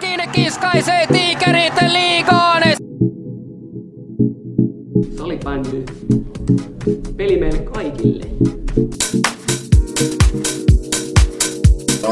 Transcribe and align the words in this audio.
Todellakin 0.00 0.44
kiskaisee 0.44 1.06
tiikerit 1.06 1.74
liigaan. 1.88 2.62
Salibändy. 5.16 5.84
Peli 7.16 7.36
meille 7.36 7.58
kaikille. 7.58 8.24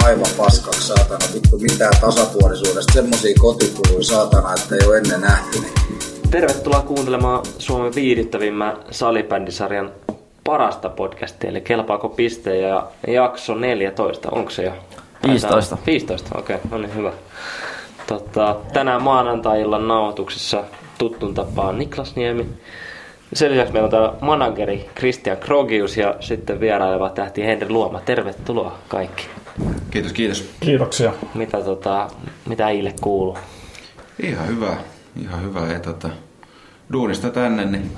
aivan 0.04 0.26
paskaksi 0.36 0.86
saatana. 0.86 1.34
Vittu 1.34 1.58
mitään 1.58 1.92
tasapuolisuudesta. 2.00 2.92
Semmosia 2.92 3.34
kotikuluja 3.40 4.04
saatana, 4.04 4.54
että 4.54 4.74
ei 4.74 4.86
ole 4.86 4.98
ennen 4.98 5.20
nähty. 5.20 5.58
Tervetuloa 6.30 6.82
kuuntelemaan 6.82 7.42
Suomen 7.58 7.94
viihdyttävimmän 7.94 8.76
salibändisarjan 8.90 9.92
parasta 10.44 10.88
podcastia, 10.88 11.50
eli 11.50 11.60
Kelpaako 11.60 12.08
piste 12.08 12.58
ja 12.58 12.86
jakso 13.06 13.54
14, 13.54 14.28
onko 14.30 14.50
se 14.50 14.62
jo? 14.62 14.72
15. 15.26 15.78
15, 15.86 16.38
okei, 16.38 16.56
okay, 16.56 16.70
no 16.70 16.78
niin 16.78 16.94
hyvä. 16.94 17.12
Tota, 18.06 18.56
tänään 18.72 19.02
maanantai-illan 19.02 19.88
nauhoituksessa 19.88 20.64
tuttun 20.98 21.34
tapaan 21.34 21.78
Niklas 21.78 22.16
Niemi. 22.16 22.46
Sen 23.32 23.50
lisäksi 23.50 23.72
meillä 23.72 23.86
on 23.86 23.90
täällä 23.90 24.12
manageri 24.20 24.90
Christian 24.96 25.36
Krogius 25.36 25.96
ja 25.96 26.14
sitten 26.20 26.60
vieraileva 26.60 27.08
tähti 27.08 27.44
Henri 27.44 27.68
Luoma. 27.68 28.00
Tervetuloa 28.00 28.78
kaikki. 28.88 29.26
Kiitos, 29.90 30.12
kiitos. 30.12 30.50
Kiitoksia. 30.60 31.12
Mitä, 31.34 31.60
tota, 31.60 32.08
mitä 32.46 32.68
Iille 32.68 32.94
kuuluu? 33.00 33.38
Ihan 34.22 34.48
hyvä, 34.48 34.76
ihan 35.22 35.42
hyvä. 35.42 35.60
Ja 35.72 35.80
tota, 35.80 36.08
duunista 36.92 37.30
tänne, 37.30 37.64
niin 37.64 37.90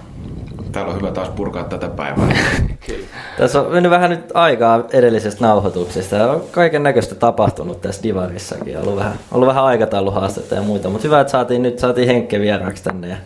täällä 0.77 0.93
on 0.93 0.98
hyvä 0.98 1.11
taas 1.11 1.29
purkaa 1.29 1.65
tätä 1.65 1.89
päivää. 1.89 2.29
Kyllä. 2.87 3.07
Tässä 3.39 3.61
on 3.61 3.73
mennyt 3.73 3.91
vähän 3.91 4.11
nyt 4.11 4.30
aikaa 4.35 4.85
edellisestä 4.93 5.45
nauhoituksesta. 5.45 6.33
On 6.33 6.43
kaiken 6.51 6.83
näköistä 6.83 7.15
tapahtunut 7.15 7.80
tässä 7.80 8.02
Divarissakin. 8.02 8.77
On 8.77 8.82
ollut 8.82 8.97
vähän, 8.97 9.19
ollut 9.32 9.49
vähän 9.49 9.65
aikatauluhaastetta 9.65 10.54
ja 10.54 10.63
muita. 10.63 10.88
Mutta 10.88 11.09
hyvä, 11.09 11.21
että 11.21 11.30
saatiin 11.30 11.63
nyt 11.63 11.79
saatiin 11.79 12.09
Henkke 12.09 12.41
vieraaksi 12.41 12.85
tänne. 12.85 13.09
Ja 13.09 13.16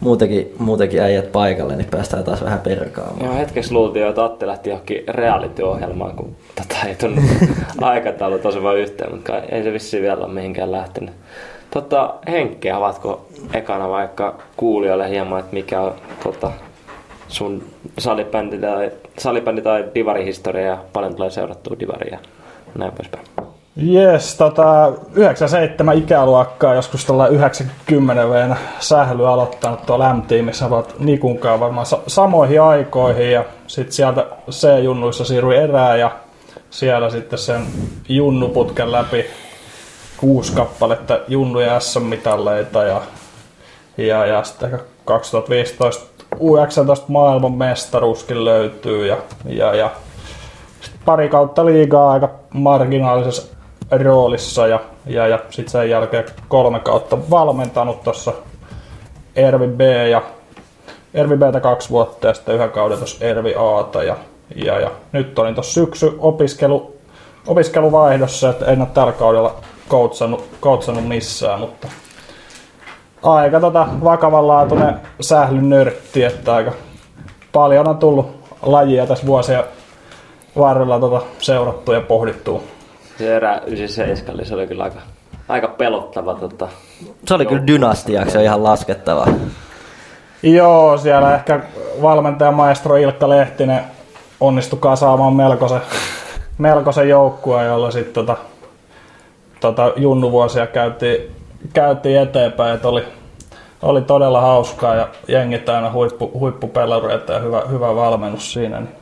muutenkin, 0.00 0.54
muutenkin 0.58 1.02
äijät 1.02 1.32
paikalle, 1.32 1.76
niin 1.76 1.90
päästään 1.90 2.24
taas 2.24 2.44
vähän 2.44 2.60
perkaamaan. 2.60 3.24
Joo, 3.24 3.36
hetkeksi 3.36 3.72
luultiin 3.72 4.02
jo, 4.02 4.08
että 4.08 4.24
Atte 4.24 4.46
lähti 4.46 4.70
johonkin 4.70 5.04
reality-ohjelmaan, 5.08 6.16
kun 6.16 6.36
tota 6.54 6.76
ei 6.86 6.94
tunnu 6.94 7.22
aikataulu 7.80 8.38
tosi 8.38 8.62
vaan 8.62 8.78
yhteen, 8.78 9.14
mutta 9.14 9.38
ei 9.38 9.62
se 9.62 9.72
vissiin 9.72 10.02
vielä 10.02 10.24
ole 10.24 10.32
mihinkään 10.32 10.72
lähtenyt. 10.72 11.14
Tota, 11.74 12.14
Henkki, 12.28 12.70
avatko 12.70 13.26
ekana 13.54 13.88
vaikka 13.88 14.34
kuulijoille 14.56 15.10
hieman, 15.10 15.40
että 15.40 15.54
mikä 15.54 15.80
on 15.80 15.94
tota, 16.22 16.50
sun 17.28 17.64
salibändi 17.98 18.58
tai, 18.58 18.90
salibändi 19.18 19.62
tai 19.62 19.84
divarihistoria 19.94 20.66
ja 20.66 20.78
paljon 20.92 21.14
tulee 21.14 21.30
seurattua 21.30 21.76
divaria 21.80 22.12
ja 22.12 22.18
näin 22.78 22.92
poispäin. 22.92 23.24
Jes, 23.76 24.34
tota, 24.34 24.92
97 25.14 25.98
ikäluokkaa, 25.98 26.74
joskus 26.74 27.04
tällä 27.04 27.26
90 27.26 28.30
veen 28.30 28.56
sähly 28.78 29.28
aloittanut 29.28 29.86
tuolla 29.86 30.14
M-tiimissä, 30.14 30.66
ovat 30.66 30.94
Nikunkaan 30.98 31.60
varmaan 31.60 31.86
sa- 31.86 32.00
samoihin 32.06 32.62
aikoihin 32.62 33.32
ja 33.32 33.44
sitten 33.66 33.92
sieltä 33.92 34.26
C-junnuissa 34.50 35.24
siirryi 35.24 35.56
erää 35.56 35.96
ja 35.96 36.10
siellä 36.70 37.10
sitten 37.10 37.38
sen 37.38 37.62
junnuputken 38.08 38.92
läpi 38.92 39.26
kuusi 40.16 40.52
kappaletta 40.52 41.18
junnuja 41.28 41.80
SM-mitalleita 41.80 42.82
ja, 42.82 43.02
ja, 43.96 44.26
ja 44.26 44.44
sitten 44.44 44.80
2015 45.04 46.24
U19 46.34 47.04
maailman 47.08 47.52
mestaruuskin 47.52 48.44
löytyy 48.44 49.06
ja, 49.06 49.16
ja, 49.44 49.74
ja 49.74 49.90
pari 51.04 51.28
kautta 51.28 51.66
liigaa 51.66 52.12
aika 52.12 52.30
marginaalisessa 52.52 53.54
roolissa 53.90 54.66
ja, 54.66 54.80
ja, 55.06 55.26
ja 55.26 55.38
sitten 55.50 55.72
sen 55.72 55.90
jälkeen 55.90 56.24
kolme 56.48 56.80
kautta 56.80 57.30
valmentanut 57.30 58.02
tuossa 58.02 58.32
Ervi 59.36 59.66
B 59.66 59.80
ja 60.10 60.22
Ervi 61.14 61.36
Btä 61.36 61.60
kaksi 61.60 61.90
vuotta 61.90 62.26
ja 62.26 62.34
sitten 62.34 62.54
yhden 62.54 62.70
kauden 62.70 62.98
tuossa 62.98 63.24
Ervi 63.24 63.54
Aata 63.54 64.02
ja, 64.02 64.16
ja, 64.56 64.80
ja 64.80 64.90
nyt 65.12 65.38
olin 65.38 65.54
tuossa 65.54 65.72
syksy 65.72 66.16
opiskelu, 66.18 66.93
opiskeluvaihdossa, 67.46 68.50
että 68.50 68.66
en 68.66 68.80
ole 68.80 68.88
tällä 68.94 69.12
kaudella 69.12 69.54
koutsannut, 69.88 70.44
koutsannut 70.60 71.08
missään, 71.08 71.60
mutta 71.60 71.88
aika 73.22 73.60
tota 73.60 73.88
vakavanlaatuinen 74.04 75.00
sählynörtti, 75.20 76.24
että 76.24 76.54
aika 76.54 76.72
paljon 77.52 77.88
on 77.88 77.98
tullut 77.98 78.44
lajia 78.62 79.06
tässä 79.06 79.26
vuosien 79.26 79.64
varrella 80.58 81.00
tota 81.00 81.22
seurattu 81.38 81.92
ja 81.92 82.00
pohdittu. 82.00 82.62
Se 83.18 83.36
erä 83.36 83.60
97, 83.66 84.46
se 84.46 84.54
oli 84.54 84.66
kyllä 84.66 84.84
aika, 84.84 85.00
aika 85.48 85.68
pelottava. 85.68 86.34
Tota, 86.34 86.68
Se 87.26 87.34
oli 87.34 87.46
kyllä 87.46 87.66
dynastiaksi 87.66 88.42
ihan 88.42 88.64
laskettava. 88.64 89.26
Joo, 90.42 90.98
siellä 90.98 91.34
ehkä 91.34 91.60
valmentaja 92.02 92.52
maestro 92.52 92.96
Ilkka 92.96 93.28
Lehtinen 93.28 93.84
onnistui 94.40 94.78
kasaamaan 94.78 95.32
melkoisen, 95.34 95.80
melkoisen 96.58 97.08
joukkueen, 97.08 97.66
jolla 97.66 97.90
sitten 97.90 98.14
tota, 98.14 98.36
tota 99.60 99.92
junnuvuosia 99.96 100.66
käytiin, 100.66 101.30
käytiin 101.74 102.20
eteenpäin, 102.20 102.74
että 102.74 102.88
oli, 102.88 103.04
oli 103.82 104.02
todella 104.02 104.40
hauskaa 104.40 104.94
ja 104.94 105.08
jengi 105.28 105.58
täynnä 105.58 105.92
huippu, 105.92 106.30
huippupelareita 106.38 107.32
ja 107.32 107.38
hyvä, 107.38 107.62
hyvä 107.70 107.94
valmennus 107.96 108.52
siinä. 108.52 108.80
Niin. 108.80 108.94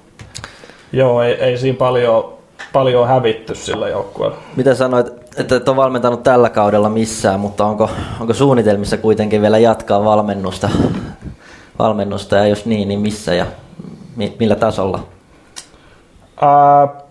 Joo, 0.93 1.23
ei, 1.23 1.33
ei 1.35 1.59
siinä 1.59 1.79
paljon, 1.79 2.33
paljon 2.73 3.09
hävitty 3.09 3.55
sillä 3.55 3.89
joukkueella. 3.89 4.37
Mitä 4.57 4.75
sanoit, 4.75 5.07
että 5.37 5.57
et 5.57 5.69
ole 5.69 5.77
valmentanut 5.77 6.23
tällä 6.23 6.51
kaudella 6.51 6.89
missään, 6.89 7.41
mutta 7.41 7.65
onko, 7.65 7.91
onko 8.21 8.35
suunnitelmissa 8.35 8.97
kuitenkin 8.97 9.43
vielä 9.43 9.59
jatkaa 9.59 10.05
valmennusta, 10.05 10.69
valmennusta 11.79 12.37
ja 12.37 12.47
jos 12.47 12.67
niin, 12.67 12.89
niin 12.89 13.01
missä 13.01 13.35
ja 13.35 13.47
mi, 14.17 14.37
millä 14.39 14.55
tasolla? 14.55 15.01
Ää, 16.41 17.02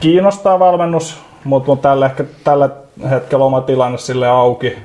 kiinnostaa 0.00 0.58
valmennus, 0.58 1.18
mutta 1.44 1.72
on 1.72 1.78
tällä, 1.78 2.06
ehkä, 2.06 2.24
tällä 2.44 2.70
hetkellä 3.10 3.44
oma 3.44 3.60
tilanne 3.60 3.98
sille 3.98 4.28
auki. 4.28 4.78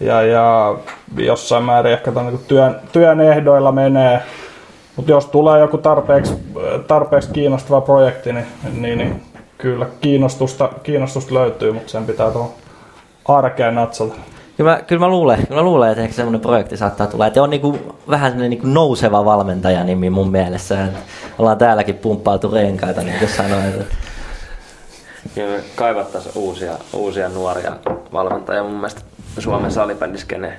Ja, 0.00 0.22
ja 0.22 0.74
jossain 1.16 1.64
määrin 1.64 1.92
ehkä 1.92 2.12
tämän, 2.12 2.32
niin 2.32 2.44
työn, 2.48 2.80
työn 2.92 3.20
ehdoilla 3.20 3.72
menee. 3.72 4.22
Mutta 4.96 5.12
jos 5.12 5.26
tulee 5.26 5.60
joku 5.60 5.78
tarpeeksi, 5.78 6.34
tarpeeksi 6.86 7.30
kiinnostava 7.32 7.80
projekti, 7.80 8.32
niin, 8.32 8.46
niin, 8.72 8.98
niin 8.98 9.22
kyllä 9.58 9.86
kiinnostusta, 10.00 10.68
kiinnostusta 10.82 11.34
löytyy, 11.34 11.72
mutta 11.72 11.88
sen 11.88 12.06
pitää 12.06 12.30
tuohon 12.30 12.50
arkeen 13.24 13.74
natsata. 13.74 14.14
Kyllä 14.60 14.70
mä, 14.70 14.82
kyllä 14.82 15.00
mä 15.00 15.08
luulen, 15.08 15.46
kyllä 15.46 15.60
mä 15.60 15.64
luulen, 15.64 15.90
että 15.90 16.02
ehkä 16.02 16.14
semmoinen 16.14 16.40
projekti 16.40 16.76
saattaa 16.76 17.06
tulla. 17.06 17.26
Että 17.26 17.42
on 17.42 17.50
niinku, 17.50 17.78
vähän 18.10 18.30
semmoinen 18.30 18.50
niinku 18.50 18.66
nouseva 18.66 19.24
valmentajanimi 19.24 20.10
mun 20.10 20.30
mielessä. 20.30 20.84
Et 20.84 20.90
ollaan 21.38 21.58
täälläkin 21.58 21.94
pumppailtu 21.94 22.50
renkaita, 22.50 23.02
niin 23.02 23.18
kuin 23.18 23.28
sanoin. 23.28 23.72
Kyllä 25.34 25.58
kaivattaisiin 25.74 26.32
uusia, 26.38 26.72
uusia 26.92 27.28
nuoria 27.28 27.72
valmentajia 28.12 28.62
mun 28.62 28.74
mielestä 28.74 29.00
Suomen 29.38 29.70
salibändiskeneen. 29.70 30.58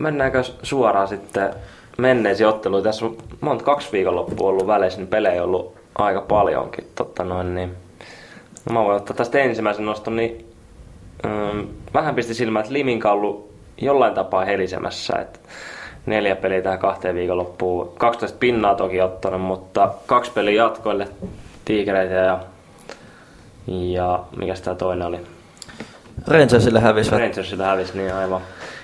Mennäänkö 0.00 0.42
suoraan 0.62 1.08
sitten 1.08 1.54
menneisiin 1.98 2.48
otteluihin? 2.48 2.84
Tässä 2.84 3.06
on 3.06 3.16
monta 3.40 3.64
kaksi 3.64 3.88
viikonloppua 3.92 4.48
ollut 4.48 4.66
väleissä, 4.66 4.98
niin 4.98 5.08
pelejä 5.08 5.42
on 5.42 5.48
ollut 5.48 5.74
aika 5.98 6.20
paljonkin. 6.20 6.90
Totta 6.94 7.24
noin, 7.24 7.54
niin. 7.54 7.76
No 8.64 8.74
mä 8.74 8.84
voin 8.84 8.96
ottaa 8.96 9.16
tästä 9.16 9.38
ensimmäisen 9.38 9.86
noston, 9.86 10.16
niin 10.16 10.49
vähän 11.94 12.14
pisti 12.14 12.34
silmään, 12.34 12.62
että 12.62 12.72
Liminka 12.72 13.12
on 13.12 13.18
ollut 13.18 13.50
jollain 13.80 14.14
tapaa 14.14 14.44
helisemässä. 14.44 15.16
Että 15.16 15.38
neljä 16.06 16.36
peliä 16.36 16.62
tähän 16.62 16.78
kahteen 16.78 17.14
viikonloppuun. 17.14 17.92
12 17.98 18.38
pinnaa 18.38 18.74
toki 18.74 19.00
ottanut, 19.00 19.40
mutta 19.40 19.92
kaksi 20.06 20.30
peliä 20.30 20.64
jatkoille 20.64 21.08
tiikereitä 21.64 22.14
ja 22.14 22.40
ja 23.66 24.20
mikä 24.36 24.54
tämä 24.64 24.74
toinen 24.74 25.06
oli? 25.06 25.20
Rangersille 26.26 26.80
hävisi. 26.80 27.10
Rangersille 27.10 27.64
hävisi, 27.64 27.98
niin 27.98 28.14
aivan. 28.14 28.40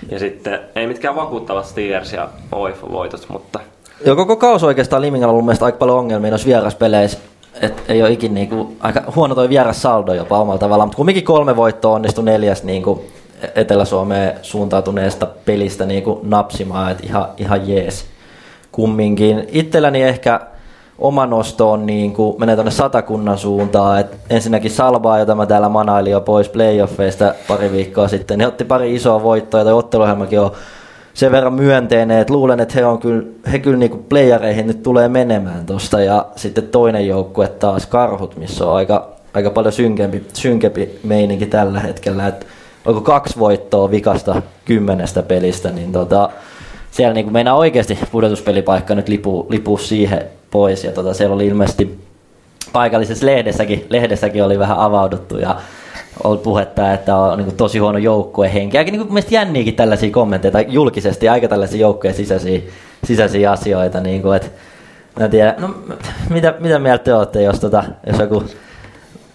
Ja 0.09 0.19
sitten 0.19 0.59
ei 0.75 0.87
mitkään 0.87 1.15
vakuuttavat 1.15 1.65
Steelers 1.65 2.13
ja 2.13 2.29
OIF 2.51 2.81
voitot, 2.91 3.25
mutta 3.29 3.59
Joo, 4.05 4.15
koko 4.15 4.35
kausi 4.35 4.65
oikeastaan 4.65 5.01
Limingalla 5.01 5.31
on 5.31 5.33
ollut 5.33 5.45
mielestäni 5.45 5.65
aika 5.67 5.77
paljon 5.77 5.97
ongelmia 5.97 6.31
noissa 6.31 6.47
vieraspeleissä. 6.47 7.17
Et 7.61 7.83
ei 7.89 8.01
ole 8.01 8.11
ikin 8.11 8.33
niinku, 8.33 8.73
aika 8.79 9.03
huono 9.15 9.35
toi 9.35 9.49
vierassaldo 9.49 10.13
jopa 10.13 10.39
omalla 10.39 10.59
tavallaan, 10.59 10.87
mutta 10.87 10.97
kumminkin 10.97 11.23
kolme 11.23 11.55
voittoa 11.55 11.95
onnistui 11.95 12.23
neljästä 12.23 12.65
niinku 12.65 13.05
Etelä-Suomeen 13.55 14.39
suuntautuneesta 14.41 15.27
pelistä 15.45 15.85
niinku 15.85 16.19
napsimaan, 16.23 16.91
että 16.91 17.03
ihan, 17.05 17.27
ihan 17.37 17.69
jees 17.69 18.05
kumminkin. 18.71 19.47
Itselläni 19.51 20.03
ehkä 20.03 20.39
oma 20.99 21.25
nosto 21.25 21.71
on 21.71 21.85
niin 21.85 22.13
kuin, 22.13 22.39
menee 22.39 22.55
tuonne 22.55 22.71
satakunnan 22.71 23.37
suuntaan. 23.37 23.99
Et 23.99 24.17
ensinnäkin 24.29 24.71
Salvaa, 24.71 25.19
jota 25.19 25.35
mä 25.35 25.45
täällä 25.45 25.69
manailin 25.69 26.11
jo 26.11 26.21
pois 26.21 26.49
playoffeista 26.49 27.33
pari 27.47 27.71
viikkoa 27.71 28.07
sitten, 28.07 28.37
niin 28.37 28.47
otti 28.47 28.65
pari 28.65 28.95
isoa 28.95 29.23
voittoa 29.23 29.63
toi 29.63 29.73
otteluohjelmakin 29.73 30.39
on 30.39 30.51
sen 31.17 31.31
verran 31.31 31.53
myönteinen, 31.53 32.19
että 32.19 32.33
luulen, 32.33 32.59
että 32.59 32.73
he, 32.75 32.85
on 32.85 32.99
kyllä, 32.99 33.23
he 33.51 33.59
kyllä 33.59 33.77
niin 33.77 34.05
playereihin 34.09 34.67
nyt 34.67 34.83
tulee 34.83 35.07
menemään 35.07 35.65
tosta. 35.65 36.01
Ja 36.01 36.25
sitten 36.35 36.67
toinen 36.67 37.07
joukkue 37.07 37.47
taas 37.47 37.85
Karhut, 37.85 38.37
missä 38.37 38.65
on 38.65 38.75
aika 38.75 39.17
aika 39.33 39.49
paljon 39.49 39.73
synkempi, 39.73 40.23
synkempi 40.33 40.99
meininki 41.03 41.45
tällä 41.45 41.79
hetkellä. 41.79 42.27
Et 42.27 42.47
onko 42.85 43.01
kaksi 43.01 43.39
voittoa 43.39 43.91
vikasta 43.91 44.41
kymmenestä 44.65 45.23
pelistä, 45.23 45.71
niin 45.71 45.91
tota, 45.91 46.29
siellä 46.91 47.13
niin 47.13 47.33
meinaa 47.33 47.55
oikeasti 47.55 47.99
pudotuspelipaikka 48.11 48.95
nyt 48.95 49.09
lipuu, 49.09 49.45
lipuu 49.49 49.77
siihen 49.77 50.21
pois. 50.51 50.83
Ja 50.83 50.91
tota, 50.91 51.13
siellä 51.13 51.35
oli 51.35 51.47
ilmeisesti 51.47 51.99
paikallisessa 52.73 53.25
lehdessäkin, 53.25 53.85
lehdessäkin 53.89 54.43
oli 54.43 54.59
vähän 54.59 54.79
avauduttu 54.79 55.37
ja 55.37 55.55
oli 56.23 56.37
puhetta, 56.37 56.93
että 56.93 57.15
on 57.15 57.37
niin 57.37 57.57
tosi 57.57 57.79
huono 57.79 57.97
joukkue 57.97 58.53
henki. 58.53 58.77
Aika 58.77 58.91
niin 58.91 59.07
mielestäni 59.07 59.35
jänniäkin 59.35 59.75
tällaisia 59.75 60.11
kommentteja 60.11 60.61
julkisesti, 60.61 61.29
aika 61.29 61.47
tällaisia 61.47 61.79
joukkojen 61.79 62.15
sisäisiä, 62.15 62.59
sisäisiä 63.03 63.51
asioita. 63.51 63.99
Niin 63.99 64.21
kuin, 64.21 64.35
että, 64.35 64.47
mä 65.19 65.27
tiedän, 65.27 65.55
no, 65.57 65.75
mitä, 66.29 66.53
mitä 66.59 66.79
mieltä 66.79 67.03
te 67.03 67.13
olette, 67.13 67.41
jos, 67.41 67.59
tota, 67.59 67.83
jos 68.07 68.19
joku 68.19 68.43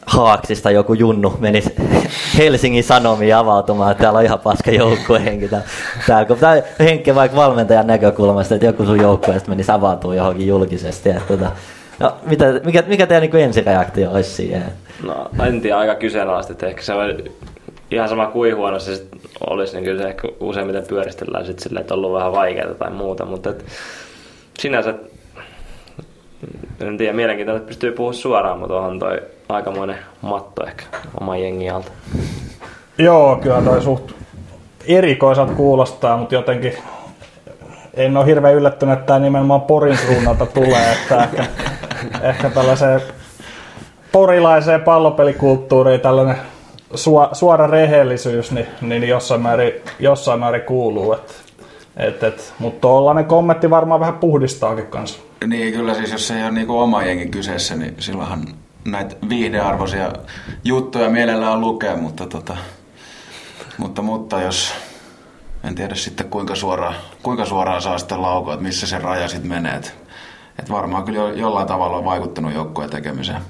Haaksista 0.06 0.70
joku 0.70 0.94
junnu 0.94 1.36
menisi 1.40 1.74
Helsingin 2.38 2.84
Sanomiin 2.84 3.36
avautumaan, 3.36 3.92
että 3.92 4.02
täällä 4.02 4.18
on 4.18 4.24
ihan 4.24 4.38
paska 4.38 4.70
joukkuehenki. 4.70 5.48
Täällä, 6.06 6.24
kun 6.24 6.36
tämä 6.36 6.62
henki 6.80 7.14
vaikka 7.14 7.36
valmentajan 7.36 7.86
näkökulmasta, 7.86 8.54
että 8.54 8.66
joku 8.66 8.84
sun 8.84 9.00
joukkueesta 9.00 9.48
menisi 9.48 9.72
avautumaan 9.72 10.16
johonkin 10.16 10.46
julkisesti. 10.46 11.10
Että, 11.10 11.22
tota, 11.28 11.52
no, 12.02 12.16
mitä, 12.26 12.44
mikä, 12.64 12.82
mikä 12.86 13.06
teidän 13.06 13.30
niin 13.30 13.44
ensireaktio 13.44 14.10
olisi 14.10 14.30
siihen? 14.30 14.64
No 15.06 15.30
en 15.46 15.60
tiedä, 15.60 15.78
aika 15.78 15.94
kyseenalaisesti, 15.94 16.52
että 16.52 16.66
ehkä 16.66 16.82
se 16.82 16.94
on 16.94 17.18
ihan 17.90 18.08
sama 18.08 18.26
kuin 18.26 18.56
huono 18.56 18.78
se 18.78 18.96
sit 18.96 19.08
olisi, 19.50 19.74
niin 19.74 19.84
kyllä 19.84 20.02
se 20.02 20.08
ehkä 20.08 20.28
useimmiten 20.40 20.86
pyöristellään 20.88 21.46
sitten 21.46 21.62
silleen, 21.62 21.80
että 21.80 21.94
on 21.94 21.98
ollut 21.98 22.18
vähän 22.18 22.32
vaikeaa 22.32 22.74
tai 22.74 22.90
muuta, 22.90 23.24
mutta 23.24 23.50
et, 23.50 23.64
sinänsä 24.58 24.94
en 26.80 26.98
tiedä, 26.98 27.12
mielenkiintoista, 27.12 27.56
että 27.56 27.68
pystyy 27.68 27.92
puhumaan 27.92 28.14
suoraan, 28.14 28.58
mutta 28.58 28.76
onhan 28.76 28.98
toi 28.98 29.22
aikamoinen 29.48 29.98
matto 30.22 30.66
ehkä 30.66 30.84
oma 31.20 31.36
jengi 31.36 31.70
alta. 31.70 31.90
Joo, 32.98 33.36
kyllä 33.36 33.62
toi 33.62 33.82
suht 33.82 34.12
erikoiselta 34.86 35.52
kuulostaa, 35.52 36.16
mutta 36.16 36.34
jotenkin 36.34 36.72
en 37.94 38.16
ole 38.16 38.26
hirveän 38.26 38.54
yllättynyt, 38.54 38.92
että 38.92 39.06
tämä 39.06 39.18
nimenomaan 39.18 39.60
Porin 39.60 39.98
suunnalta 39.98 40.46
tulee, 40.46 40.92
että 40.92 41.24
ehkä, 41.24 41.44
ehkä 42.30 42.50
tällaiseen 42.50 43.00
porilaiseen 44.12 44.80
pallopelikulttuuriin 44.80 46.00
tällainen 46.00 46.36
suora 47.32 47.66
rehellisyys 47.66 48.52
niin, 48.52 48.66
niin 48.80 49.08
jossain, 49.08 49.40
määrin, 49.40 49.72
jossain 49.98 50.40
määrin 50.40 50.62
kuuluu. 50.62 51.12
Et, 51.12 51.42
et, 51.96 52.22
et, 52.22 52.54
mutta 52.58 52.80
tuollainen 52.80 53.24
kommentti 53.24 53.70
varmaan 53.70 54.00
vähän 54.00 54.14
puhdistaakin 54.14 54.86
kanssa. 54.86 55.20
Niin, 55.46 55.72
kyllä 55.72 55.94
siis 55.94 56.12
jos 56.12 56.30
ei 56.30 56.42
ole 56.42 56.50
niinku 56.50 56.78
oma 56.78 57.02
jengi 57.02 57.26
kyseessä, 57.26 57.76
niin 57.76 57.94
silloinhan 57.98 58.46
näitä 58.84 59.16
viihdearvoisia 59.28 60.12
juttuja 60.64 61.10
mielellään 61.10 61.60
lukee, 61.60 61.96
mutta, 61.96 62.26
tota, 62.26 62.56
mutta, 63.78 64.02
mutta 64.02 64.40
jos 64.40 64.74
en 65.64 65.74
tiedä 65.74 65.94
sitten 65.94 66.28
kuinka 66.28 66.54
suoraan, 66.54 66.94
kuinka 67.22 67.44
suoraan 67.44 67.82
saa 67.82 67.98
sitten 67.98 68.22
laukua, 68.22 68.54
että 68.54 68.66
missä 68.66 68.86
se 68.86 68.98
raja 68.98 69.28
sitten 69.28 69.48
menee. 69.48 69.74
Et, 69.74 70.01
et 70.58 70.70
varmaan 70.70 71.04
kyllä 71.04 71.18
jo, 71.18 71.28
jollain 71.28 71.68
tavalla 71.68 71.96
on 71.96 72.04
vaikuttanut 72.04 72.54
joukkojen 72.54 72.90
tekemiseen. 72.90 73.40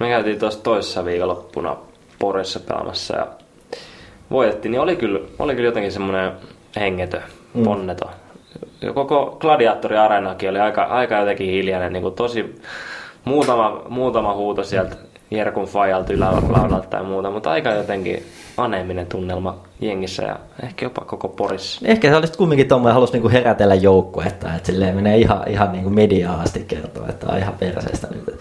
Me 0.00 0.08
käytiin 0.08 0.38
tuossa 0.38 0.62
toisessa 0.62 1.04
viikonloppuna 1.04 1.76
Porissa 2.18 2.60
pelaamassa 2.60 3.16
ja 3.16 3.26
voitettiin, 4.30 4.72
niin 4.72 4.80
oli 4.80 4.96
kyllä, 4.96 5.20
oli 5.38 5.54
kyllä 5.54 5.68
jotenkin 5.68 5.92
semmoinen 5.92 6.32
hengetö, 6.76 7.20
mm. 7.54 7.64
ponneto. 7.64 8.10
Koko 8.94 9.36
gladiaattori-areenakin 9.40 10.50
oli 10.50 10.60
aika, 10.60 10.82
aika 10.82 11.18
jotenkin 11.18 11.50
hiljainen, 11.50 11.92
niin 11.92 12.02
kuin 12.02 12.14
tosi 12.14 12.60
muutama, 13.24 13.82
muutama 13.88 14.34
huuto 14.34 14.64
sieltä 14.64 14.96
Jerkun 15.34 15.66
Fajalta 15.66 16.12
ylälaudalta 16.12 16.88
tai 16.90 17.02
muuta, 17.02 17.30
mutta 17.30 17.50
aika 17.50 17.70
jotenkin 17.70 18.26
aneeminen 18.56 19.06
tunnelma 19.06 19.58
jengissä 19.80 20.22
ja 20.22 20.38
ehkä 20.62 20.86
jopa 20.86 21.04
koko 21.04 21.28
Porissa. 21.28 21.80
Ehkä 21.84 22.08
se 22.10 22.16
olisi 22.16 22.38
kumminkin 22.38 22.68
tuommoinen, 22.68 22.94
halusi 22.94 23.12
niinku 23.12 23.28
herätellä 23.28 23.74
joukkuetta, 23.74 24.54
että 24.54 24.66
silleen 24.66 24.94
menee 24.94 25.16
ihan, 25.16 25.48
ihan 25.48 25.72
niinku 25.72 25.90
mediaa 25.90 26.40
asti 26.40 26.64
kertoa, 26.68 27.08
että 27.08 27.26
on 27.32 27.38
ihan 27.38 27.54
perseestä 27.54 28.08
nyt. 28.10 28.40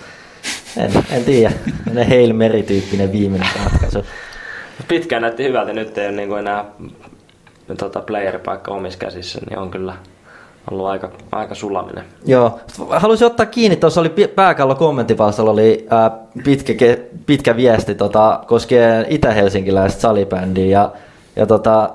En, 0.77 0.91
en 1.11 1.23
tiedä, 1.23 1.51
ne 1.93 2.05
Hail 2.05 2.33
Mary-tyyppinen 2.33 3.11
viimeinen 3.11 3.49
ratkaisu. 3.63 4.05
Pitkään 4.87 5.21
näytti 5.21 5.43
hyvältä, 5.43 5.73
nyt 5.73 5.97
ei 5.97 6.07
ole 6.07 6.15
niin 6.15 6.37
enää 6.37 6.65
tota, 7.77 8.01
playeripaikka 8.01 8.71
omissa 8.71 8.99
käsissä, 8.99 9.39
niin 9.49 9.59
on 9.59 9.71
kyllä 9.71 9.93
ollut 10.71 10.87
aika, 10.87 11.11
aika 11.31 11.55
sulaminen. 11.55 12.03
Joo. 12.25 12.59
Haluaisin 12.89 13.27
ottaa 13.27 13.45
kiinni, 13.45 13.75
tuossa 13.75 14.01
oli 14.01 14.13
pääkallo 14.35 14.75
kommenttipalstalla 14.75 15.51
oli 15.51 15.87
ää, 15.89 16.11
pitkä, 16.43 16.73
pitkä 17.25 17.55
viesti 17.55 17.95
tota, 17.95 18.43
koskien 18.47 19.05
itä-helsinkiläistä 19.09 20.01
salibändiä 20.01 20.65
ja, 20.65 20.91
ja 21.35 21.45
tota, 21.45 21.89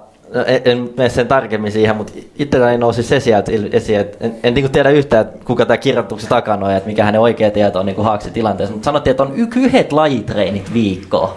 en, 0.46 0.62
en 0.64 0.90
mene 0.96 1.08
sen 1.08 1.28
tarkemmin 1.28 1.72
siihen, 1.72 1.96
mutta 1.96 2.12
itselläni 2.38 2.78
nousi 2.78 3.02
se 3.02 3.20
sieltä 3.20 3.52
esiin, 3.72 4.00
että 4.00 4.24
en, 4.24 4.34
en 4.42 4.54
niin 4.54 4.72
tiedä 4.72 4.90
yhtään, 4.90 5.26
että 5.26 5.44
kuka 5.44 5.66
tämä 5.66 5.76
kirjoituksen 5.76 6.28
takana 6.28 6.66
on 6.66 6.72
ja 6.72 6.76
että 6.76 6.88
mikä 6.88 7.04
hänen 7.04 7.20
oikea 7.20 7.50
tieto 7.50 7.80
on 7.80 7.86
niin 7.86 8.04
haaksi 8.04 8.30
tilanteessa, 8.30 8.72
mutta 8.72 8.84
sanottiin, 8.84 9.10
että 9.10 9.22
on 9.22 9.34
yhdet 9.36 9.92
lajitreenit 9.92 10.74
viikkoon. 10.74 11.30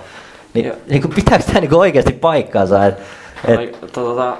Niin, 0.53 0.73
niin 0.89 1.01
kuin, 1.01 1.13
pitääkö 1.13 1.43
tämä 1.43 1.59
niin 1.59 1.73
oikeasti 1.73 2.13
paikkaansa? 2.13 2.85
Että, 2.85 3.03
et... 3.47 3.91
Tota, 3.91 4.37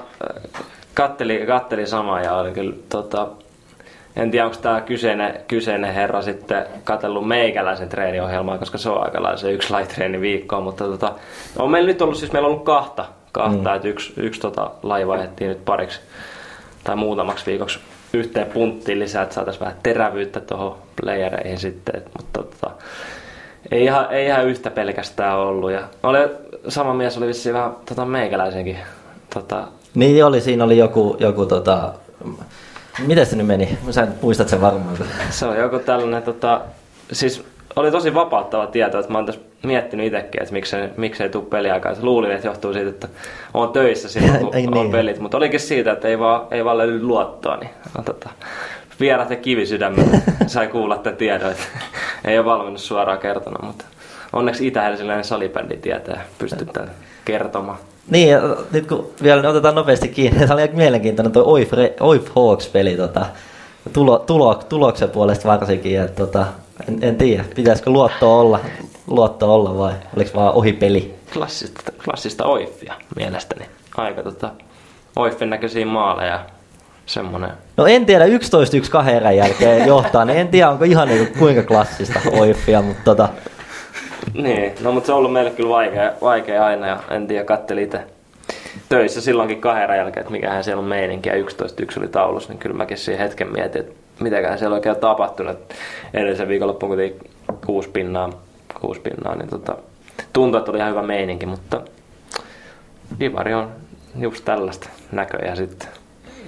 katteli, 0.94 1.46
katteli 1.46 1.86
sama 1.86 2.20
ja 2.20 2.34
oli 2.34 2.52
kyllä 2.52 2.74
tota, 2.88 3.28
en 4.16 4.30
tiedä, 4.30 4.44
onko 4.44 4.56
tämä 4.62 4.80
kyseinen, 4.80 5.40
kyseinen 5.48 5.94
herra 5.94 6.22
sitten 6.22 6.66
katsellut 6.84 7.28
meikäläisen 7.28 7.88
treeniohjelmaa, 7.88 8.58
koska 8.58 8.78
se 8.78 8.88
on 8.88 9.04
aika 9.04 9.22
lailla 9.22 9.38
se 9.38 9.52
yksi 9.52 9.70
lajitreeni 9.70 10.20
viikkoa, 10.20 10.60
mutta 10.60 10.84
tota, 10.84 11.12
on 11.58 11.70
meillä 11.70 11.86
nyt 11.86 12.02
ollut, 12.02 12.16
siis 12.16 12.32
meillä 12.32 12.46
on 12.46 12.52
ollut 12.52 12.66
kahta, 12.66 13.04
kahta 13.32 13.70
mm. 13.70 13.76
että 13.76 13.88
yksi, 13.88 14.12
yksi 14.16 14.40
tota, 14.40 14.70
laji 14.82 15.06
vaihdettiin 15.06 15.48
nyt 15.48 15.64
pariksi 15.64 16.00
tai 16.84 16.96
muutamaksi 16.96 17.46
viikoksi 17.46 17.78
yhteen 18.12 18.46
punttiin 18.46 18.98
lisää, 18.98 19.22
että 19.22 19.34
saataisiin 19.34 19.60
vähän 19.60 19.76
terävyyttä 19.82 20.40
tuohon 20.40 20.78
playereihin 21.00 21.58
sitten, 21.58 21.96
et, 21.96 22.10
mutta 22.18 22.42
tota, 22.42 22.70
ei 23.70 23.84
ihan, 23.84 24.06
ei 24.10 24.26
ihan 24.26 24.46
yhtä 24.46 24.70
pelkästään 24.70 25.38
ollut. 25.38 25.72
Ja 25.72 25.82
oli, 26.02 26.18
sama 26.68 26.94
mies 26.94 27.18
oli 27.18 27.26
vissiin 27.26 27.54
vähän 27.54 27.72
tota, 27.88 28.04
meikäläisenkin 28.04 28.78
tota, 29.34 29.68
niin 29.94 30.24
oli, 30.24 30.40
siinä 30.40 30.64
oli 30.64 30.78
joku, 30.78 31.16
joku 31.20 31.46
tota, 31.46 31.92
miten 33.06 33.26
se 33.26 33.36
nyt 33.36 33.46
meni? 33.46 33.78
Sä 33.90 34.06
muistat 34.22 34.48
sen 34.48 34.60
varmaan. 34.60 34.96
Se 35.30 35.46
on 35.46 35.56
joku 35.56 35.78
tällainen, 35.78 36.22
tota, 36.22 36.60
siis 37.12 37.44
oli 37.76 37.90
tosi 37.90 38.14
vapauttava 38.14 38.66
tieto, 38.66 38.98
että 38.98 39.12
mä 39.12 39.18
oon 39.18 39.26
tässä 39.26 39.40
miettinyt 39.62 40.06
itsekin, 40.06 40.42
että 40.42 40.52
miksei, 40.52 40.88
miksei 40.96 41.28
tule 41.28 41.44
peliaikaa. 41.44 41.92
Luulin, 42.02 42.30
että 42.30 42.46
johtuu 42.46 42.72
siitä, 42.72 42.90
että 42.90 43.08
on 43.54 43.72
töissä 43.72 44.08
silloin, 44.08 44.38
kun 44.44 44.54
ei, 44.54 44.66
on 44.66 44.72
niin. 44.72 44.92
pelit. 44.92 45.18
Mutta 45.18 45.36
olikin 45.36 45.60
siitä, 45.60 45.92
että 45.92 46.08
ei 46.08 46.18
vaan, 46.18 46.46
ei 46.50 46.64
vaan 46.64 46.78
löydy 46.78 47.02
luottoa. 47.02 47.56
Niin, 47.56 47.70
tota, 48.04 48.30
vierat 49.00 49.30
ja 49.30 49.36
kivisydämet 49.36 50.06
sai 50.46 50.68
kuulla 50.68 50.98
tämän 50.98 51.16
tiedon, 51.16 51.50
että 51.50 51.64
ei 52.24 52.38
ole 52.38 52.44
valmennus 52.44 52.88
suoraan 52.88 53.18
kertonut. 53.18 53.62
Mutta 53.62 53.84
onneksi 54.32 54.66
itä-helsinläinen 54.66 55.24
salibändi 55.24 55.76
tietää, 55.76 56.24
pystytään 56.38 56.90
kertomaan. 57.24 57.78
Niin, 58.10 58.28
ja 58.28 58.40
nyt 58.72 58.86
kun 58.86 59.10
vielä 59.22 59.48
otetaan 59.48 59.74
nopeasti 59.74 60.08
kiinni, 60.08 60.38
tämä 60.38 60.54
oli 60.54 60.62
aika 60.62 60.76
mielenkiintoinen 60.76 61.32
tuo 61.32 61.42
Oif, 61.46 61.70
Oif 62.00 62.28
Hawks-peli, 62.36 62.96
tota, 62.96 63.26
tulo, 63.92 64.18
tulo, 64.18 64.54
tuloksen 64.54 65.10
puolesta 65.10 65.48
varsinkin, 65.48 66.00
että 66.00 66.26
tota, 66.26 66.46
en, 66.88 66.98
en 67.02 67.16
tiedä, 67.16 67.44
pitäisikö 67.54 67.90
luotto 67.90 68.40
olla, 68.40 68.60
luotto 69.06 69.54
olla 69.54 69.78
vai 69.78 69.92
oliko 70.16 70.30
vaan 70.34 70.54
ohi 70.54 70.72
peli? 70.72 71.14
Klassista, 71.32 71.92
klassista 72.04 72.44
Oifia 72.44 72.94
mielestäni. 73.16 73.64
Aika 73.96 74.22
tota, 74.22 74.50
Oifin 75.16 75.50
näköisiä 75.50 75.86
maaleja 75.86 76.40
semmonen. 77.06 77.50
No 77.76 77.86
en 77.86 78.06
tiedä, 78.06 78.26
11-1 78.26 78.28
kahden 78.90 79.16
erän 79.16 79.36
jälkeen 79.36 79.86
johtaa, 79.86 80.24
niin 80.24 80.38
en 80.38 80.48
tiedä 80.48 80.70
onko 80.70 80.84
ihan 80.84 81.08
niin 81.08 81.28
kuinka 81.38 81.62
klassista 81.62 82.20
Oifia, 82.32 82.82
mutta 82.82 83.04
tota, 83.04 83.28
niin, 84.34 84.72
no 84.82 84.92
mutta 84.92 85.06
se 85.06 85.12
on 85.12 85.18
ollut 85.18 85.32
meille 85.32 85.50
kyllä 85.50 85.70
vaikea, 85.70 86.12
vaikea 86.20 86.64
aina 86.64 86.86
ja 86.86 87.00
en 87.10 87.26
tiedä, 87.26 87.44
katteli 87.44 87.82
itse 87.82 88.00
töissä 88.88 89.20
silloinkin 89.20 89.60
kahden 89.60 89.96
jälkeen, 89.96 90.20
että 90.20 90.32
mikähän 90.32 90.64
siellä 90.64 90.80
on 90.80 90.88
meininki 90.88 91.28
ja 91.28 91.34
11-1 91.34 91.38
oli 91.98 92.08
taulus, 92.08 92.48
niin 92.48 92.58
kyllä 92.58 92.76
mäkin 92.76 92.98
siihen 92.98 93.22
hetken 93.22 93.52
mietin, 93.52 93.80
että 93.80 93.94
mitäkään 94.20 94.58
siellä 94.58 94.74
oikein 94.74 94.94
on 94.94 95.00
tapahtunut. 95.00 95.58
Edellisen 96.14 96.48
viikonloppuun 96.48 96.96
kun 96.96 97.30
kuusi 97.66 97.88
pinnaa, 97.88 98.30
kuusi 98.80 99.00
pinnaa 99.00 99.34
niin 99.34 99.48
tota, 99.48 99.76
tuntui, 100.32 100.58
että 100.58 100.70
oli 100.70 100.78
ihan 100.78 100.90
hyvä 100.90 101.02
meininki, 101.02 101.46
mutta 101.46 101.80
Ivari 103.20 103.54
on 103.54 103.68
just 104.18 104.44
tällaista 104.44 104.88
näköjä 105.12 105.54
sitten. 105.54 105.88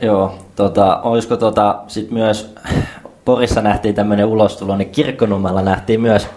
Joo, 0.03 0.35
tota, 0.57 1.01
olisiko 1.01 1.37
tota, 1.37 1.79
sit 1.89 2.11
myös 2.11 2.55
Porissa 3.25 3.63
nähtiin 3.63 3.95
tämmöinen 3.95 4.27
ulostulo, 4.27 4.77
niin 4.77 4.91
Kirkkonummella 4.91 5.63
nähtiin 5.63 6.01
myös 6.01 6.29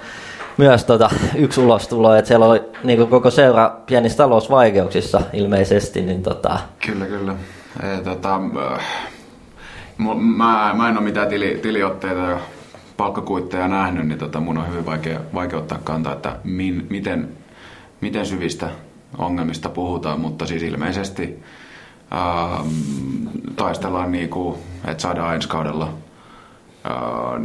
myös 0.58 0.84
tota, 0.86 1.10
yksi 1.36 1.62
ulostulo, 1.62 2.16
että 2.16 2.28
siellä 2.28 2.46
oli 2.46 2.62
niin 2.84 3.08
koko 3.08 3.32
seura 3.32 3.78
pienissä 3.86 4.18
talousvaikeuksissa 4.18 5.22
ilmeisesti. 5.34 6.02
Niin 6.02 6.24
tota... 6.24 6.60
Kyllä, 6.86 7.06
kyllä. 7.06 7.36
E, 7.84 8.02
tota, 8.04 8.40
mä, 9.98 10.74
mä 10.74 10.90
en 10.90 10.98
ole 10.98 11.02
mitään 11.02 11.28
tili, 11.28 11.60
tiliotteita 11.62 12.38
palkkakuitteja 12.98 13.68
nähnyt, 13.68 14.08
niin 14.08 14.20
tota, 14.20 14.40
mun 14.40 14.58
on 14.58 14.70
hyvin 14.72 14.86
vaikea, 14.86 15.20
vaikea 15.34 15.60
ottaa 15.60 15.80
kantaa, 15.84 16.14
että 16.14 16.36
min, 16.44 16.88
miten, 16.90 17.30
miten 18.02 18.26
syvistä 18.26 18.70
ongelmista 19.18 19.70
puhutaan, 19.70 20.20
mutta 20.20 20.46
siis 20.46 20.64
ilmeisesti 20.64 21.44
ähm, 22.14 22.68
taistellaan 23.56 24.12
niin 24.12 24.30
kuin, 24.30 24.58
että 24.88 25.02
saadaan 25.02 25.36
ensi 25.36 25.48
kaudella 25.48 25.94
äh, 26.88 27.42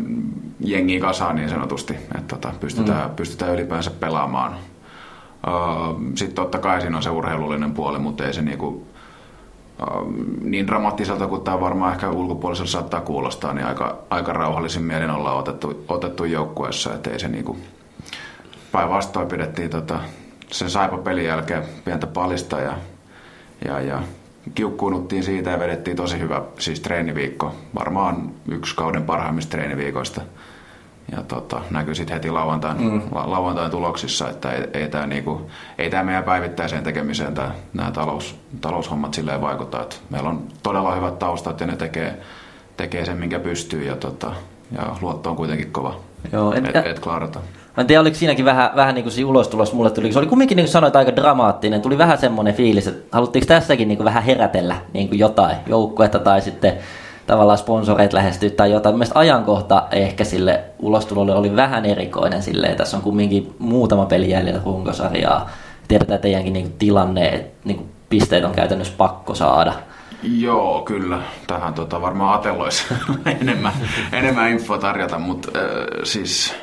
jengi 0.60 1.00
kasaan 1.00 1.36
niin 1.36 1.48
sanotusti, 1.48 1.94
että 1.94 2.36
tota, 2.36 2.52
pystytään, 2.60 3.10
mm. 3.10 3.16
pystytään 3.16 3.54
ylipäänsä 3.54 3.90
pelaamaan. 3.90 4.52
Äh, 4.52 5.96
Sitten 6.14 6.34
totta 6.34 6.58
kai 6.58 6.80
siinä 6.80 6.96
on 6.96 7.02
se 7.02 7.10
urheilullinen 7.10 7.72
puoli, 7.72 7.98
mutta 7.98 8.26
ei 8.26 8.34
se 8.34 8.42
niinku, 8.42 8.86
äh, 9.80 10.06
niin 10.40 10.66
dramaattiselta 10.66 11.26
kuin 11.26 11.42
tämä 11.42 11.60
varmaan 11.60 11.92
ehkä 11.92 12.10
ulkopuolisella 12.10 12.70
saattaa 12.70 13.00
kuulostaa, 13.00 13.52
niin 13.52 13.66
aika, 13.66 13.98
aika 14.10 14.32
rauhallisin 14.32 14.82
mielin 14.82 15.10
ollaan 15.10 15.36
otettu, 15.36 15.84
otettu 15.88 16.24
joukkueessa, 16.24 16.94
että 16.94 17.10
ei 17.10 17.18
se 17.18 17.28
niinku, 17.28 17.56
päinvastoin 18.72 19.28
pidettiin 19.28 19.70
tota, 19.70 20.00
sen 20.50 20.70
saipa 20.70 20.98
pelin 20.98 21.24
jälkeen 21.24 21.62
pientä 21.84 22.06
palista 22.06 22.60
ja, 22.60 22.72
ja, 23.64 23.80
ja 23.80 24.02
kiukkuunuttiin 24.54 25.22
siitä 25.22 25.50
ja 25.50 25.58
vedettiin 25.58 25.96
tosi 25.96 26.18
hyvä 26.18 26.42
siis 26.58 26.80
treeniviikko. 26.80 27.54
Varmaan 27.74 28.30
yksi 28.48 28.76
kauden 28.76 29.02
parhaimmista 29.02 29.50
treeniviikoista. 29.50 30.20
Ja 31.12 31.22
tota, 31.22 31.60
näkyy 31.70 31.94
sitten 31.94 32.14
heti 32.14 32.30
lauantain, 32.30 32.82
mm. 32.82 33.02
la, 33.12 33.30
lauantain 33.30 33.70
tuloksissa, 33.70 34.30
että 34.30 34.52
ei, 34.52 34.64
ei 34.74 34.88
tämä 34.88 35.06
niinku, 35.06 35.50
ei 35.78 35.90
tää 35.90 36.02
meidän 36.02 36.24
päivittäiseen 36.24 36.84
tekemiseen 36.84 37.34
nämä 37.74 37.90
talous, 37.90 38.36
taloushommat 38.60 39.14
silleen 39.14 39.40
vaikuta. 39.40 39.82
Et 39.82 40.02
meillä 40.10 40.28
on 40.28 40.42
todella 40.62 40.94
hyvät 40.94 41.18
taustat 41.18 41.60
ja 41.60 41.66
ne 41.66 41.76
tekee, 41.76 42.20
tekee 42.76 43.04
sen, 43.04 43.18
minkä 43.18 43.38
pystyy 43.38 43.84
ja, 43.84 43.96
tota, 43.96 44.34
ja 44.74 44.96
luotto 45.00 45.30
on 45.30 45.36
kuitenkin 45.36 45.72
kova, 45.72 45.94
Joo, 46.32 46.52
en- 46.52 46.66
että 46.66 46.82
et 46.82 46.98
klaarata. 47.00 47.38
Mä 47.76 47.80
en 47.80 47.86
tiedä, 47.86 48.00
oliko 48.00 48.16
siinäkin 48.16 48.44
vähän, 48.44 48.70
vähän 48.76 48.94
niin 48.94 49.02
kuin 49.02 49.12
siinä 49.12 49.30
ulostulos 49.30 49.72
mulle 49.72 49.90
tuli. 49.90 50.12
Se 50.12 50.18
oli 50.18 50.26
kumminkin, 50.26 50.56
niin 50.56 50.64
kuin 50.64 50.72
sanoit, 50.72 50.96
aika 50.96 51.16
dramaattinen. 51.16 51.82
Tuli 51.82 51.98
vähän 51.98 52.18
semmoinen 52.18 52.54
fiilis, 52.54 52.86
että 52.86 53.16
haluttiinko 53.16 53.46
tässäkin 53.46 53.88
niin 53.88 53.98
kuin 53.98 54.04
vähän 54.04 54.22
herätellä 54.22 54.76
niin 54.92 55.08
kuin 55.08 55.18
jotain 55.18 55.56
joukkuetta 55.66 56.18
tai 56.18 56.40
sitten 56.40 56.72
tavallaan 57.26 57.58
sponsoreita 57.58 58.16
lähestyä 58.16 58.50
tai 58.50 58.70
jotain. 58.70 58.94
Mielestäni 58.94 59.20
ajankohta 59.20 59.82
ehkä 59.90 60.24
sille 60.24 60.60
ulostulolle 60.78 61.34
oli 61.34 61.56
vähän 61.56 61.84
erikoinen 61.86 62.42
silleen. 62.42 62.76
Tässä 62.76 62.96
on 62.96 63.02
kumminkin 63.02 63.54
muutama 63.58 64.06
peli 64.06 64.30
jäljellä 64.30 64.60
runkosarjaa. 64.64 65.50
Tiedetään 65.88 66.20
teidänkin 66.20 66.52
niin 66.52 66.64
kuin 66.64 66.78
tilanne, 66.78 67.28
että 67.28 67.50
niin 67.64 67.76
kuin 67.76 67.88
pisteet 68.08 68.44
on 68.44 68.52
käytännössä 68.54 68.94
pakko 68.96 69.34
saada. 69.34 69.72
Joo, 70.22 70.82
kyllä. 70.82 71.22
Tähän 71.46 71.74
tota, 71.74 72.00
varmaan 72.00 72.34
atelloisi 72.34 72.84
enemmän, 73.40 73.72
enemmän 74.12 74.50
infoa 74.50 74.78
tarjota, 74.78 75.18
mutta 75.18 75.50
äh, 75.58 75.64
siis... 76.04 76.54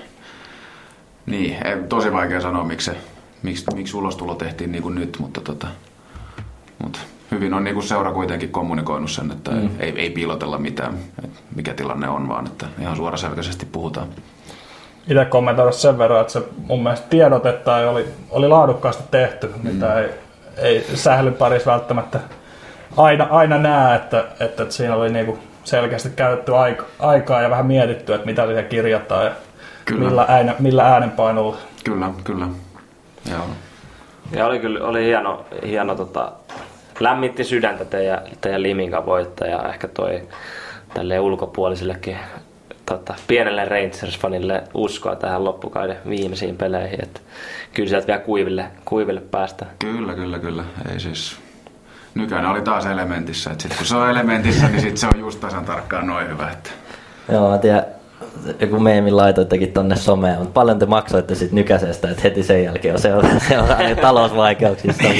Niin, 1.25 1.67
ei, 1.67 1.83
tosi 1.89 2.13
vaikea 2.13 2.41
sanoa, 2.41 2.63
miksi, 2.63 2.85
se, 2.85 2.97
miksi, 3.43 3.65
miksi 3.75 3.97
ulostulo 3.97 4.35
tehtiin 4.35 4.71
niin 4.71 4.83
kuin 4.83 4.95
nyt, 4.95 5.17
mutta 5.19 5.41
tota, 5.41 5.67
mutta 6.83 6.99
hyvin 7.31 7.53
on 7.53 7.63
niin 7.63 7.73
kuin 7.73 7.83
seura 7.83 8.13
kuitenkin 8.13 8.49
kommunikoinut 8.49 9.11
sen, 9.11 9.31
että 9.31 9.51
mm. 9.51 9.69
ei, 9.79 9.93
ei 9.95 10.09
piilotella 10.09 10.57
mitään, 10.57 10.93
että 11.23 11.39
mikä 11.55 11.73
tilanne 11.73 12.09
on, 12.09 12.27
vaan 12.27 12.47
että 12.47 12.65
ihan 12.81 12.95
suoraselkäisesti 12.95 13.65
puhutaan. 13.65 14.07
itse 15.07 15.25
kommentoida 15.25 15.71
sen 15.71 15.97
verran, 15.97 16.21
että 16.21 16.33
se 16.33 16.43
mun 16.57 16.83
mielestä 16.83 17.07
tiedotetta 17.09 17.79
ei 17.79 17.87
oli, 17.87 18.05
oli 18.29 18.47
laadukkaasti 18.47 19.03
tehty, 19.11 19.47
mm. 19.47 19.71
mitä 19.71 19.99
ei, 19.99 20.09
ei 20.57 20.85
sählyn 20.93 21.33
parissa 21.33 21.71
välttämättä 21.71 22.19
aina, 22.99 23.27
aina 23.29 23.57
näe, 23.57 23.95
että, 23.95 24.19
että, 24.19 24.63
että 24.63 24.75
siinä 24.75 24.95
oli 24.95 25.09
niinku 25.09 25.39
selkeästi 25.63 26.09
käytetty 26.09 26.55
aika, 26.55 26.85
aikaa 26.99 27.41
ja 27.41 27.49
vähän 27.49 27.65
mietitty, 27.65 28.13
että 28.13 28.25
mitä 28.25 28.45
siihen 28.45 28.65
kirjataan 28.65 29.25
ja 29.25 29.31
Kyllä. 29.85 30.09
millä, 30.09 30.25
ääne, 30.27 30.55
millä 30.59 30.83
äänenpainolla. 30.83 31.57
Kyllä, 31.83 32.09
kyllä. 32.23 32.47
Joo. 33.31 33.45
Ja 34.31 34.45
oli 34.45 34.59
kyllä 34.59 34.85
oli 34.85 35.05
hieno, 35.05 35.45
hieno 35.67 35.95
tota, 35.95 36.31
lämmitti 36.99 37.43
sydäntä 37.43 37.85
teidän, 37.85 38.21
teidän 38.41 38.63
Limingan 38.63 39.05
voitto 39.05 39.45
ja 39.45 39.69
ehkä 39.69 39.87
toi 39.87 40.27
tälle 40.93 41.19
ulkopuolisillekin 41.19 42.17
tota, 42.85 43.15
pienelle 43.27 43.65
Rangers-fanille 43.65 44.61
uskoa 44.73 45.15
tähän 45.15 45.43
loppukauden 45.43 45.97
viimeisiin 46.09 46.57
peleihin. 46.57 47.03
Että 47.03 47.19
kyllä 47.73 47.89
sieltä 47.89 48.07
vielä 48.07 48.19
kuiville, 48.19 48.65
kuiville 48.85 49.21
päästä. 49.21 49.65
Kyllä, 49.79 50.13
kyllä, 50.13 50.39
kyllä. 50.39 50.63
Ei 50.91 50.99
siis... 50.99 51.48
Nykänen 52.15 52.51
oli 52.51 52.61
taas 52.61 52.85
elementissä. 52.85 53.51
että 53.51 53.63
sit 53.63 53.77
kun 53.77 53.85
se 53.85 53.95
on 53.95 54.09
elementissä, 54.09 54.67
niin 54.67 54.81
sit 54.81 54.97
se 54.97 55.07
on 55.07 55.19
just 55.19 55.39
tasan 55.39 55.65
tarkkaan 55.65 56.07
noin 56.07 56.29
hyvä. 56.29 56.51
Että... 56.51 56.69
Joo, 57.31 57.51
mä 57.51 57.57
tiedän, 57.57 57.85
joku 58.59 58.79
meemin 58.79 59.17
laitoittekin 59.17 59.73
tonne 59.73 59.95
someen, 59.95 60.37
mutta 60.37 60.53
paljon 60.53 60.79
te 60.79 60.85
maksoitte 60.85 61.35
sit 61.35 61.51
nykäisestä, 61.51 62.09
että 62.09 62.21
heti 62.23 62.43
sen 62.43 62.63
jälkeen 62.63 62.95
on 62.95 63.01
seura- 63.01 63.39
seuraavia 63.49 63.95
talousvaikeuksista. 63.95 65.03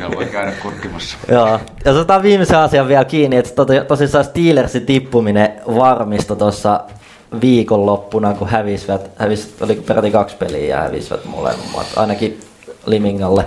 Joo. 0.00 0.14
Voi 0.14 0.26
käydä 0.26 0.52
kurkkimassa. 0.62 1.18
Joo, 1.28 1.60
ja 1.84 1.92
otetaan 1.92 2.22
viimeisen 2.22 2.58
asian 2.58 2.88
vielä 2.88 3.04
kiinni, 3.04 3.36
että 3.36 3.54
to, 3.54 3.84
tosissaan 3.88 4.24
Steelersin 4.24 4.86
tippuminen 4.86 5.52
varmistui 5.76 6.36
tuossa 6.36 6.80
viikonloppuna, 7.40 8.34
kun 8.34 8.48
hävisivät, 8.48 9.10
hävis, 9.16 9.56
oliko 9.60 9.82
peräti 9.82 10.10
kaksi 10.10 10.36
peliä 10.36 10.76
ja 10.76 10.82
hävisivät 10.82 11.24
molemmat, 11.24 11.86
ainakin 11.96 12.40
Limingalle. 12.90 13.44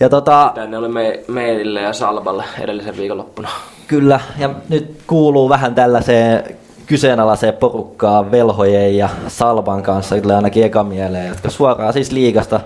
Ja 0.00 0.08
tota, 0.08 0.52
Tänne 0.54 0.78
oli 0.78 0.88
me, 0.88 1.20
meille 1.28 1.80
ja 1.80 1.92
Salballe 1.92 2.44
edellisen 2.60 2.96
viikonloppuna. 2.96 3.48
Kyllä, 3.86 4.20
ja 4.38 4.50
nyt 4.68 4.96
kuuluu 5.06 5.48
vähän 5.48 5.74
tällaiseen 5.74 6.56
kyseenalaiseen 6.86 7.54
porukkaan 7.54 8.30
velhojen 8.30 8.96
ja 8.96 9.08
Salban 9.28 9.82
kanssa, 9.82 10.20
tulee 10.20 10.36
ainakin 10.36 10.64
eka 10.64 10.84
mieleen, 10.84 11.28
jotka 11.28 11.50
suoraan 11.50 11.92
siis 11.92 12.12
liigasta 12.12 12.60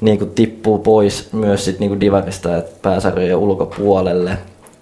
niin 0.00 0.18
kuin 0.18 0.30
tippuu 0.30 0.78
pois 0.78 1.32
myös 1.32 1.64
sit 1.64 1.78
niin 1.78 1.90
kuin 1.90 2.00
divarista 2.00 2.48
ja 2.48 2.62
pääsarjojen 2.82 3.36
ulkopuolelle. 3.36 4.38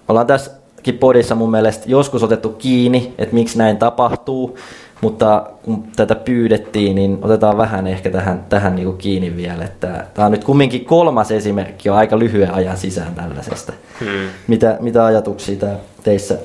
Ollaan 0.08 0.26
tässäkin 0.26 0.98
podissa 0.98 1.34
mun 1.34 1.50
mielestä 1.50 1.84
joskus 1.86 2.22
otettu 2.22 2.48
kiinni, 2.48 3.14
että 3.18 3.34
miksi 3.34 3.58
näin 3.58 3.76
tapahtuu, 3.76 4.58
mutta 5.00 5.46
kun 5.62 5.88
tätä 5.96 6.14
pyydettiin, 6.14 6.94
niin 6.94 7.18
otetaan 7.22 7.58
vähän 7.58 7.86
ehkä 7.86 8.10
tähän, 8.10 8.44
tähän 8.48 8.76
niin 8.76 8.86
kuin 8.86 8.98
kiinni 8.98 9.36
vielä. 9.36 9.64
Että 9.64 10.06
tämä 10.14 10.26
on 10.26 10.32
nyt 10.32 10.44
kumminkin 10.44 10.84
kolmas 10.84 11.30
esimerkki 11.30 11.88
jo 11.88 11.94
aika 11.94 12.18
lyhyen 12.18 12.54
ajan 12.54 12.76
sisään 12.76 13.14
tällaisesta. 13.14 13.72
Hmm. 14.00 14.28
Mitä, 14.46 14.76
mitä 14.80 15.04
ajatuksia 15.04 15.56
tämä 15.56 15.76
teissä, 16.02 16.38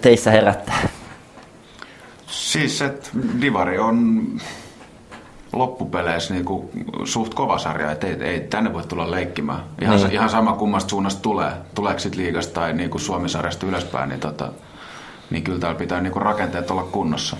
teissä 0.00 0.30
herättää? 0.30 0.88
Siis, 2.26 2.82
että 2.82 3.08
Divari 3.40 3.78
on 3.78 4.22
loppupeleissä 5.52 6.34
niinku 6.34 6.70
suht 7.04 7.34
kova 7.34 7.58
sarja, 7.58 7.90
että 7.92 8.06
ei, 8.06 8.16
ei 8.20 8.40
tänne 8.40 8.72
voi 8.72 8.82
tulla 8.82 9.10
leikkimään. 9.10 9.60
Ihan, 9.82 9.96
Niin. 9.96 10.12
ihan 10.12 10.30
sama 10.30 10.52
kummasta 10.52 10.90
suunnasta 10.90 11.22
tulee. 11.22 11.52
Tuleeko 11.74 11.98
sitten 11.98 12.20
liigasta 12.20 12.54
tai 12.54 12.72
niinku 12.72 12.98
Suomi-sarjasta 12.98 13.66
ylöspäin, 13.66 14.08
niin, 14.08 14.20
tota, 14.20 14.52
niin 15.30 15.42
kyllä 15.42 15.58
täällä 15.58 15.78
pitää 15.78 16.00
niinku 16.00 16.18
rakenteet 16.18 16.70
olla 16.70 16.82
kunnossa. 16.82 17.36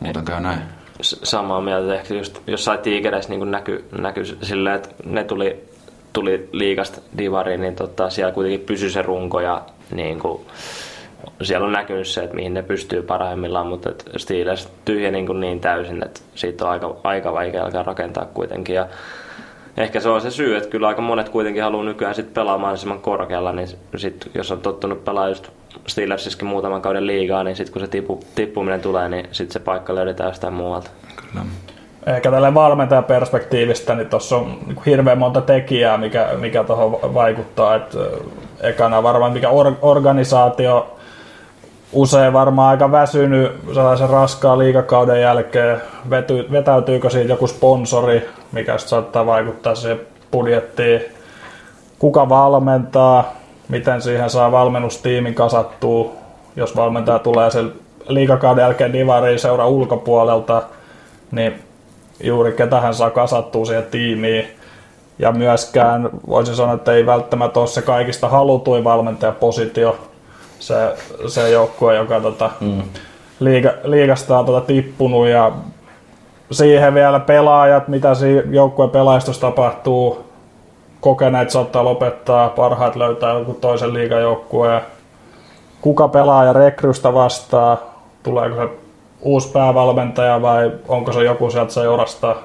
Muuten 0.00 0.24
käy 0.24 0.40
näin. 0.40 0.60
Samaa 1.02 1.60
mieltä 1.60 1.94
ehkä 1.94 2.14
just 2.14 2.38
jossain 2.46 2.78
tiikereissä 2.78 3.30
niin 3.30 3.50
näkyy 3.50 3.88
näky 3.98 4.24
silleen, 4.24 4.76
että 4.76 4.88
ne 5.04 5.24
tuli, 5.24 5.64
tuli 6.12 6.48
liikasta 6.52 7.00
divariin, 7.18 7.60
niin 7.60 7.76
tota, 7.76 8.10
siellä 8.10 8.32
kuitenkin 8.32 8.66
pysyi 8.66 8.90
se 8.90 9.02
runko 9.02 9.40
ja 9.40 9.62
niin 9.90 10.18
kuin, 10.18 10.40
siellä 11.42 11.66
on 11.66 11.72
näkynyt 11.72 12.06
se, 12.06 12.22
että 12.22 12.36
mihin 12.36 12.54
ne 12.54 12.62
pystyy 12.62 13.02
parhaimmillaan, 13.02 13.66
mutta 13.66 13.90
Steelers 14.16 14.68
tyhjä 14.84 15.10
niin, 15.10 15.26
kuin 15.26 15.40
niin 15.40 15.60
täysin, 15.60 16.04
että 16.04 16.20
siitä 16.34 16.64
on 16.64 16.70
aika, 16.70 16.96
aika 17.04 17.32
vaikea 17.32 17.64
alkaa 17.64 17.82
rakentaa 17.82 18.24
kuitenkin. 18.24 18.74
Ja 18.74 18.86
ehkä 19.76 20.00
se 20.00 20.08
on 20.08 20.20
se 20.20 20.30
syy, 20.30 20.56
että 20.56 20.68
kyllä 20.68 20.88
aika 20.88 21.02
monet 21.02 21.28
kuitenkin 21.28 21.62
haluaa 21.62 21.84
nykyään 21.84 22.14
sit 22.14 22.34
pelaa 22.34 22.58
mahdollisimman 22.58 23.00
korkealla, 23.00 23.52
niin 23.52 23.68
sit, 23.96 24.30
jos 24.34 24.52
on 24.52 24.60
tottunut 24.60 25.04
pelaa 25.04 25.28
just 25.28 25.48
Steelersissäkin 25.86 26.48
muutaman 26.48 26.82
kauden 26.82 27.06
liigaa, 27.06 27.44
niin 27.44 27.56
sitten 27.56 27.72
kun 27.72 27.82
se 27.82 27.88
tipu, 27.88 28.20
tippuminen 28.34 28.80
tulee, 28.80 29.08
niin 29.08 29.28
sitten 29.32 29.52
se 29.52 29.60
paikka 29.60 29.94
löydetään 29.94 30.30
jostain 30.30 30.54
muualta. 30.54 30.90
Kyllä. 31.16 31.44
Ehkä 32.06 32.30
tällä 32.30 32.54
valmentajan 32.54 33.04
perspektiivistä, 33.04 33.94
niin 33.94 34.08
tuossa 34.08 34.36
on 34.36 34.58
niinku 34.66 34.82
hirveän 34.86 35.18
monta 35.18 35.40
tekijää, 35.40 35.98
mikä, 35.98 36.28
mikä 36.40 36.64
tuohon 36.64 37.14
vaikuttaa. 37.14 37.74
Et, 37.74 37.96
ekana 38.60 39.02
varmaan 39.02 39.32
mikä 39.32 39.48
or, 39.48 39.72
organisaatio, 39.82 40.96
usein 41.92 42.32
varmaan 42.32 42.70
aika 42.70 42.92
väsynyt 42.92 43.52
sellaisen 43.74 44.10
raskaan 44.10 44.58
liikakauden 44.58 45.20
jälkeen. 45.20 45.80
Vety, 46.10 46.46
vetäytyykö 46.52 47.10
siitä 47.10 47.32
joku 47.32 47.46
sponsori, 47.46 48.28
mikä 48.52 48.78
saattaa 48.78 49.26
vaikuttaa 49.26 49.74
siihen 49.74 50.00
budjettiin. 50.32 51.00
Kuka 51.98 52.28
valmentaa, 52.28 53.34
miten 53.68 54.02
siihen 54.02 54.30
saa 54.30 54.52
valmennustiimin 54.52 55.34
kasattua, 55.34 56.12
jos 56.56 56.76
valmentaja 56.76 57.18
tulee 57.18 57.50
sen 57.50 57.72
liikakauden 58.08 58.62
jälkeen 58.62 58.92
divariin 58.92 59.38
seura 59.38 59.68
ulkopuolelta, 59.68 60.62
niin 61.30 61.62
juuri 62.20 62.52
ketä 62.52 62.80
hän 62.80 62.94
saa 62.94 63.10
kasattua 63.10 63.64
siihen 63.64 63.86
tiimiin. 63.90 64.48
Ja 65.18 65.32
myöskään 65.32 66.10
voisin 66.28 66.54
sanoa, 66.54 66.74
että 66.74 66.92
ei 66.92 67.06
välttämättä 67.06 67.60
ole 67.60 67.68
se 67.68 67.82
kaikista 67.82 68.28
halutuin 68.28 68.84
valmentajapositio. 68.84 70.09
Se, 70.60 70.96
se 71.26 71.50
joukkue, 71.50 71.96
joka 71.96 72.20
tota, 72.20 72.50
mm. 72.60 72.82
liiga, 73.40 73.70
liigasta 73.84 74.38
on 74.38 74.46
tota, 74.46 74.66
tippunut 74.66 75.28
ja 75.28 75.52
siihen 76.50 76.94
vielä 76.94 77.20
pelaajat, 77.20 77.88
mitä 77.88 78.14
siinä 78.14 78.42
joukkueen 78.50 78.90
pelaajistossa 78.90 79.40
tapahtuu, 79.40 80.24
kokeneet 81.00 81.50
saattaa 81.50 81.84
lopettaa, 81.84 82.48
parhaat 82.48 82.96
löytää 82.96 83.38
joku 83.38 83.54
toisen 83.54 83.94
liigajoukkueen. 83.94 84.80
Kuka 85.80 86.08
pelaaja 86.08 86.52
rekrystä 86.52 87.14
vastaa, 87.14 87.76
tuleeko 88.22 88.56
se 88.56 88.68
uusi 89.20 89.52
päävalmentaja 89.52 90.42
vai 90.42 90.72
onko 90.88 91.12
se 91.12 91.24
joku 91.24 91.50
sieltä 91.50 91.72
seurasta, 91.72 92.36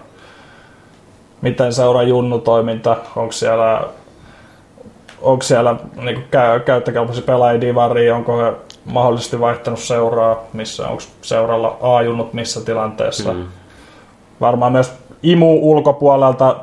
miten 1.41 1.73
seuraa 1.73 2.03
junnutoiminta, 2.03 2.97
onko 3.15 3.31
siellä, 3.31 3.81
onko 5.25 5.43
siellä 5.43 5.75
niin 6.01 6.23
käy, 6.31 6.59
käyttökelpoisia 6.59 7.23
pelaajia 7.23 7.61
divariin, 7.61 8.13
onko 8.13 8.37
he 8.37 8.53
mahdollisesti 8.85 9.39
vaihtanut 9.39 9.79
seuraa, 9.79 10.43
missä 10.53 10.87
onko 10.87 11.03
seuralla 11.21 11.77
A-junnut 11.81 12.33
missä 12.33 12.65
tilanteessa. 12.65 13.33
Mm. 13.33 13.45
Varmaan 14.41 14.71
myös 14.71 14.93
imu 15.23 15.71
ulkopuolelta 15.71 16.55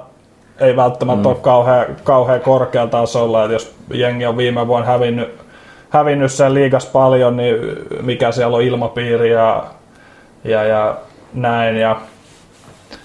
ei 0.60 0.76
välttämättä 0.76 1.22
mm. 1.22 1.26
ole 1.26 1.36
kauhean, 1.36 1.86
kauhean 2.04 2.40
korkealla 2.40 2.90
tasolla, 2.90 3.44
että 3.44 3.52
jos 3.52 3.74
jengi 3.94 4.26
on 4.26 4.36
viime 4.36 4.66
vuonna 4.66 4.86
hävinnyt, 4.86 5.38
hävinnyt 5.90 6.32
sen 6.32 6.54
liigas 6.54 6.86
paljon, 6.86 7.36
niin 7.36 7.56
mikä 8.02 8.32
siellä 8.32 8.56
on 8.56 8.62
ilmapiiri 8.62 9.30
ja, 9.30 9.64
ja, 10.44 10.64
ja 10.64 10.96
näin. 11.34 11.76
Ja 11.76 11.96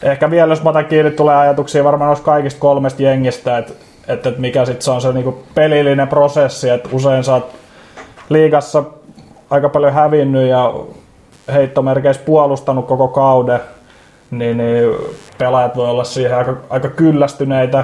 ehkä 0.03 0.31
vielä, 0.31 0.51
jos 0.51 0.63
mä 0.63 0.69
otan 0.69 0.85
kiinni, 0.85 1.11
tulee 1.11 1.35
ajatuksia 1.35 1.83
varmaan 1.83 2.07
noista 2.07 2.25
kaikista 2.25 2.59
kolmesta 2.59 3.03
jengistä, 3.03 3.57
että, 3.57 3.73
että, 4.07 4.31
mikä 4.37 4.65
sitten 4.65 4.81
se 4.81 4.91
on 4.91 5.01
se 5.01 5.13
niinku 5.13 5.43
pelillinen 5.55 6.07
prosessi, 6.07 6.69
että 6.69 6.89
usein 6.91 7.23
sä 7.23 7.33
oot 7.33 7.55
liigassa 8.29 8.83
aika 9.49 9.69
paljon 9.69 9.93
hävinnyt 9.93 10.49
ja 10.49 10.73
heittomerkeissä 11.53 12.23
puolustanut 12.25 12.87
koko 12.87 13.07
kauden, 13.07 13.59
niin, 14.31 14.57
niin 14.57 14.95
pelaajat 15.37 15.75
voi 15.75 15.89
olla 15.89 16.03
siihen 16.03 16.37
aika, 16.37 16.57
aika 16.69 16.89
kyllästyneitä 16.89 17.83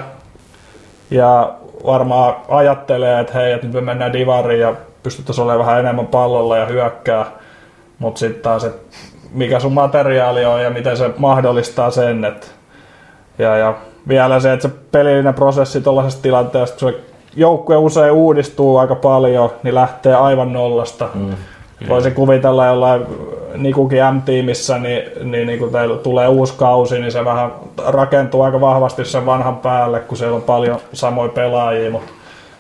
ja 1.12 1.54
varmaan 1.86 2.36
ajattelee, 2.50 3.20
että 3.20 3.34
hei, 3.34 3.52
että 3.52 3.68
nyt 3.68 3.76
me 3.76 3.82
mennään 3.82 4.14
divariin 4.14 4.62
ja 4.62 4.76
pystyttäisiin 5.04 5.44
olemaan 5.46 5.68
vähän 5.68 5.80
enemmän 5.80 6.08
pallolla 6.08 6.58
ja 6.58 6.66
hyökkää, 6.66 7.26
mutta 8.00 8.20
sitten 8.20 8.42
taas, 8.42 8.64
että 8.64 8.98
mikä 9.32 9.60
sun 9.60 9.74
materiaali 9.74 10.46
on 10.46 10.64
ja 10.64 10.70
miten 10.70 10.98
se 10.98 11.10
mahdollistaa 11.18 11.92
sen, 11.92 12.26
että 12.26 12.48
ja, 13.38 13.58
ja 13.58 13.76
vielä 14.08 14.40
se, 14.40 14.54
että 14.54 14.68
se 14.68 14.74
pelillinen 14.92 15.34
prosessi 15.34 15.82
tuollaisessa 15.82 16.22
tilanteessa, 16.24 16.76
kun 16.80 16.92
se 16.92 17.00
joukkue 17.36 17.78
usein 17.78 18.12
uudistuu 18.12 18.78
aika 18.78 18.96
paljon, 18.96 19.50
niin 19.64 19.76
lähtee 19.76 20.16
aivan 20.16 20.54
nollasta. 20.54 21.10
Mm. 21.14 21.36
Voisin 21.90 22.14
kuvitella 22.14 22.66
jollain 22.66 23.06
niin 23.58 23.76
kukin 23.76 24.00
M-tiimissä, 24.12 24.78
niin, 24.78 25.04
niin, 25.32 25.48
niin 25.48 25.60
kun 25.60 25.72
teillä 25.72 25.98
tulee 25.98 26.28
uusi 26.28 26.54
kausi, 26.58 27.00
niin 27.00 27.12
se 27.12 27.26
vähän 27.26 27.52
rakentuu 27.88 28.42
aika 28.42 28.62
vahvasti 28.62 29.06
sen 29.06 29.26
vanhan 29.26 29.58
päälle, 29.58 30.00
kun 30.00 30.18
siellä 30.18 30.36
on 30.36 30.42
paljon 30.42 30.80
samoja 30.94 31.30
pelaajia, 31.30 31.92
mutta 31.92 32.12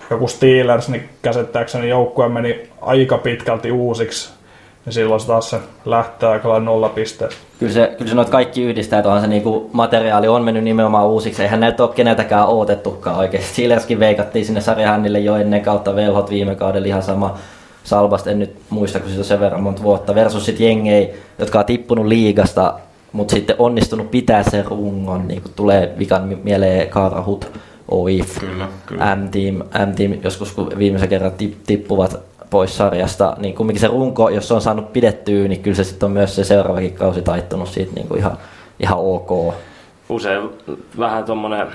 joku 0.09 0.27
Steelers, 0.27 0.89
niin 0.89 1.09
käsittääkseni 1.21 1.89
joukkue 1.89 2.29
meni 2.29 2.69
aika 2.81 3.17
pitkälti 3.17 3.71
uusiksi, 3.71 4.33
niin 4.85 4.93
silloin 4.93 5.21
se 5.21 5.27
taas 5.27 5.49
se 5.49 5.59
lähtee 5.85 6.29
aika 6.29 6.49
lailla 6.49 6.65
nolla 6.65 6.89
pisteestä. 6.89 7.41
Kyllä 7.59 7.73
se, 7.73 7.95
kyllä 7.97 8.09
se 8.09 8.15
noit 8.15 8.29
kaikki 8.29 8.63
yhdistää, 8.63 8.99
että 8.99 9.21
se 9.21 9.27
niinku 9.27 9.69
materiaali 9.73 10.27
on 10.27 10.43
mennyt 10.43 10.63
nimenomaan 10.63 11.07
uusiksi. 11.07 11.43
Eihän 11.43 11.59
näitä 11.59 11.83
ole 11.83 11.91
keneltäkään 11.95 12.47
odotettukaan 12.47 13.17
oikein. 13.17 13.43
Steelerskin 13.43 13.99
veikattiin 13.99 14.45
sinne 14.45 14.61
sarjahännille 14.61 15.19
jo 15.19 15.35
ennen 15.35 15.61
kautta 15.61 15.95
velhot 15.95 16.29
viime 16.29 16.55
kaudella 16.55 16.87
ihan 16.87 17.03
sama 17.03 17.37
Salvasta 17.83 18.31
en 18.31 18.39
nyt 18.39 18.55
muista, 18.69 18.99
kun 18.99 19.09
siitä 19.09 19.23
sen 19.23 19.39
verran 19.39 19.63
monta 19.63 19.83
vuotta, 19.83 20.15
versus 20.15 20.45
sitten 20.45 20.67
jengei, 20.67 21.13
jotka 21.39 21.59
on 21.59 21.65
tippunut 21.65 22.05
liigasta, 22.05 22.79
mutta 23.11 23.31
sitten 23.31 23.55
onnistunut 23.59 24.11
pitää 24.11 24.43
sen 24.43 24.65
rungon, 24.65 25.27
niin 25.27 25.41
kuin 25.41 25.51
tulee 25.55 25.95
vikan 25.99 26.37
mieleen 26.43 26.89
Kaarahut, 26.89 27.51
OIF, 27.91 28.39
kyllä, 28.39 28.67
kyllä. 28.85 29.15
M-team, 29.15 29.55
M-team, 29.55 30.13
joskus 30.23 30.51
kun 30.51 30.71
viimeisen 30.77 31.09
kerran 31.09 31.31
tippuvat 31.67 32.19
pois 32.53 32.77
sarjasta, 32.77 33.35
niin 33.39 33.55
kumminkin 33.55 33.81
se 33.81 33.87
runko, 33.87 34.29
jos 34.29 34.47
se 34.47 34.53
on 34.53 34.61
saanut 34.61 34.93
pidettyä, 34.93 35.47
niin 35.47 35.61
kyllä 35.61 35.75
se 35.75 35.83
sitten 35.83 36.07
on 36.07 36.11
myös 36.11 36.35
se 36.35 36.43
seuraavakin 36.43 36.93
kausi 36.93 37.21
taittunut 37.21 37.69
siitä 37.69 37.91
niin 37.95 38.07
kuin 38.07 38.19
ihan, 38.19 38.37
ihan 38.79 38.99
ok. 38.99 39.53
Usein 40.09 40.49
vähän 40.99 41.23
tuommoinen 41.23 41.67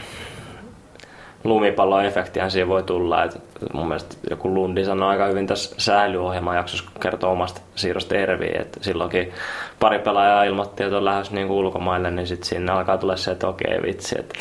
lumipalloefektihän 1.45 2.51
siihen 2.51 2.69
voi 2.69 2.83
tulla. 2.83 3.25
Et 3.25 3.41
mun 3.73 3.89
mielestä 3.89 4.17
joku 4.31 4.55
Lundi 4.55 4.85
sanoi 4.85 5.09
aika 5.09 5.27
hyvin 5.27 5.47
tässä 5.47 5.75
säilyohjelman 5.79 6.57
jaksossa, 6.57 6.85
kun 6.93 7.01
kertoo 7.01 7.33
omasta 7.33 7.61
siirrosta 7.75 8.15
Erviin, 8.15 8.61
että 8.61 8.79
silloinkin 8.83 9.33
pari 9.81 9.99
pelaajaa 9.99 10.45
ilmoitti, 10.45 10.83
että 10.83 10.97
on 10.97 11.05
lähes 11.05 11.31
niin 11.31 11.51
ulkomaille, 11.51 12.11
niin 12.11 12.27
sitten 12.27 12.49
sinne 12.49 12.73
alkaa 12.73 12.99
tulla 12.99 13.17
se, 13.17 13.31
että 13.31 13.49
okei 13.49 13.83
vitsi, 13.83 14.19
että 14.19 14.35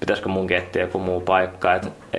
pitäisikö 0.00 0.28
mun 0.28 0.52
etsiä 0.52 0.82
joku 0.82 0.98
muu 0.98 1.20
paikka. 1.20 1.74
Että 1.74 1.88
e, 2.12 2.18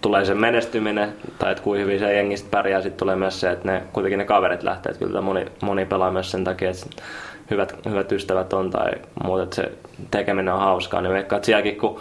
tulee 0.00 0.24
se 0.24 0.34
menestyminen, 0.34 1.14
tai 1.38 1.52
että 1.52 1.64
kuinka 1.64 1.82
hyvin 1.82 1.98
se 1.98 2.14
jengistä 2.14 2.48
pärjää, 2.50 2.82
sitten 2.82 2.98
tulee 2.98 3.16
myös 3.16 3.40
se, 3.40 3.50
että 3.50 3.72
ne, 3.72 3.82
kuitenkin 3.92 4.18
ne 4.18 4.24
kaverit 4.24 4.62
lähtee, 4.62 4.92
että 4.92 5.04
kyllä 5.04 5.20
moni, 5.20 5.46
moni 5.62 5.86
pelaa 5.86 6.10
myös 6.10 6.30
sen 6.30 6.44
takia, 6.44 6.70
että 6.70 7.02
hyvät, 7.50 7.74
hyvät 7.88 8.12
ystävät 8.12 8.52
on 8.52 8.70
tai 8.70 8.90
muuta, 9.24 9.42
että 9.42 9.56
se 9.56 9.72
tekeminen 10.10 10.54
on 10.54 10.60
hauskaa, 10.60 11.00
niin 11.00 11.12
veikkaa, 11.12 11.36
että 11.36 11.46
sielläkin 11.46 11.76
kun 11.76 12.00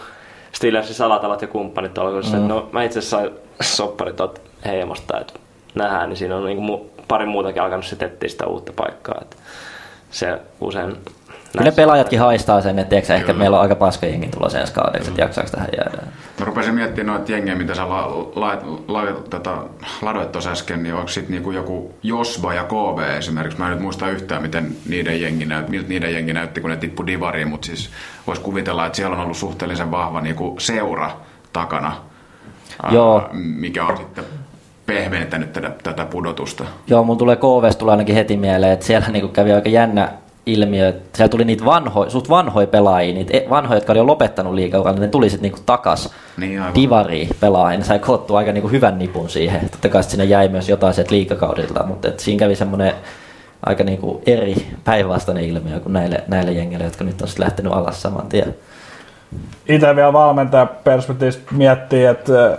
Steelersin 0.51 0.95
salatavat 0.95 1.41
ja 1.41 1.47
kumppanit 1.47 1.91
kun 1.93 2.39
mm. 2.39 2.47
no, 2.47 2.69
mä 2.71 2.83
itse 2.83 2.99
asiassa 2.99 3.17
sain 3.17 3.31
sopparit 3.61 4.19
heimosta, 4.65 5.19
että 5.19 5.33
nähdään, 5.75 6.09
niin 6.09 6.17
siinä 6.17 6.35
on 6.35 6.45
niin 6.45 6.57
kuin 6.57 6.89
pari 7.07 7.25
muutakin 7.25 7.61
alkanut 7.61 7.85
sitten 7.85 8.07
etsiä 8.07 8.29
sitä 8.29 8.45
uutta 8.45 8.73
paikkaa. 8.75 9.17
Että 9.21 9.35
se 10.11 10.39
usein 10.61 10.97
Kyllä 11.51 11.65
ne 11.65 11.71
pelaajatkin 11.71 12.19
haistaa 12.19 12.61
sen, 12.61 12.79
että 12.79 12.89
tiedätkö, 12.89 13.15
ehkä 13.15 13.33
meillä 13.33 13.57
on 13.57 13.63
aika 13.63 13.75
paska 13.75 14.05
jengi 14.05 14.27
tulossa 14.27 14.59
ensi 14.59 14.73
kaudeksi, 14.73 15.09
että 15.09 15.21
jaksaako 15.21 15.49
tähän 15.49 15.69
jäädä. 15.77 15.97
Mä 16.39 16.45
rupesin 16.45 16.75
miettimään 16.75 17.17
noita 17.17 17.31
jengejä, 17.31 17.55
mitä 17.55 17.75
sä 17.75 17.89
la, 17.89 18.07
la, 18.35 18.57
la, 18.87 19.03
tota, 19.29 19.63
ladoit 20.01 20.31
tuossa 20.31 20.51
äsken, 20.51 20.83
niin 20.83 20.95
onko 20.95 21.07
sitten 21.07 21.31
niinku 21.31 21.51
joku 21.51 21.93
Josba 22.03 22.53
ja 22.53 22.63
KV 22.63 23.17
esimerkiksi. 23.17 23.59
Mä 23.59 23.65
en 23.65 23.71
nyt 23.71 23.81
muista 23.81 24.09
yhtään, 24.09 24.41
miten 24.41 24.75
niiden 24.89 25.21
jengi, 25.21 25.45
näyt, 25.45 25.69
miltä 25.69 25.89
niiden 25.89 26.13
jengi 26.13 26.33
näytti, 26.33 26.61
kun 26.61 26.69
ne 26.69 26.77
tippu 26.77 27.05
divariin, 27.05 27.47
mutta 27.47 27.65
siis 27.65 27.89
voisi 28.27 28.41
kuvitella, 28.41 28.85
että 28.85 28.95
siellä 28.95 29.15
on 29.15 29.23
ollut 29.23 29.37
suhteellisen 29.37 29.91
vahva 29.91 30.21
niinku 30.21 30.55
seura 30.59 31.11
takana, 31.53 31.95
Joo. 32.91 33.21
Ää, 33.21 33.29
mikä 33.33 33.85
on 33.85 33.97
sitten 33.97 34.23
pehmentänyt 34.85 35.53
tätä, 35.53 35.71
tätä 35.83 36.05
pudotusta. 36.05 36.63
Joo, 36.87 37.03
mun 37.03 37.17
tulee 37.17 37.35
KV 37.35 37.77
tulee 37.77 37.93
ainakin 37.93 38.15
heti 38.15 38.37
mieleen, 38.37 38.73
että 38.73 38.85
siellä 38.85 39.07
niinku 39.07 39.27
kävi 39.27 39.51
aika 39.53 39.69
jännä 39.69 40.11
ilmiö, 40.47 40.87
että 40.87 41.17
siellä 41.17 41.29
tuli 41.29 41.45
niitä 41.45 41.65
vanhoja, 41.65 42.09
suht 42.09 42.29
vanhoja 42.29 42.67
pelaajia, 42.67 43.13
niitä 43.13 43.37
e- 43.37 43.49
vanhoja, 43.49 43.77
jotka 43.77 43.93
oli 43.93 43.99
jo 43.99 44.07
lopettanut 44.07 44.53
liikaa, 44.53 44.91
niin 44.91 45.01
ne 45.01 45.07
tuli 45.07 45.29
sitten 45.29 45.43
niinku 45.43 45.63
takas 45.65 46.13
niin, 46.37 46.61
divariin 46.75 47.29
pelaajia, 47.39 47.79
ne 47.79 47.85
sai 47.85 47.99
koottu 47.99 48.35
aika 48.35 48.51
niinku 48.51 48.69
hyvän 48.69 48.99
nipun 48.99 49.29
siihen. 49.29 49.69
Totta 49.69 49.89
kai 49.89 50.03
sinne 50.03 50.25
jäi 50.25 50.49
myös 50.49 50.69
jotain 50.69 50.93
sieltä 50.93 51.15
liikakaudelta, 51.15 51.85
mutta 51.85 52.07
et 52.07 52.19
siinä 52.19 52.39
kävi 52.39 52.55
semmoinen 52.55 52.93
aika 53.65 53.83
niinku 53.83 54.21
eri 54.25 54.55
päinvastainen 54.83 55.43
ilmiö 55.43 55.79
kuin 55.79 55.93
näille, 55.93 56.23
näille 56.27 56.51
jengille, 56.51 56.83
jotka 56.83 57.03
nyt 57.03 57.21
on 57.21 57.27
lähtenyt 57.37 57.73
alas 57.73 58.01
saman 58.01 58.27
tien. 58.27 58.55
Itse 59.69 59.95
vielä 59.95 60.13
valmentaja 60.13 60.65
perspektiivistä 60.65 61.41
miettii, 61.51 62.05
että 62.05 62.57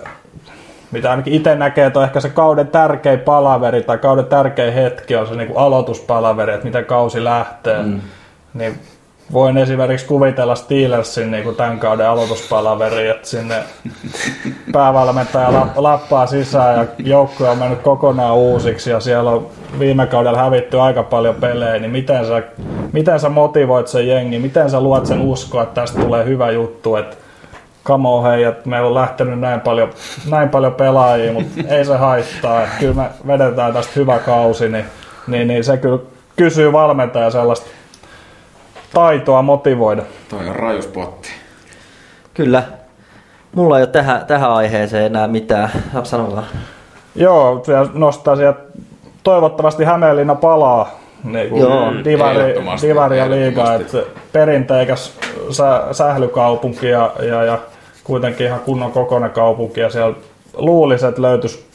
mitä 0.91 1.11
ainakin 1.11 1.33
itse 1.33 1.55
näkee, 1.55 1.87
että 1.87 1.99
on 1.99 2.05
ehkä 2.05 2.21
se 2.21 2.29
kauden 2.29 2.69
tärkein 2.69 3.21
palaveri 3.21 3.83
tai 3.83 3.99
kauden 3.99 4.27
tärkein 4.27 4.75
hetki 4.75 5.17
on 5.17 5.27
se 5.27 5.35
niin 5.35 5.49
kuin 5.49 5.59
aloituspalaveri, 5.59 6.53
että 6.53 6.67
miten 6.67 6.85
kausi 6.85 7.25
lähtee. 7.25 7.83
Mm. 7.83 8.01
Niin 8.55 8.79
voin 9.33 9.57
esimerkiksi 9.57 10.07
kuvitella 10.07 10.55
Steelersin 10.55 11.31
niin 11.31 11.45
kuin 11.45 11.57
tämän 11.57 11.79
kauden 11.79 12.09
aloituspalaveri, 12.09 13.09
että 13.09 13.29
sinne 13.29 13.63
päävalmentaja 14.73 15.67
lappaa 15.77 16.27
sisään 16.27 16.77
ja 16.77 16.87
joukkue 16.99 17.49
on 17.49 17.59
mennyt 17.59 17.83
kokonaan 17.83 18.37
uusiksi 18.37 18.91
ja 18.91 19.01
siellä 19.01 19.31
on 19.31 19.47
viime 19.79 20.07
kaudella 20.07 20.39
hävitty 20.39 20.81
aika 20.81 21.03
paljon 21.03 21.35
pelejä, 21.35 21.79
niin 21.79 21.91
miten 21.91 22.27
sä, 22.27 22.43
miten 22.93 23.21
sä 23.21 23.29
motivoit 23.29 23.89
sen 23.89 24.09
jengi, 24.09 24.39
miten 24.39 24.71
sä 24.71 24.81
luot 24.81 25.07
sen 25.07 25.21
uskoa, 25.21 25.63
että 25.63 25.81
tästä 25.81 26.01
tulee 26.01 26.25
hyvä 26.25 26.51
juttu, 26.51 26.97
että 26.97 27.17
kamo 27.83 28.23
hei, 28.23 28.45
että 28.45 28.69
meillä 28.69 28.89
on 28.89 28.95
lähtenyt 28.95 29.41
näin 29.41 29.61
paljon, 29.61 29.91
näin 30.31 30.49
paljon 30.49 30.75
pelaajia, 30.75 31.33
mutta 31.33 31.61
ei 31.69 31.85
se 31.85 31.97
haittaa. 31.97 32.63
Että 32.63 32.77
kyllä 32.79 32.95
me 32.95 33.11
vedetään 33.27 33.73
tästä 33.73 33.93
hyvä 33.97 34.19
kausi, 34.19 34.69
niin, 34.69 34.85
niin, 35.27 35.49
niin 35.49 35.65
se 35.65 35.77
kyllä 35.77 35.99
kysyy 36.37 36.73
valmentaja 36.73 37.31
sellaista 37.31 37.67
taitoa 38.95 39.43
motivoida. 39.43 40.03
Toi 40.29 40.49
on 40.49 40.57
rajuspotti. 40.57 41.29
Kyllä. 42.35 42.63
Mulla 43.55 43.79
ei 43.79 43.83
ole 43.83 43.91
tähän, 43.91 44.27
tähän 44.27 44.51
aiheeseen 44.51 45.07
enää 45.07 45.29
mitään. 45.29 45.71
Sano 46.03 46.35
vaan. 46.35 46.47
Joo, 47.15 47.63
nostaa 47.93 48.37
sieltä 48.37 48.61
toivottavasti 49.23 49.85
Hämeenlinna 49.85 50.35
palaa 50.35 50.91
niin 51.25 51.49
kuin 51.49 51.63
Joo, 51.63 51.93
divari, 52.05 52.55
divari 52.83 53.19
ja 53.19 53.31
liiga, 53.31 53.75
että 53.75 53.99
perinteikäs 54.33 55.13
sä, 55.51 55.85
sählykaupunki 55.93 56.87
ja, 56.89 57.13
ja, 57.23 57.45
ja 57.45 57.59
kuitenkin 58.05 58.47
ihan 58.47 58.61
kunnon 58.61 58.93
kokoinen 58.93 59.31
kaupunki 59.31 59.81
ja 59.81 59.91
siellä 59.91 60.17
luulisi, 60.57 61.07
että 61.07 61.23
löytyisi 61.23 61.67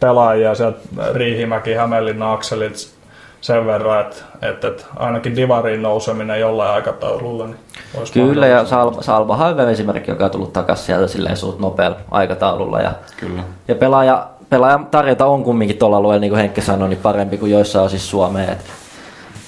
pelaajia 0.00 0.54
sieltä 0.54 0.78
Riihimäki, 1.14 1.74
Hämeenlinna, 1.74 2.32
Akselit 2.32 2.92
sen 3.40 3.66
verran, 3.66 4.00
että, 4.00 4.16
että, 4.42 4.68
että 4.68 4.84
ainakin 4.96 5.36
divariin 5.36 5.82
nouseminen 5.82 6.40
jollain 6.40 6.70
aikataululla 6.70 7.46
niin 7.46 7.56
olisi 7.98 8.12
Kyllä, 8.12 8.46
ja. 8.46 8.64
Salva, 8.64 9.02
Salvahan 9.02 9.48
on 9.48 9.52
hyvä 9.52 9.70
esimerkki, 9.70 10.10
joka 10.10 10.24
on 10.24 10.30
tullut 10.30 10.52
takaisin 10.52 10.86
sieltä 10.86 11.06
silleen 11.06 11.36
suht 11.36 11.58
nopealla 11.58 11.96
aikataululla. 12.10 12.80
Ja, 12.80 12.92
Kyllä. 13.16 13.42
ja 13.68 13.74
pelaaja, 13.74 14.26
pelaajan 14.50 14.86
tarjonta 14.86 15.26
on 15.26 15.44
kumminkin 15.44 15.78
tuolla 15.78 15.96
alueella, 15.96 16.20
niin 16.20 16.30
kuin 16.30 16.40
Henkki 16.40 16.60
sanoi, 16.60 16.88
niin 16.88 16.98
parempi 17.02 17.38
kuin 17.38 17.52
joissain 17.52 17.84
osissa 17.84 18.10
Suomea. 18.10 18.52
Et, 18.52 18.58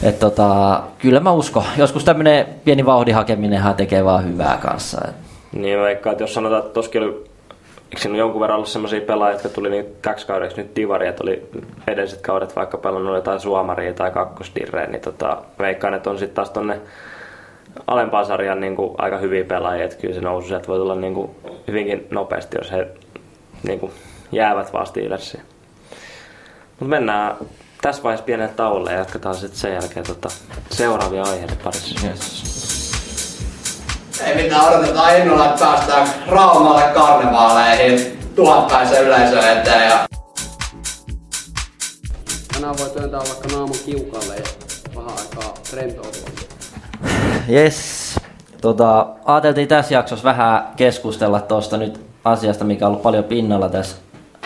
et 0.04 0.18
tota, 0.18 0.80
kyllä 0.98 1.20
mä 1.20 1.32
uskon. 1.32 1.64
Joskus 1.76 2.04
tämmöinen 2.04 2.46
pieni 2.64 2.86
vauhdin 2.86 3.14
hakeminenhan 3.14 3.74
tekee 3.74 4.04
vaan 4.04 4.24
hyvää 4.24 4.58
kanssa. 4.62 5.00
Et, 5.08 5.14
Niin 5.52 5.78
mä 5.78 5.84
veikkaan, 5.84 6.12
että 6.12 6.22
jos 6.22 6.34
sanotaan, 6.34 6.62
että 6.62 6.74
tossakin 6.74 7.02
oli, 7.02 7.24
eikö 7.96 8.16
jonkun 8.16 8.40
verran 8.40 8.56
ollut 8.56 8.68
sellaisia 8.68 9.00
pelaajia, 9.00 9.34
jotka 9.34 9.48
tuli 9.48 9.70
niin 9.70 9.86
kaksi 10.02 10.26
kaudeksi 10.26 10.56
nyt 10.56 10.76
divari, 10.76 11.08
että 11.08 11.22
oli 11.22 11.48
edelliset 11.86 12.20
kaudet 12.20 12.56
vaikka 12.56 12.78
pelannut 12.78 13.14
jotain 13.14 13.40
suomaria 13.40 13.92
tai 13.92 14.10
kakkosdirreä, 14.10 14.86
niin 14.86 15.00
tota, 15.00 15.42
veikkaan, 15.58 15.94
että 15.94 16.10
on 16.10 16.18
sitten 16.18 16.34
taas 16.34 16.50
tonne 16.50 16.80
alempaan 17.86 18.26
sarjan 18.26 18.60
niin 18.60 18.76
kuin 18.76 18.94
aika 18.98 19.18
hyviä 19.18 19.44
pelaajia, 19.44 19.84
että 19.84 19.96
kyllä 19.96 20.14
se 20.14 20.20
nousu 20.20 20.48
sieltä 20.48 20.68
voi 20.68 20.78
tulla 20.78 20.94
niin 20.94 21.14
kuin 21.14 21.30
hyvinkin 21.68 22.06
nopeasti, 22.10 22.56
jos 22.60 22.72
he 22.72 22.88
niin 23.62 23.80
kuin 23.80 23.92
jäävät 24.32 24.72
vaan 24.72 24.86
Steelersiin. 24.86 25.42
Mutta 26.80 26.84
mennään 26.84 27.36
tässä 27.84 28.02
vaiheessa 28.02 28.24
pienelle 28.24 28.54
tauolle 28.54 28.92
ja 28.92 28.98
jatketaan 28.98 29.34
sitten 29.34 29.58
sen 29.58 29.72
jälkeen 29.72 30.06
tota, 30.06 30.28
seuraavia 30.70 31.22
aiheita 31.22 31.54
parissa. 31.64 32.06
yes. 32.06 32.54
Ei 34.24 34.42
mitään, 34.42 34.64
odotetaan 34.64 35.18
innolla, 35.18 35.46
että 35.46 35.64
päästään 35.64 36.08
Raumalle 36.26 36.82
karnevaaleihin 36.82 38.18
tuhatpäisen 38.34 39.04
yleisön 39.04 39.58
eteen. 39.58 39.90
Ja... 39.90 40.06
Tänään 42.54 42.78
voi 42.78 42.90
työntää 42.90 43.20
vaikka 43.20 43.48
naamun 43.48 43.76
kiukalle 43.84 44.36
ja 44.36 44.44
vähän 44.96 45.10
aikaa 45.18 45.54
rentoutua. 45.72 46.28
Yes. 47.50 48.14
Tota, 48.60 49.06
ajateltiin 49.24 49.68
tässä 49.68 49.94
jaksossa 49.94 50.24
vähän 50.24 50.68
keskustella 50.76 51.40
tuosta 51.40 51.76
nyt 51.76 52.00
asiasta, 52.24 52.64
mikä 52.64 52.86
on 52.86 52.88
ollut 52.88 53.02
paljon 53.02 53.24
pinnalla 53.24 53.68
tässä, 53.68 53.96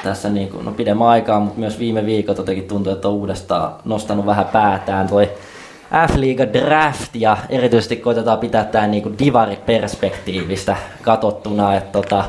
tässä 0.03 0.29
niin 0.29 0.49
kuin, 0.49 0.65
no 0.65 0.73
pidemmän 0.73 1.09
aikaa, 1.09 1.41
mutta 1.41 1.61
myös 1.61 1.79
viime 1.79 2.07
viikot 2.07 2.39
jotenkin 2.39 2.69
tuntuu, 2.69 2.93
että 2.93 3.09
on 3.09 3.15
uudestaan 3.15 3.73
nostanut 3.85 4.27
vähän 4.27 4.47
päätään 4.47 5.09
toi 5.09 5.31
F-liiga 5.91 6.53
draft 6.53 7.17
ja 7.17 7.37
erityisesti 7.49 7.97
koitetaan 7.97 8.39
pitää 8.39 8.65
tämä 8.65 8.87
niin 8.87 9.03
kuin 9.03 9.19
divari-perspektiivistä 9.19 10.77
katsottuna, 11.03 11.77
että 11.77 11.93
tota, 11.93 12.25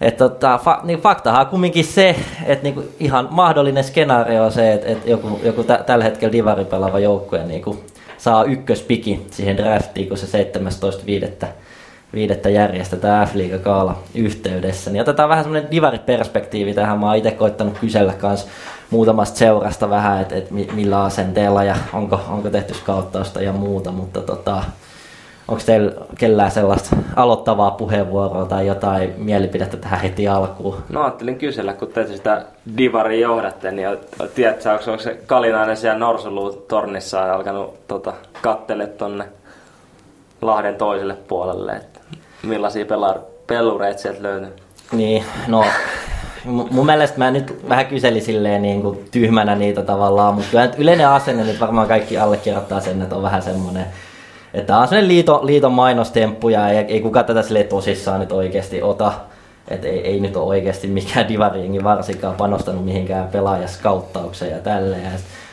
et 0.00 0.16
tota, 0.16 0.58
fa, 0.58 0.80
niin 0.82 1.00
faktahan 1.00 1.40
on 1.40 1.46
kumminkin 1.46 1.84
se, 1.84 2.16
että 2.46 2.62
niinku 2.62 2.84
ihan 3.00 3.28
mahdollinen 3.30 3.84
skenaario 3.84 4.44
on 4.44 4.52
se, 4.52 4.72
että 4.72 4.88
et 4.88 5.06
joku, 5.06 5.40
joku 5.42 5.64
tä, 5.64 5.82
tällä 5.86 6.04
hetkellä 6.04 6.32
divari 6.32 6.64
pelaava 6.64 6.98
joukkue 6.98 7.44
niinku 7.44 7.84
saa 8.18 8.44
ykköspiki 8.44 9.26
siihen 9.30 9.56
draftiin, 9.56 10.08
kun 10.08 10.18
se 10.18 10.42
17.5. 11.40 11.46
viidettä 12.14 12.50
järjestetään 12.50 13.28
f 13.28 13.32
kaala 13.62 13.98
yhteydessä. 14.14 14.90
Niin 14.90 15.00
otetaan 15.00 15.28
vähän 15.28 15.44
semmoinen 15.44 15.70
divariperspektiivi 15.70 16.74
tähän. 16.74 16.98
Mä 16.98 17.06
oon 17.06 17.16
itse 17.16 17.30
koittanut 17.30 17.78
kysellä 17.78 18.12
kans 18.12 18.48
muutamasta 18.90 19.38
seurasta 19.38 19.90
vähän, 19.90 20.22
että 20.22 20.34
et 20.34 20.50
mi- 20.50 20.68
millä 20.74 21.02
asenteella 21.02 21.64
ja 21.64 21.76
onko, 21.92 22.20
onko 22.28 22.50
tehty 22.50 22.74
skauttausta 22.74 23.42
ja 23.42 23.52
muuta, 23.52 23.92
mutta 23.92 24.20
tota, 24.20 24.64
Onko 25.48 25.62
teillä 25.66 25.92
kellään 26.18 26.50
sellaista 26.50 26.96
aloittavaa 27.16 27.70
puheenvuoroa 27.70 28.44
tai 28.44 28.66
jotain 28.66 29.14
mielipidettä 29.16 29.76
tähän 29.76 30.00
heti 30.00 30.28
alkuun? 30.28 30.76
No 30.88 31.02
ajattelin 31.02 31.38
kysellä, 31.38 31.72
kun 31.72 31.88
te 31.88 32.06
sitä 32.06 32.44
Divaria 32.76 33.20
johdatte, 33.20 33.70
niin 33.70 33.88
tiedätkö, 34.34 34.70
onko, 34.72 34.90
onko 34.90 35.02
se 35.02 35.18
Kalinainen 35.26 35.76
siellä 35.76 35.98
Norsulu-tornissa 35.98 37.34
alkanut 37.34 37.86
tota, 37.88 38.12
kattele 38.42 38.86
tonne 38.86 39.24
Lahden 40.42 40.74
toiselle 40.74 41.16
puolelle, 41.28 41.72
että 41.72 41.91
millaisia 42.42 42.86
pelar, 42.86 43.18
pellureita 43.46 44.00
sieltä 44.00 44.22
löytyy? 44.22 44.52
Niin, 44.92 45.24
no 45.48 45.64
mu- 46.46 46.68
mun 46.70 46.86
mielestä 46.86 47.18
mä 47.18 47.30
nyt 47.30 47.68
vähän 47.68 47.86
kyselin 47.86 48.22
silleen 48.22 48.62
niin 48.62 48.82
kuin 48.82 49.04
tyhmänä 49.10 49.54
niitä 49.54 49.82
tavallaan, 49.82 50.34
mutta 50.34 50.50
kyllä 50.50 50.70
yleinen 50.78 51.08
asenne 51.08 51.44
nyt 51.44 51.60
varmaan 51.60 51.88
kaikki 51.88 52.18
allekirjoittaa 52.18 52.80
sen, 52.80 53.02
että 53.02 53.16
on 53.16 53.22
vähän 53.22 53.42
semmoinen, 53.42 53.86
että 54.54 54.78
on 54.78 54.88
semmoinen 54.88 55.08
liiton, 55.08 55.46
liiton 55.46 55.72
mainostemppu 55.72 56.48
ja 56.48 56.68
ei, 56.68 56.78
ei 56.78 57.00
kukaan 57.00 57.26
tätä 57.26 57.42
silleen 57.42 57.68
tosissaan 57.68 58.20
nyt 58.20 58.32
oikeasti 58.32 58.82
ota. 58.82 59.12
Että 59.68 59.88
ei, 59.88 60.06
ei 60.06 60.20
nyt 60.20 60.36
ole 60.36 60.46
oikeasti 60.46 60.86
mikään 60.86 61.28
divariengi 61.28 61.84
varsinkaan 61.84 62.34
panostanut 62.34 62.84
mihinkään 62.84 63.28
pelaajaskauttaukseen 63.28 64.50
ja 64.50 64.58
tälleen. 64.58 65.12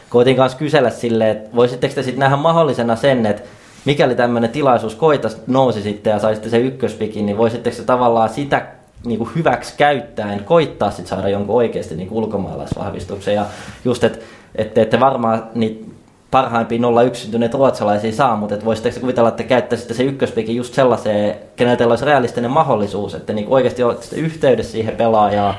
Koitin 0.10 0.36
kanssa 0.36 0.58
kysellä 0.58 0.90
silleen, 0.90 1.38
että 1.38 1.56
voisitteko 1.56 1.96
te 1.96 2.04
sitten 2.04 2.20
nähdä 2.20 2.36
mahdollisena 2.36 2.96
sen, 2.96 3.26
että 3.26 3.42
mikäli 3.86 4.16
tämmöinen 4.16 4.50
tilaisuus 4.50 4.96
koitas 4.96 5.38
nousi 5.48 5.82
sitten 5.82 6.12
ja 6.12 6.20
saisitte 6.20 6.50
sen 6.50 6.66
ykköspikin, 6.66 7.26
niin 7.26 7.38
voisitteko 7.38 7.78
te 7.78 7.84
tavallaan 7.84 8.30
sitä 8.30 8.66
niin 9.06 9.18
kuin 9.18 9.30
hyväksi 9.36 9.74
käyttäen 9.78 10.44
koittaa 10.44 10.92
sit 10.92 11.08
saada 11.08 11.30
jonkun 11.30 11.56
oikeasti 11.56 11.96
niin 11.96 12.12
ulkomaalaisvahvistuksen. 12.12 13.36
Ja 13.36 13.46
just, 13.86 14.04
että 14.04 14.20
et, 14.56 14.74
te 14.74 14.82
ette 14.82 15.00
varmaan 15.00 15.44
niitä 15.56 15.86
parhaimpia 16.32 16.80
01 17.06 17.22
syntyneet 17.22 17.54
ruotsalaisia 17.54 18.12
saa, 18.12 18.36
mutta 18.36 18.56
et 18.56 18.66
voisitteko 18.66 18.94
te 18.94 19.00
kuvitella, 19.00 19.30
että 19.30 19.44
käyttäisitte 19.44 19.94
se 19.94 20.04
ykköspikin 20.04 20.56
just 20.56 20.74
sellaiseen, 20.74 21.36
kenellä 21.56 21.78
teillä 21.78 21.92
olisi 21.92 22.06
realistinen 22.06 22.52
mahdollisuus, 22.52 23.16
että 23.16 23.34
niin 23.34 23.48
oikeasti 23.50 23.84
olette 23.84 24.16
yhteydessä 24.16 24.72
siihen 24.72 24.96
pelaajaan 24.96 25.56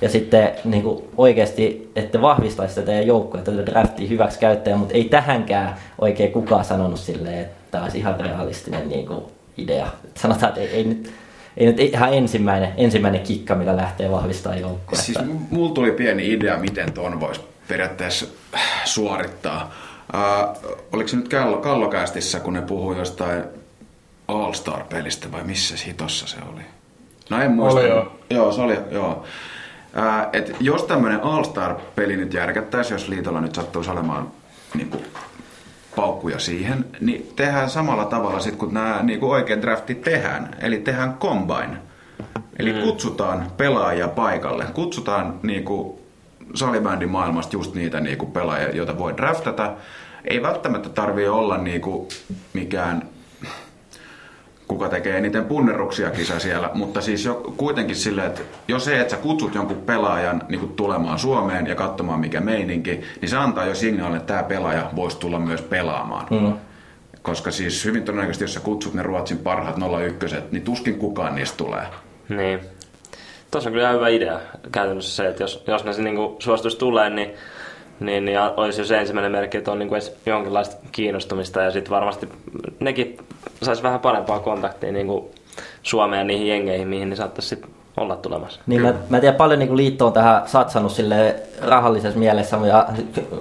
ja 0.00 0.08
sitten 0.08 0.50
niin 0.64 0.82
kuin 0.82 1.04
oikeasti, 1.16 1.92
että 1.96 2.22
vahvistaisitte 2.22 2.82
teidän 2.82 3.06
joukkoa 3.06 3.40
tätä 3.40 3.66
draftia 3.66 4.08
hyväksi 4.08 4.38
käyttäjä, 4.38 4.76
mutta 4.76 4.94
ei 4.94 5.04
tähänkään 5.04 5.76
oikein 6.00 6.32
kukaan 6.32 6.64
sanonut 6.64 6.98
silleen, 6.98 7.38
että 7.38 7.63
tämä 7.74 7.84
olisi 7.84 7.98
ihan 7.98 8.20
realistinen 8.20 8.88
niin 8.88 9.06
kuin 9.06 9.24
idea. 9.56 9.86
Että 10.04 10.20
sanotaan, 10.20 10.48
että 10.48 10.60
ei, 10.60 10.68
ei 10.68 10.84
nyt 10.84 11.12
ei 11.56 11.66
nyt 11.66 11.80
ihan 11.80 12.14
ensimmäinen, 12.14 12.72
ensimmäinen 12.76 13.20
kikka, 13.20 13.54
millä 13.54 13.76
lähtee 13.76 14.10
vahvistamaan 14.10 14.60
joukkoa. 14.60 14.98
Siis 14.98 15.18
mulla 15.50 15.74
tuli 15.74 15.92
pieni 15.92 16.32
idea, 16.32 16.58
miten 16.58 16.92
ton 16.92 17.20
voisi 17.20 17.40
periaatteessa 17.68 18.26
suorittaa. 18.84 19.74
Uh, 20.14 20.76
oliko 20.92 21.08
se 21.08 21.16
nyt 21.16 21.28
Kallo, 21.28 21.56
Kallokästissä, 21.56 22.40
kun 22.40 22.52
ne 22.52 22.62
puhui 22.62 22.98
jostain 22.98 23.44
All-Star-pelistä 24.28 25.32
vai 25.32 25.44
missä 25.44 25.74
hitossa 25.86 26.26
se 26.26 26.36
oli? 26.52 26.60
No 27.30 27.42
en 27.42 27.50
muista. 27.50 27.80
Oli 27.80 27.88
joo. 27.88 28.12
Joo, 28.30 28.52
se 28.52 28.60
oli, 28.60 28.78
joo. 28.90 29.12
Uh, 29.12 30.28
et 30.32 30.56
jos 30.60 30.82
tämmöinen 30.82 31.22
All-Star-peli 31.22 32.16
nyt 32.16 32.34
järkättäisiin, 32.34 32.94
jos 32.94 33.08
liitolla 33.08 33.40
nyt 33.40 33.54
sattuisi 33.54 33.90
olemaan 33.90 34.30
niin 34.74 34.90
kuin, 34.90 35.04
paukkuja 35.96 36.38
siihen, 36.38 36.84
niin 37.00 37.32
tehdään 37.36 37.70
samalla 37.70 38.04
tavalla 38.04 38.40
sitten, 38.40 38.58
kun 38.58 38.74
nämä 38.74 39.00
niin 39.02 39.20
kuin 39.20 39.32
oikein 39.32 39.62
draftit 39.62 40.02
tehdään. 40.02 40.56
Eli 40.60 40.78
tehdään 40.78 41.14
combine. 41.14 41.76
Eli 42.58 42.72
mm. 42.72 42.80
kutsutaan 42.80 43.46
pelaajia 43.56 44.08
paikalle. 44.08 44.64
Kutsutaan 44.74 45.40
niin 45.42 45.64
kuin, 45.64 45.98
salibändin 46.54 47.10
maailmasta 47.10 47.56
just 47.56 47.74
niitä 47.74 48.00
niin 48.00 48.18
kuin, 48.18 48.32
pelaajia, 48.32 48.76
joita 48.76 48.98
voi 48.98 49.16
draftata. 49.16 49.72
Ei 50.24 50.42
välttämättä 50.42 50.88
tarvii 50.88 51.28
olla 51.28 51.58
niin 51.58 51.80
kuin, 51.80 52.08
mikään 52.52 53.08
kuka 54.74 54.88
tekee 54.88 55.18
eniten 55.18 55.44
punnerruksia 55.44 56.10
kisa 56.10 56.38
siellä, 56.38 56.70
mutta 56.74 57.00
siis 57.00 57.24
jo, 57.24 57.34
kuitenkin 57.56 57.96
silleen, 57.96 58.26
että 58.26 58.42
jos 58.68 58.84
se, 58.84 59.00
että 59.00 59.10
sä 59.10 59.22
kutsut 59.22 59.54
jonkun 59.54 59.76
pelaajan 59.76 60.42
niin 60.48 60.60
kuin 60.60 60.72
tulemaan 60.72 61.18
Suomeen 61.18 61.66
ja 61.66 61.74
katsomaan 61.74 62.20
mikä 62.20 62.40
meininki, 62.40 63.00
niin 63.20 63.28
se 63.28 63.36
antaa 63.36 63.66
jo 63.66 63.74
signaalin, 63.74 64.16
että 64.16 64.26
tämä 64.26 64.42
pelaaja 64.42 64.90
voisi 64.96 65.18
tulla 65.18 65.38
myös 65.38 65.62
pelaamaan. 65.62 66.26
Mm. 66.30 66.52
Koska 67.22 67.50
siis 67.50 67.84
hyvin 67.84 68.02
todennäköisesti, 68.02 68.44
jos 68.44 68.54
sä 68.54 68.60
kutsut 68.60 68.94
ne 68.94 69.02
Ruotsin 69.02 69.38
parhaat 69.38 69.76
01, 70.22 70.36
niin 70.50 70.62
tuskin 70.62 70.98
kukaan 70.98 71.34
niistä 71.34 71.56
tulee. 71.56 71.86
Niin. 72.28 72.60
Tuossa 73.50 73.70
on 73.70 73.74
kyllä 73.74 73.92
hyvä 73.92 74.08
idea 74.08 74.40
käytännössä 74.72 75.16
se, 75.16 75.28
että 75.28 75.42
jos, 75.42 75.64
jos 75.66 75.84
ne 75.84 75.92
se 75.92 76.02
niinku 76.02 76.36
suostus 76.38 76.76
tulee, 76.76 77.10
niin, 77.10 77.30
niin, 78.00 78.24
niin 78.24 78.38
olisi 78.56 78.80
jo 78.80 78.84
se 78.84 78.98
ensimmäinen 78.98 79.32
merkki, 79.32 79.58
että 79.58 79.72
on 79.72 79.78
niinku 79.78 79.94
edes 79.94 80.16
jonkinlaista 80.26 80.76
kiinnostumista 80.92 81.62
ja 81.62 81.70
sitten 81.70 81.90
varmasti 81.90 82.28
nekin 82.80 83.18
saisi 83.62 83.82
vähän 83.82 84.00
parempaa 84.00 84.38
kontaktia 84.38 84.92
niinku 84.92 85.30
Suomeen 85.82 86.18
ja 86.18 86.24
niihin 86.24 86.46
jengeihin, 86.46 86.88
mihin 86.88 87.10
ne 87.10 87.16
saattaisi 87.16 87.48
sit 87.48 87.66
olla 87.96 88.16
tulemassa. 88.16 88.60
Niin 88.66 88.82
mä, 88.82 88.94
mä 89.08 89.20
tiedän 89.20 89.36
paljon 89.36 89.58
niin 89.58 89.76
liitto 89.76 90.06
on 90.06 90.12
tähän 90.12 90.42
satsannut 90.46 90.92
sille 90.92 91.36
rahallisessa 91.62 92.18
mielessä 92.18 92.56
ja 92.66 92.88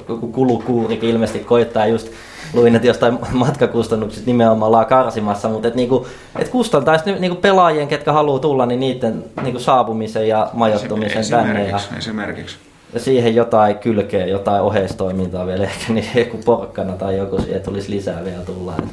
joku 0.10 0.28
kulukuurikin 0.28 1.10
ilmeisesti 1.10 1.39
koittaa 1.39 1.88
just 1.88 2.08
luin, 2.54 2.76
että 2.76 2.88
jostain 2.88 3.20
matkakustannuksista 3.32 4.26
nimenomaan 4.26 4.68
ollaan 4.68 4.86
karsimassa, 4.86 5.50
mutta 5.50 5.68
et 5.68 5.76
niinku, 5.76 6.08
et 6.39 6.50
kustantaisi 6.50 7.12
niinku 7.12 7.38
pelaajien, 7.38 7.88
ketkä 7.88 8.12
haluaa 8.12 8.39
tulla, 8.39 8.66
niin 8.66 8.80
niiden 8.80 9.24
niinku 9.42 9.60
saapumisen 9.60 10.28
ja 10.28 10.50
majoittumisen 10.54 11.30
tänne. 11.30 11.68
Ja, 11.68 11.78
Esimerkiksi, 11.78 11.98
esimerkiksi. 11.98 12.58
Ja 12.93 12.99
siihen 12.99 13.36
jotain 13.36 13.77
kylkeä, 13.77 14.25
jotain 14.25 14.62
oheistoimintaa 14.62 15.47
vielä, 15.47 15.63
ehkä 15.63 15.93
niin 15.93 16.06
joku 16.25 16.39
porkkana 16.45 16.93
tai 16.93 17.17
joku 17.17 17.41
siihen 17.41 17.62
tulisi 17.62 17.91
lisää 17.91 18.23
vielä 18.25 18.43
tulla. 18.43 18.73
Et, 18.79 18.89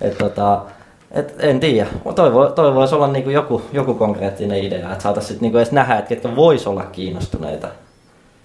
et 0.00 0.18
tota, 0.18 0.62
et 1.10 1.34
en 1.38 1.60
tiedä. 1.60 1.88
Toi, 2.14 2.32
voi, 2.32 2.52
toi 2.52 2.74
voisi 2.74 2.94
olla 2.94 3.06
niinku 3.06 3.30
joku, 3.30 3.62
joku 3.72 3.94
konkreettinen 3.94 4.64
idea, 4.64 4.92
että 4.92 5.02
saataisiin 5.02 5.38
niinku 5.40 5.58
edes 5.58 5.72
nähdä, 5.72 5.98
että 5.98 6.08
ketkä 6.08 6.36
vois 6.36 6.66
olla 6.66 6.82
kiinnostuneita. 6.82 7.68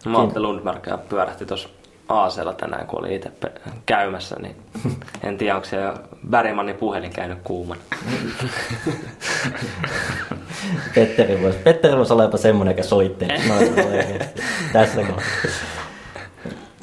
Malte 0.05 0.39
Lundmark 0.39 0.87
pyörähti 1.09 1.45
tuossa 1.45 1.69
Aasella 2.09 2.53
tänään, 2.53 2.87
kun 2.87 2.99
oli 2.99 3.15
itse 3.15 3.31
käymässä, 3.85 4.35
niin 4.41 4.55
en 5.23 5.37
tiedä, 5.37 5.55
onko 5.55 5.67
se 5.67 5.77
Bergmanin 6.29 6.75
puhelin 6.75 7.11
käynyt 7.11 7.39
kuumana. 7.43 7.81
Petteri 10.95 11.41
voisi, 11.41 11.57
Petteri 11.57 11.97
voisi 11.97 12.13
olla 12.13 12.23
jopa 12.23 12.37
semmoinen, 12.37 12.71
joka 12.77 12.87
soittelee. 12.87 13.47
noin 13.47 13.87
oikeasti. 13.87 14.41
Tässä 14.73 15.01
kohdassa. 15.03 15.65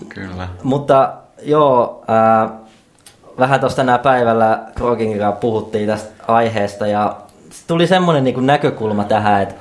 Kyllä. 0.08 0.48
Mutta 0.62 1.12
joo, 1.42 2.04
ää, 2.08 2.50
vähän 3.38 3.60
tuosta 3.60 3.76
tänään 3.76 4.00
päivällä 4.00 4.62
Krogin 4.74 5.18
kanssa 5.18 5.40
puhuttiin 5.40 5.86
tästä 5.86 6.24
aiheesta 6.28 6.86
ja 6.86 7.16
tuli 7.66 7.86
semmoinen 7.86 8.24
niin 8.24 8.46
näkökulma 8.46 9.04
tähän, 9.04 9.42
että, 9.42 9.54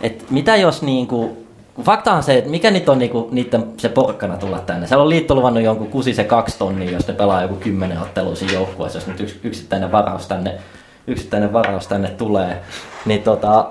että 0.00 0.24
mitä 0.30 0.56
jos 0.56 0.82
niin 0.82 1.06
kuin, 1.06 1.46
fakta 1.82 2.12
on 2.12 2.22
se, 2.22 2.38
että 2.38 2.50
mikä 2.50 2.70
nyt 2.70 2.88
on 2.88 2.98
niin 2.98 3.10
kuin, 3.10 3.26
niiden 3.30 3.64
se 3.76 3.88
porkkana 3.88 4.36
tulla 4.36 4.58
tänne. 4.58 4.86
Se 4.86 4.96
on 4.96 5.08
liitto 5.08 5.34
luvannut 5.34 5.62
jonkun 5.62 5.86
kusi 5.86 6.14
se 6.14 6.24
kaksi 6.24 6.58
tonnia, 6.58 6.90
jos 6.90 7.08
ne 7.08 7.14
pelaa 7.14 7.42
joku 7.42 7.54
kymmenen 7.54 8.02
ottelua 8.02 8.34
siinä 8.34 8.52
joukkueessa, 8.52 8.98
jos 8.98 9.06
nyt 9.06 9.20
yks, 9.20 9.38
yksittäinen 9.44 9.92
varaus 9.92 10.26
tänne, 10.26 10.58
yksittäinen 11.06 11.52
varaus 11.52 11.86
tänne 11.86 12.08
tulee. 12.08 12.62
Niin 13.06 13.22
tota, 13.22 13.66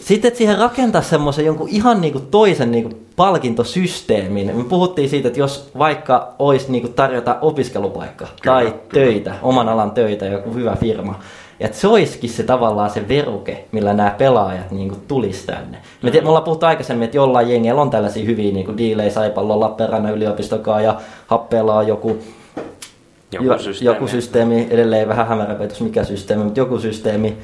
sitten 0.00 0.28
että 0.28 0.38
siihen 0.38 0.58
rakentaa 0.58 1.02
semmoisen 1.02 1.44
jonkun 1.44 1.68
ihan 1.68 2.00
niinku 2.00 2.20
toisen 2.20 2.70
niinku 2.70 2.98
palkintosysteemin. 3.16 4.56
Me 4.56 4.64
puhuttiin 4.64 5.08
siitä, 5.08 5.28
että 5.28 5.40
jos 5.40 5.70
vaikka 5.78 6.34
olisi 6.38 6.72
niinku 6.72 6.88
tarjota 6.88 7.38
opiskelupaikka 7.40 8.26
tai 8.44 8.74
töitä, 8.92 9.34
oman 9.42 9.68
alan 9.68 9.90
töitä, 9.90 10.26
joku 10.26 10.54
hyvä 10.54 10.76
firma, 10.76 11.20
ja 11.60 11.66
että 11.66 11.78
se 11.78 11.88
olisikin 11.88 12.30
se 12.30 12.42
tavallaan 12.42 12.90
se 12.90 13.08
veruke, 13.08 13.64
millä 13.72 13.92
nämä 13.92 14.14
pelaajat 14.18 14.70
niinku 14.70 14.96
tulisi 15.08 15.46
tänne. 15.46 15.78
Me, 16.02 16.10
tiedät, 16.10 16.24
me 16.24 16.28
ollaan 16.28 16.44
puhuttu 16.44 16.66
aikaisemmin, 16.66 17.04
että 17.04 17.16
jollain 17.16 17.50
jengeillä 17.50 17.82
on 17.82 17.90
tällaisia 17.90 18.24
hyviä 18.24 18.52
niinku 18.52 18.76
diilejä 18.76 19.10
Saipallo, 19.10 19.60
Lappeenrannan 19.60 20.14
yliopistokaa 20.14 20.80
ja 20.80 21.00
Happeella 21.26 21.76
on 21.76 21.86
joku 21.86 22.18
Joku 23.32 23.44
jo- 23.44 23.58
systeemi. 23.58 23.94
joku 23.94 24.08
systeemi, 24.08 24.66
edelleen 24.70 25.08
vähän 25.08 25.28
hämäräpetos 25.28 25.80
mikä 25.80 26.04
systeemi, 26.04 26.44
mutta 26.44 26.60
joku 26.60 26.78
systeemi. 26.78 27.36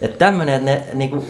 Että 0.00 0.18
tämmöinen, 0.18 0.68
että 0.68 0.70
ne 0.70 0.94
niinku, 0.94 1.24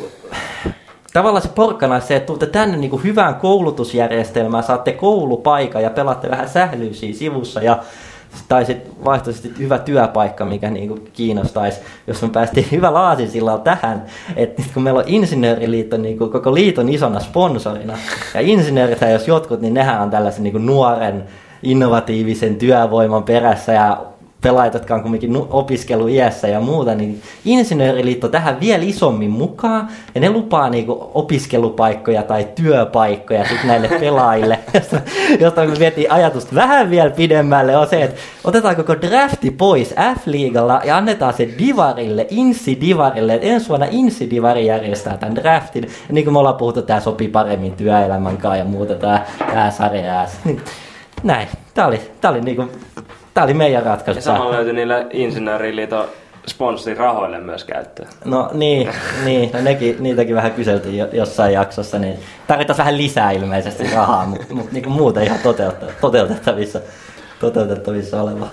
tavallaan 1.13 1.43
se 1.43 1.49
porkkana 1.49 2.01
se, 2.01 2.17
että 2.17 2.27
tuutte 2.27 2.47
tänne 2.47 2.77
niinku 2.77 2.97
hyvään 2.97 3.35
koulutusjärjestelmään, 3.35 4.65
saatte 4.65 4.93
koulupaikan 4.93 5.83
ja 5.83 5.91
pelaatte 5.91 6.31
vähän 6.31 6.49
sählyisiä 6.49 7.13
sivussa 7.13 7.63
ja 7.63 7.79
tai 8.49 8.65
sitten 8.65 8.93
vaihtoehtoisesti 9.05 9.63
hyvä 9.65 9.79
työpaikka, 9.79 10.45
mikä 10.45 10.71
niinku 10.71 10.99
kiinnostaisi, 11.13 11.81
jos 12.07 12.23
me 12.23 12.29
päästiin 12.29 12.67
hyvällä 12.73 13.01
aasinsillalla 13.01 13.61
tähän, 13.61 14.07
että 14.37 14.63
nyt 14.63 14.73
kun 14.75 14.83
meillä 14.83 14.99
on 14.99 15.05
Insinööriliitto 15.07 15.97
niinku 15.97 16.29
koko 16.29 16.55
liiton 16.55 16.89
isona 16.89 17.21
sponsorina, 17.21 17.99
ja 18.35 18.41
insinöörithän 18.41 19.13
jos 19.13 19.29
jotkut, 19.29 19.61
niin 19.61 19.75
nehän 19.75 20.03
on 20.03 20.11
tällaisen 20.11 20.43
niinku 20.43 20.59
nuoren, 20.59 21.25
innovatiivisen 21.63 22.57
työvoiman 22.57 23.23
perässä 23.23 23.73
ja 23.73 24.12
pelaajat, 24.43 24.75
jotka 24.75 24.95
on 24.95 25.03
kumminkin 25.03 25.33
nu- 25.33 25.49
opiskeluiässä 25.51 26.49
ja 26.49 26.61
muuta, 26.61 26.95
niin 26.95 27.23
Insinööriliitto 27.45 28.29
tähän 28.29 28.61
vielä 28.61 28.83
isommin 28.83 29.31
mukaan, 29.31 29.89
ja 30.15 30.21
ne 30.21 30.31
lupaa 30.31 30.71
niinku 30.71 31.11
opiskelupaikkoja 31.15 32.23
tai 32.23 32.49
työpaikkoja 32.55 33.49
sit 33.49 33.65
näille 33.65 33.89
pelaajille, 34.01 34.59
josta, 34.75 35.01
josta 35.41 35.65
me 35.65 35.79
vietiin 35.79 36.13
ajatusta 36.13 36.55
vähän 36.55 36.91
vielä 36.91 37.11
pidemmälle, 37.11 37.77
on 37.77 37.87
se, 37.87 38.03
että 38.03 38.21
otetaan 38.45 38.77
koko 38.77 38.95
drafti 39.01 39.51
pois 39.51 39.95
F-liigalla 40.19 40.81
ja 40.85 40.97
annetaan 40.97 41.35
se 41.35 41.49
Divarille, 41.59 42.27
Insi-Divarille, 42.31 43.35
että 43.35 43.47
ensi 43.47 43.69
vuonna 43.69 43.87
Insi-Divari 43.91 44.67
järjestää 44.67 45.17
tämän 45.17 45.37
draftin, 45.37 45.85
ja 45.85 46.15
niin 46.15 46.25
kuin 46.25 46.35
me 46.35 46.39
ollaan 46.39 46.57
puhuttu, 46.57 46.83
tämä 46.83 47.01
sopii 47.01 47.29
paremmin 47.29 47.73
työelämän 47.73 48.37
kanssa 48.37 48.57
ja 48.57 48.65
muuta, 48.65 48.95
tämä, 48.95 49.25
tämä 49.39 49.71
sarja. 49.71 50.27
Niin, 50.45 50.61
Näin, 51.23 51.49
tämä 51.75 51.87
oli, 51.87 52.01
tämä 52.21 52.35
oli, 52.35 52.41
niinku, 52.41 52.69
tämä 53.35 53.45
oli 53.45 53.55
meidän 53.55 53.83
ratkaisu. 53.83 54.19
Ja 54.19 54.23
samalla 54.23 54.53
löytyi 54.53 54.73
niille 54.73 55.07
Insinööriliiton 55.11 56.09
sponsorirahoille 56.47 57.41
myös 57.41 57.65
käyttöön. 57.65 58.09
No 58.25 58.51
niin, 58.53 58.91
niin 59.25 59.51
no 59.53 59.61
nekin, 59.61 59.97
niitäkin 60.01 60.35
vähän 60.35 60.53
kyseltiin 60.53 60.99
jo, 60.99 61.09
jossain 61.13 61.53
jaksossa, 61.53 61.99
niin 61.99 62.19
tarvitaan 62.47 62.79
vähän 62.79 62.97
lisää 62.97 63.31
ilmeisesti 63.31 63.91
rahaa, 63.95 64.27
mutta 64.27 64.55
mut, 64.55 64.73
niinku 64.73 64.91
muuten 64.91 65.25
ihan 65.25 65.39
toteutettavissa, 66.01 66.81
toteutettavissa 67.41 68.23
oleva. 68.23 68.47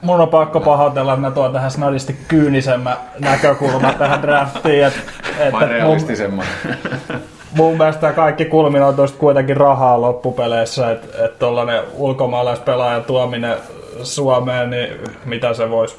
Mun 0.00 0.20
on 0.20 0.28
pakko 0.28 0.60
pahoitella, 0.60 1.12
että 1.12 1.20
mä 1.20 1.30
tuon 1.30 1.52
tähän 1.52 1.70
snadisti 1.70 2.16
kyynisemmän 2.28 2.96
näkökulman 3.18 3.94
tähän 3.94 4.22
draftiin. 4.22 4.84
Et, 4.84 4.94
et, 5.38 5.52
Vai 5.52 5.62
et 5.62 5.68
mun, 5.68 5.68
realistisemman. 5.68 6.46
mun 7.54 7.76
mielestä 7.76 8.12
kaikki 8.12 8.44
kulminoituu 8.44 9.06
sit 9.06 9.16
kuitenkin 9.16 9.56
rahaa 9.56 10.00
loppupeleissä, 10.00 10.90
että 10.90 11.24
et 11.24 11.38
tollanen 11.38 11.82
ulkomaalaispelaajan 11.94 13.04
tuominen 13.04 13.56
Suomeen, 14.02 14.70
niin 14.70 14.98
mitä 15.24 15.54
se 15.54 15.70
voisi 15.70 15.96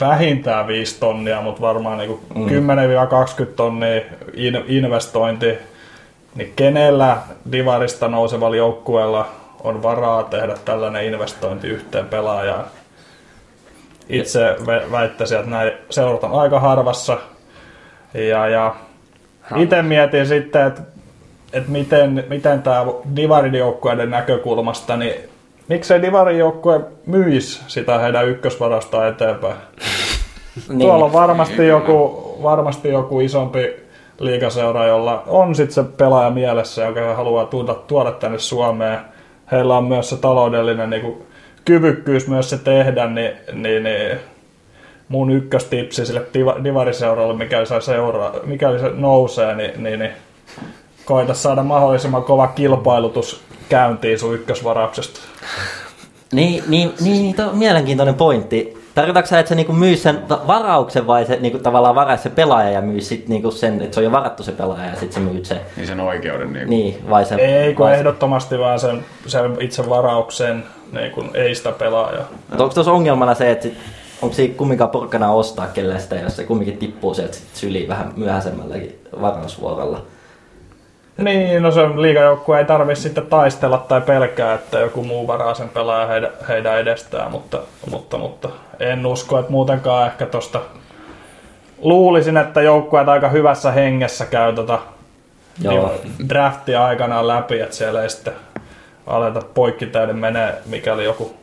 vähintään 0.00 0.66
5 0.66 1.00
tonnia, 1.00 1.40
mutta 1.40 1.60
varmaan 1.60 1.98
niinku 1.98 2.20
mm. 2.34 2.46
10-20 2.46 2.48
tonnia 3.56 4.00
in, 4.34 4.64
investointi, 4.66 5.58
niin 6.34 6.52
kenellä 6.56 7.16
divarista 7.52 8.08
nousevalla 8.08 8.56
joukkueella 8.56 9.28
on 9.64 9.82
varaa 9.82 10.22
tehdä 10.22 10.54
tällainen 10.64 11.04
investointi 11.04 11.68
yhteen 11.68 12.06
pelaajaan? 12.06 12.64
Itse 14.08 14.56
vä- 14.60 14.92
väittäisin, 14.92 15.38
että 15.38 15.50
näin 15.50 15.72
seurat 15.90 16.24
on 16.24 16.40
aika 16.40 16.60
harvassa. 16.60 17.18
Ja, 18.14 18.48
ja 18.48 18.74
itse 19.56 19.82
mietin 19.82 20.26
sitten, 20.26 20.66
että, 20.66 20.82
että 21.52 21.70
miten, 21.70 22.24
miten 22.28 22.62
tämä 22.62 22.86
Divarin 23.16 23.54
joukkueiden 23.54 24.10
näkökulmasta, 24.10 24.96
niin 24.96 25.14
miksei 25.68 26.02
Divarin 26.02 26.38
joukkue 26.38 26.80
myisi 27.06 27.60
sitä 27.66 27.98
heidän 27.98 28.28
ykkösvarasta 28.28 29.08
eteenpäin? 29.08 29.56
Niin. 30.68 30.78
Tuolla 30.78 31.04
on 31.04 31.12
varmasti 31.12 31.66
joku, 31.66 32.38
varmasti 32.42 32.88
joku 32.88 33.20
isompi 33.20 33.76
liikaseura, 34.18 34.86
jolla 34.86 35.22
on 35.26 35.54
sitten 35.54 35.74
se 35.74 35.90
pelaaja 35.96 36.30
mielessä, 36.30 36.84
joka 36.84 37.14
haluaa 37.14 37.46
tuoda, 37.46 37.74
tuoda 37.74 38.12
tänne 38.12 38.38
Suomeen. 38.38 38.98
Heillä 39.52 39.78
on 39.78 39.84
myös 39.84 40.10
se 40.10 40.16
taloudellinen 40.16 40.90
niin 40.90 41.02
kuin, 41.02 41.22
kyvykkyys 41.64 42.28
myös 42.28 42.50
se 42.50 42.58
tehdä, 42.58 43.06
niin, 43.06 43.32
niin, 43.52 43.82
niin 43.82 44.18
mun 45.08 45.30
ykköstipsi 45.30 46.06
sille 46.06 46.20
diva- 46.34 46.64
divariseuralle, 46.64 47.34
mikäli 47.34 47.66
se, 47.66 47.80
seuraa, 47.80 48.32
mikäli 48.44 48.78
se 48.78 48.90
nousee, 48.94 49.54
niin, 49.54 49.82
niin, 49.82 49.98
niin 49.98 50.10
koita 51.04 51.34
saada 51.34 51.62
mahdollisimman 51.62 52.22
kova 52.22 52.46
kilpailutus 52.46 53.40
käyntiin 53.68 54.18
sun 54.18 54.34
ykkösvarauksesta. 54.34 55.20
Niin, 56.32 56.64
niin, 56.68 56.92
niin 57.00 57.34
tuo 57.36 57.44
on 57.46 57.56
mielenkiintoinen 57.58 58.14
pointti. 58.14 58.78
Tarkoitatko 58.94 59.28
sä, 59.28 59.38
että 59.38 59.48
se 59.48 59.54
niinku 59.54 59.72
myy 59.72 59.96
sen 59.96 60.28
va- 60.28 60.40
varauksen 60.46 61.06
vai 61.06 61.26
se 61.26 61.36
niinku 61.40 61.58
tavallaan 61.58 61.94
varaisi 61.94 62.22
se 62.22 62.30
pelaaja 62.30 62.70
ja 62.70 62.80
myy 62.80 63.00
sit 63.00 63.28
niinku 63.28 63.50
sen, 63.50 63.82
että 63.82 63.94
se 63.94 64.00
on 64.00 64.04
jo 64.04 64.12
varattu 64.12 64.42
se 64.42 64.52
pelaaja 64.52 64.84
ja 64.90 64.90
sitten 64.96 65.12
se 65.12 65.20
myyt 65.20 65.46
se? 65.46 65.60
Niin 65.76 65.86
sen 65.86 66.00
oikeuden. 66.00 66.52
Niin 66.52 66.70
Niin, 66.70 67.10
vai 67.10 67.24
se... 67.24 67.34
Ei, 67.34 67.74
kun 67.74 67.86
vai 67.86 67.94
se- 67.94 67.98
ehdottomasti 67.98 68.58
vaan 68.58 68.80
sen, 68.80 69.04
sen 69.26 69.56
itse 69.60 69.88
varauksen, 69.88 70.64
niin 70.92 71.10
kun 71.10 71.30
ei 71.34 71.54
sitä 71.54 71.72
pelaajaa. 71.72 72.28
Mutta 72.48 72.64
onko 72.64 72.74
tuossa 72.74 72.92
ongelmana 72.92 73.34
se, 73.34 73.50
että 73.50 73.62
sit, 73.62 73.74
onko 74.22 74.34
siinä 74.34 74.54
kumminkaan 74.54 74.90
porkkana 74.90 75.32
ostaa 75.32 75.66
kelle 75.66 75.98
sitä, 75.98 76.16
jos 76.16 76.36
se 76.36 76.44
kumminkin 76.44 76.78
tippuu 76.78 77.14
sieltä 77.14 77.36
syliin 77.54 77.88
vähän 77.88 78.12
myöhäisemmälläkin 78.16 79.00
varausvuorolla? 79.20 80.02
Niin, 81.18 81.62
no 81.62 81.70
se 81.70 81.88
liigajoukkue 81.96 82.58
ei 82.58 82.64
tarvitse 82.64 83.02
sitten 83.02 83.26
taistella 83.26 83.78
tai 83.78 84.00
pelkää, 84.00 84.54
että 84.54 84.78
joku 84.78 85.04
muu 85.04 85.26
varaa 85.26 85.54
sen 85.54 85.68
pelaaja 85.68 86.06
heidän, 86.06 86.30
heidän 86.48 86.78
edestään, 86.78 87.30
mutta, 87.30 87.58
mutta, 87.90 88.18
mutta 88.18 88.48
en 88.80 89.06
usko, 89.06 89.38
että 89.38 89.52
muutenkaan 89.52 90.06
ehkä 90.06 90.26
tosta 90.26 90.60
luulisin, 91.78 92.36
että 92.36 92.62
joukkueet 92.62 93.08
aika 93.08 93.28
hyvässä 93.28 93.72
hengessä 93.72 94.26
käy 94.26 94.52
tota 94.52 94.78
Joo. 95.62 95.94
draftia 96.28 96.84
aikanaan 96.84 97.28
läpi, 97.28 97.60
että 97.60 97.76
siellä 97.76 98.02
ei 98.02 98.10
sitten 98.10 98.32
aleta 99.06 99.40
poikkitäyden 99.54 100.18
menee, 100.18 100.54
mikäli 100.66 101.04
joku 101.04 101.34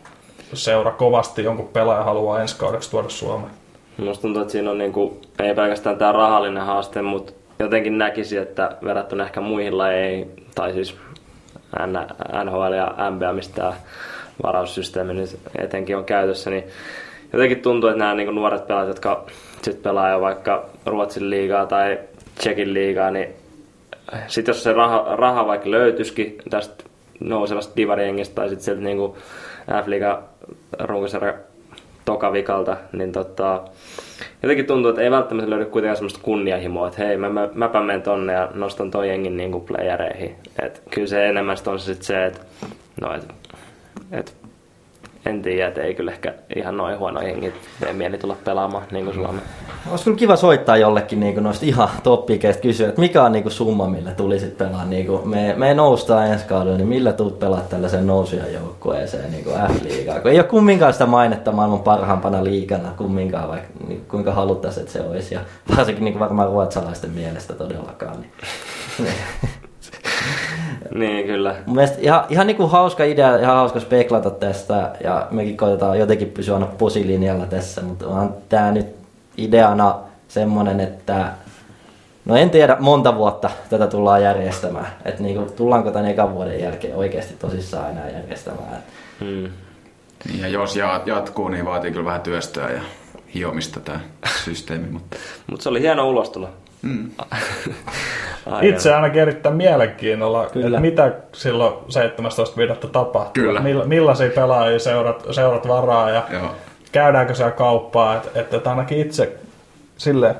seura 0.58 0.91
kovasti 0.91 1.44
jonkun 1.44 1.68
pelaaja 1.68 2.04
haluaa 2.04 2.41
ensi 2.41 2.58
kaudeksi 2.58 2.91
tuoda 2.91 3.10
Suomeen. 3.10 3.52
Musta 3.98 4.22
tuntuu, 4.22 4.41
että 4.41 4.52
siinä 4.52 4.72
on 4.72 4.78
niinku, 4.78 5.22
ei 5.39 5.56
pelkästään 5.56 5.98
tämä 5.98 6.12
rahallinen 6.12 6.63
haaste, 6.65 7.02
mutta 7.02 7.34
jotenkin 7.60 7.98
näkisi, 7.98 8.38
että 8.38 8.78
verrattuna 8.84 9.24
ehkä 9.24 9.41
muihin 9.41 9.78
lajeihin, 9.78 10.46
tai 10.56 10.74
siis 10.74 10.98
NHL 12.44 12.74
ja 12.74 12.96
NBA, 13.12 13.34
mistä 13.34 13.56
tämä 13.56 13.74
varaussysteemi 14.44 15.13
nyt 15.13 15.39
etenkin 15.58 15.98
on 15.98 16.06
käytössä, 16.06 16.50
niin 16.50 16.63
jotenkin 17.34 17.62
tuntuu, 17.62 17.89
että 17.89 18.00
nämä 18.00 18.13
niinku 18.13 18.34
nuoret 18.34 18.68
pelaajat, 18.68 18.88
jotka 18.88 19.26
sit 19.62 19.84
pelaa 19.84 20.10
jo 20.10 20.22
vaikka 20.22 20.65
Ruotsin 20.86 21.30
liigaa 21.30 21.65
tai 21.65 22.00
Tsekin 22.36 22.74
liigaa, 22.74 23.12
niin 23.12 23.30
sitten 24.28 24.54
jos 24.54 24.63
se 24.63 24.74
raha, 24.74 25.15
raha 25.15 25.48
vaikka 25.48 25.72
löytyisikin 25.72 26.38
tästä 26.50 26.84
nousevasta 27.20 27.76
divariengistä 27.76 28.36
tai 28.36 28.50
sitten 28.50 28.65
sieltä 28.65 28.82
niinku 28.82 29.18
F-liiga 29.84 30.23
runkosarja 30.80 31.34
tokavikalta, 32.06 32.78
niin 32.91 33.12
tota, 33.12 33.62
jotenkin 34.43 34.65
tuntuu, 34.65 34.89
että 34.89 35.01
ei 35.01 35.12
välttämättä 35.12 35.49
löydy 35.49 35.65
kuitenkaan 35.65 35.97
semmoista 35.97 36.19
kunnianhimoa, 36.23 36.88
että 36.88 37.06
hei, 37.06 37.17
mä, 37.17 37.30
mä, 37.30 37.49
mäpä 37.54 37.82
menen 37.82 38.01
tonne 38.01 38.34
ja 38.34 38.49
nostan 38.54 38.91
toi 38.91 39.10
jengin 39.10 39.38
niin 39.38 39.62
playereihin. 39.62 40.36
Et 40.62 40.84
kyllä 40.89 41.08
se 41.08 41.30
enemmän 41.30 41.58
on 41.67 41.80
se, 41.80 41.93
sit 41.93 42.04
se 42.04 42.25
että 42.25 42.39
no, 43.01 43.13
et, 43.13 43.23
et, 44.12 44.36
en 45.26 45.42
tiedä, 45.42 45.68
että 45.68 45.82
ei 45.82 45.94
kyllä 45.94 46.12
ehkä 46.12 46.34
ihan 46.56 46.78
noin 46.78 47.00
huono 47.00 47.22
jengi 47.22 47.54
tee 47.80 47.94
mieli 47.94 48.18
tulla 48.18 48.38
pelaamaan 48.44 48.84
niin 48.92 49.06
kuin 49.06 49.16
Suomeen. 49.16 49.44
Olisi 49.92 50.04
kyllä 50.04 50.18
kiva 50.18 50.36
soittaa 50.36 50.78
jollekin 50.78 51.20
niin 51.20 51.44
noista 51.44 51.66
ihan 51.66 51.90
toppikeista 52.04 52.62
kysyä, 52.62 52.90
että 52.90 53.02
mikä 53.02 53.24
on 53.24 53.32
niin 53.32 53.52
summa, 53.52 53.88
millä 53.88 54.12
tulisit 54.12 54.58
pelaa. 54.58 54.86
Niin 54.86 55.08
kuin 55.08 55.28
me, 55.28 55.54
me 55.58 55.74
noustaan 55.74 56.28
ensi 56.28 56.46
kaudella, 56.46 56.78
niin 56.78 56.88
millä 56.88 57.14
tuut 57.14 57.40
pelaa 57.40 57.62
tällaisen 57.62 58.08
nousujan 58.08 58.54
joukkueeseen 58.54 59.32
niin 59.32 59.46
F-liigaa? 59.46 60.20
Kun 60.20 60.32
ei 60.32 60.40
ole 60.40 60.48
kumminkaan 60.48 60.94
sitä 60.94 61.06
mainetta 61.06 61.52
maailman 61.52 61.80
parhaimpana 61.80 62.44
liigana, 62.44 62.92
kumminkaan, 62.98 63.50
vaikka 63.50 63.70
niin, 63.88 64.06
kuinka 64.08 64.34
haluttaisiin, 64.34 64.82
että 64.82 64.94
se 64.94 65.02
olisi. 65.02 65.34
Ja 65.34 65.40
varsinkin 65.78 66.06
niin 66.06 66.20
varmaan 66.20 66.50
ruotsalaisten 66.50 67.12
mielestä 67.12 67.54
todellakaan. 67.54 68.18
Niin. 69.00 69.14
niin, 70.93 71.26
kyllä. 71.26 71.56
Mun 71.65 71.76
mielestä 71.76 71.98
ihan, 72.02 72.24
ihan 72.30 72.48
niin 72.48 72.58
kuin 72.58 72.71
hauska 72.71 73.04
idea, 73.04 73.36
ihan 73.36 73.56
hauska 73.56 73.80
speklata 73.80 74.30
tästä 74.30 74.91
ja 75.04 75.28
mekin 75.32 75.58
koitetaan 75.58 76.00
jotenkin 76.00 76.30
pysyä 76.30 76.54
aina 76.54 76.65
posilinjalla 76.65 77.45
tässä, 77.45 77.82
mutta 77.82 78.08
on 78.08 78.36
tämä 78.50 78.71
nyt 78.71 78.88
ideana 79.38 79.95
semmonen, 80.28 80.80
että 80.80 81.32
no 82.26 82.36
en 82.36 82.50
tiedä 82.50 82.78
monta 82.80 83.15
vuotta 83.15 83.50
tätä 83.69 83.88
tullaan 83.88 84.24
järjestämään. 84.24 84.88
Että 85.06 85.24
niinku, 85.24 85.52
tullaanko 85.52 85.91
tämän 85.91 86.10
ekan 86.10 86.34
vuoden 86.34 86.62
jälkeen 86.62 86.95
oikeasti 86.95 87.34
tosissaan 87.39 87.91
enää 87.91 88.10
järjestämään. 88.10 88.84
Hmm. 89.19 89.50
Niin 90.28 90.41
ja 90.41 90.48
jos 90.48 90.76
jatkuu, 91.06 91.48
niin 91.48 91.65
vaatii 91.65 91.91
kyllä 91.91 92.06
vähän 92.06 92.21
työstöä 92.21 92.69
ja 92.71 92.82
hiomista 93.34 93.80
tämä 93.80 94.00
systeemi. 94.43 94.88
Mutta 94.91 95.17
Mut 95.48 95.62
se 95.62 95.69
oli 95.69 95.82
hieno 95.82 96.10
ulostulo. 96.10 96.50
Mm. 96.86 97.10
Itse 98.62 98.93
ainakin 98.93 99.21
erittäin 99.21 99.56
mielenkiinnolla, 99.56 100.45
Kyllä. 100.45 100.67
että 100.67 100.80
mitä 100.80 101.13
silloin 101.34 101.74
17.5. 101.74 102.88
tapahtuu. 102.88 103.43
Kyllä. 103.43 103.60
Mill, 103.60 103.84
millaisia 103.86 104.30
pelaajia 104.30 104.80
seurat, 104.80 105.26
seurat 105.32 105.67
varaa 105.67 106.10
ja 106.10 106.24
Joo. 106.32 106.56
käydäänkö 106.91 107.36
siellä 107.36 107.52
kauppaa. 107.52 108.15
Että, 108.15 108.58
että 108.58 108.69
ainakin 108.69 109.00
itse 109.00 109.36
sille 109.98 110.36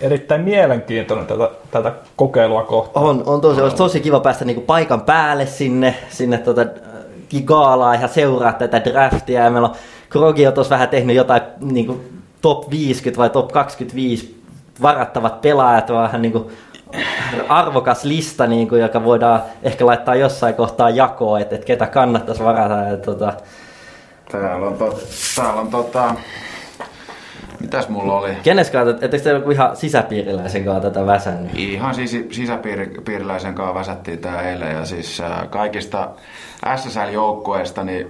erittäin 0.00 0.40
mielenkiintoinen 0.40 1.26
tätä, 1.26 1.50
tätä 1.70 1.92
kokeilua 2.16 2.62
kohtaan. 2.62 3.06
On, 3.06 3.22
on 3.26 3.40
tosi, 3.40 3.60
olisi 3.60 3.76
tosi 3.76 4.00
kiva 4.00 4.20
päästä 4.20 4.44
niinku 4.44 4.62
paikan 4.62 5.00
päälle 5.00 5.46
sinne, 5.46 5.94
sinne 6.08 6.38
tota, 6.38 6.66
gaalaan 7.44 8.00
ja 8.00 8.08
seuraa 8.08 8.52
tätä 8.52 8.84
draftia. 8.84 9.44
Ja 9.44 9.50
meillä 9.50 9.68
on 9.68 9.74
Krogi 10.08 10.46
on 10.46 10.52
tuossa 10.52 10.74
vähän 10.74 10.88
tehnyt 10.88 11.16
jotain 11.16 11.42
niinku 11.60 12.00
top 12.40 12.70
50 12.70 13.18
vai 13.18 13.30
top 13.30 13.52
25 13.52 14.37
varattavat 14.82 15.40
pelaajat, 15.40 15.90
vähän 15.90 16.22
niin 16.22 16.32
kuin 16.32 16.48
arvokas 17.48 18.04
lista, 18.04 18.46
niin 18.46 18.68
kuin, 18.68 18.82
joka 18.82 19.04
voidaan 19.04 19.42
ehkä 19.62 19.86
laittaa 19.86 20.14
jossain 20.14 20.54
kohtaa 20.54 20.90
jakoon, 20.90 21.40
että, 21.40 21.54
että 21.54 21.66
ketä 21.66 21.86
kannattaisi 21.86 22.44
varata. 22.44 22.74
Ja, 22.74 22.96
tota... 22.96 23.32
Täällä 24.32 24.66
on, 24.66 24.74
to, 24.74 24.98
täällä 25.36 25.60
on 25.60 25.68
tota, 25.68 26.14
Mitäs 27.60 27.88
mulla 27.88 28.18
oli? 28.18 28.30
Kenes 28.42 28.70
kanssa, 28.70 29.04
ettekö 29.04 29.24
te 29.24 29.30
joku 29.30 29.50
ihan 29.50 29.76
sisäpiiriläisen 29.76 30.64
kanssa 30.64 30.90
tätä 30.90 31.06
väsännyt? 31.06 31.52
Ihan 31.54 31.94
siis 31.94 32.26
sisäpiiriläisen 32.30 33.54
kanssa 33.54 33.74
väsättiin 33.74 34.18
tää 34.18 34.42
eilen 34.50 34.74
ja 34.74 34.84
siis 34.84 35.20
äh, 35.20 35.50
kaikista 35.50 36.10
SSL-joukkueista 36.76 37.84
niin 37.84 38.06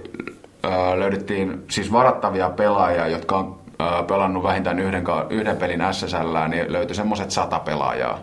äh, 0.65 0.93
löydettiin 0.97 1.63
siis 1.69 1.91
varattavia 1.91 2.49
pelaajia, 2.49 3.07
jotka 3.07 3.37
on 3.37 3.58
pelannut 4.07 4.43
vähintään 4.43 4.79
yhden, 4.79 5.03
yhden 5.29 5.57
pelin 5.57 5.81
SSL, 5.91 6.47
niin 6.49 6.73
löytyi 6.73 6.95
semmoiset 6.95 7.31
sata 7.31 7.59
pelaajaa. 7.59 8.19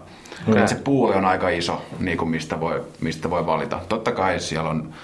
Okay. 0.49 0.69
se 0.69 0.75
puoli 0.75 1.15
on 1.15 1.25
aika 1.25 1.49
iso, 1.49 1.83
niin 1.99 2.19
kuin 2.19 2.29
mistä, 2.31 2.61
voi, 2.61 2.85
mistä 3.01 3.31
voi 3.31 3.47
valita. 3.47 3.81
Totta 3.89 4.13
kai 4.13 4.41
siellä 4.41 4.71
on 4.71 4.95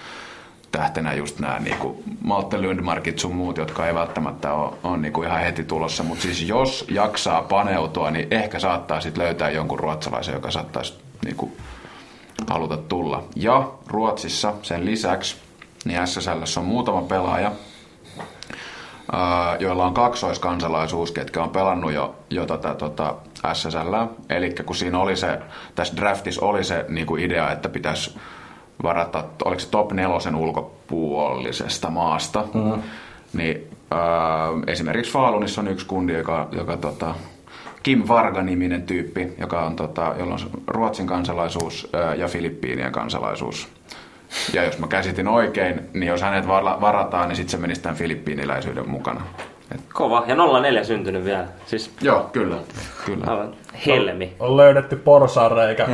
tähtenä 0.72 1.14
just 1.14 1.38
nämä 1.38 1.58
niin 1.58 1.76
kuin 1.76 2.04
Malte 2.24 2.62
Lundmarkit 2.62 3.18
sun 3.18 3.34
muut, 3.34 3.56
jotka 3.56 3.86
ei 3.86 3.94
välttämättä 3.94 4.52
ole, 4.52 4.72
ole 4.82 4.98
niin 4.98 5.12
kuin 5.12 5.28
ihan 5.28 5.40
heti 5.40 5.64
tulossa. 5.64 6.02
Mutta 6.02 6.22
siis 6.22 6.48
jos 6.48 6.84
jaksaa 6.90 7.42
paneutua, 7.42 8.10
niin 8.10 8.28
ehkä 8.30 8.58
saattaa 8.58 9.00
sitten 9.00 9.24
löytää 9.24 9.50
jonkun 9.50 9.80
ruotsalaisen, 9.80 10.34
joka 10.34 10.50
saattaisi 10.50 10.94
niin 11.24 11.36
kuin 11.36 11.52
haluta 12.50 12.76
tulla. 12.76 13.24
Ja 13.36 13.70
Ruotsissa 13.86 14.54
sen 14.62 14.84
lisäksi, 14.84 15.36
niin 15.84 16.06
SSL 16.06 16.58
on 16.58 16.64
muutama 16.64 17.02
pelaaja, 17.02 17.52
joilla 19.58 19.86
on 19.86 19.94
kaksoiskansalaisuus, 19.94 21.12
ketkä 21.12 21.42
on 21.42 21.50
pelannut 21.50 21.92
jo, 21.92 22.14
jo 22.30 22.46
tota, 22.46 22.74
tota 22.74 23.14
SSL. 23.52 23.94
Eli 24.28 24.54
kun 24.66 24.76
siinä 24.76 24.98
oli 24.98 25.16
se, 25.16 25.38
tässä 25.74 25.96
draftissa 25.96 26.44
oli 26.46 26.64
se 26.64 26.84
niin 26.88 27.06
kuin 27.06 27.24
idea, 27.24 27.52
että 27.52 27.68
pitäisi 27.68 28.18
varata, 28.82 29.24
oliko 29.44 29.60
se 29.60 29.70
top 29.70 29.92
nelosen 29.92 30.34
ulkopuolisesta 30.34 31.90
maasta, 31.90 32.44
mm-hmm. 32.54 32.82
niin 33.32 33.68
äh, 33.92 33.98
esimerkiksi 34.66 35.12
Falunissa 35.12 35.60
on 35.60 35.68
yksi 35.68 35.86
kundi, 35.86 36.12
joka, 36.12 36.48
joka 36.52 36.76
tota, 36.76 37.14
Kim 37.82 38.02
Varga-niminen 38.08 38.82
tyyppi, 38.82 39.32
joka 39.38 39.62
on, 39.62 39.76
tota, 39.76 40.14
jolla 40.18 40.34
on 40.34 40.40
Ruotsin 40.66 41.06
kansalaisuus 41.06 41.88
äh, 41.94 42.18
ja 42.18 42.28
Filippiinien 42.28 42.92
kansalaisuus. 42.92 43.68
Ja 44.52 44.64
jos 44.64 44.78
mä 44.78 44.86
käsitin 44.86 45.28
oikein, 45.28 45.88
niin 45.92 46.08
jos 46.08 46.22
hänet 46.22 46.48
varataan, 46.80 47.28
niin 47.28 47.36
sitten 47.36 47.50
se 47.50 47.56
menisi 47.56 47.80
tämän 47.80 47.96
filippiiniläisyyden 47.96 48.88
mukana. 48.88 49.20
Et... 49.74 49.80
Kova. 49.92 50.24
Ja 50.26 50.36
04 50.60 50.84
syntynyt 50.84 51.24
vielä. 51.24 51.44
Siis... 51.66 51.90
Joo, 52.00 52.30
kyllä. 52.32 52.56
kyllä. 53.06 53.24
Aivan 53.26 53.54
helmi. 53.86 54.36
On, 54.38 54.48
on 54.48 54.56
löydetty 54.56 54.96
porsareikä. 54.96 55.88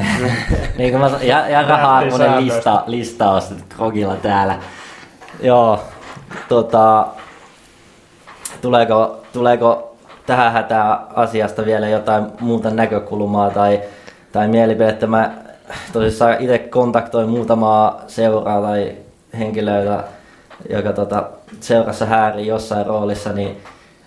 niin 0.78 0.90
kuin 0.98 1.00
mä 1.00 1.10
ja, 1.22 1.48
ja 1.48 1.62
raha-arvoinen 1.62 2.46
lista, 2.46 2.82
listaus 2.86 3.54
Krogilla 3.68 4.16
täällä. 4.16 4.58
Joo, 5.42 5.84
tota, 6.48 7.06
tuleeko, 8.60 9.22
tuleeko 9.32 9.96
tähän 10.26 10.52
hätään 10.52 10.98
asiasta 11.14 11.64
vielä 11.64 11.88
jotain 11.88 12.26
muuta 12.40 12.70
näkökulmaa 12.70 13.50
tai, 13.50 13.80
tai 14.32 14.48
mielipidettä? 14.48 15.06
Mä 15.06 15.32
tosissaan 15.92 16.36
itse 16.40 16.58
kontaktoin 16.58 17.28
muutamaa 17.28 18.02
seuraa 18.06 18.62
tai 18.62 18.92
henkilöitä, 19.38 20.04
joka 20.70 20.92
tota, 20.92 21.30
seurassa 21.60 22.06
hääri 22.06 22.46
jossain 22.46 22.86
roolissa, 22.86 23.32
niin 23.32 23.56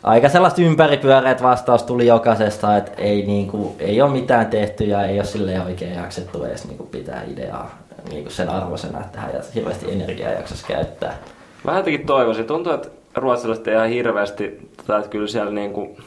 aika 0.04 0.30
sellaista 0.30 0.62
ympäripyöreät 0.62 1.44
vastaus 1.44 1.84
tuli 1.84 2.08
jokaisesta, 2.08 2.78
että 2.78 2.92
ei, 2.98 3.26
niinku, 3.26 3.76
ei 3.80 4.02
ole 4.02 4.12
mitään 4.12 4.48
tehty 4.48 4.84
ja 4.84 5.06
ei 5.06 5.20
ole 5.20 5.26
sille 5.26 5.62
oikein 5.66 5.96
jaksettu 5.96 6.44
edes 6.44 6.68
niinku, 6.68 6.84
pitää 6.86 7.24
ideaa 7.34 7.78
niinku 8.10 8.30
sen 8.30 8.50
arvoisena, 8.50 9.00
että 9.00 9.12
tähän 9.12 9.32
hirveästi 9.56 9.92
energiaa 9.92 10.32
jaksaisi 10.32 10.66
käyttää. 10.66 11.18
Vähän 11.66 11.80
jotenkin 11.80 12.08
toivoisin. 12.08 12.46
Tuntuu, 12.46 12.74
että 12.74 12.88
ruotsalaiset 13.16 13.68
ei 13.68 13.76
ihan 13.76 13.90
hirveästi, 13.90 14.72
että 14.80 15.04
kyllä 15.10 15.28
siellä 15.28 15.52
niinku, 15.52 15.98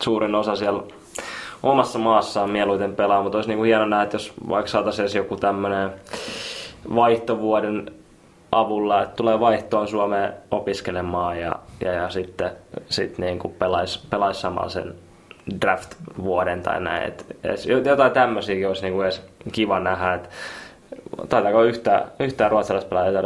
suurin 0.00 0.34
osa 0.34 0.56
siellä 0.56 0.82
omassa 1.62 1.98
maassaan 1.98 2.50
mieluiten 2.50 2.96
pelaa, 2.96 3.22
mutta 3.22 3.38
olisi 3.38 3.48
niin 3.50 3.58
kuin 3.58 3.66
hieno 3.66 3.86
nähdä, 3.86 4.02
että 4.02 4.14
jos 4.14 4.32
vaikka 4.48 4.70
saataisiin 4.70 5.04
edes 5.04 5.14
joku 5.14 5.36
tämmöinen 5.36 5.90
vaihtovuoden 6.94 7.90
avulla, 8.52 9.02
että 9.02 9.16
tulee 9.16 9.40
vaihtoon 9.40 9.88
Suomeen 9.88 10.32
opiskelemaan 10.50 11.40
ja, 11.40 11.56
ja, 11.80 11.92
ja 11.92 12.08
sitten 12.08 12.50
sit 12.88 13.18
niin 13.18 13.38
kuin 13.38 13.54
pelaisi, 13.54 14.00
pelais 14.10 14.40
samalla 14.40 14.68
sen 14.68 14.94
draft-vuoden 15.60 16.62
tai 16.62 16.80
näin. 16.80 17.02
Et 17.04 17.26
jotain 17.84 18.12
tämmöisiä 18.12 18.68
olisi 18.68 18.82
niin 18.82 18.92
kuin 18.92 19.04
edes 19.04 19.22
kiva 19.52 19.80
nähdä, 19.80 20.14
että 20.14 20.28
taitaako 21.28 21.62
yhtään, 21.62 22.02
yhtään 22.20 22.50
ruotsalaispelaajaa 22.50 23.22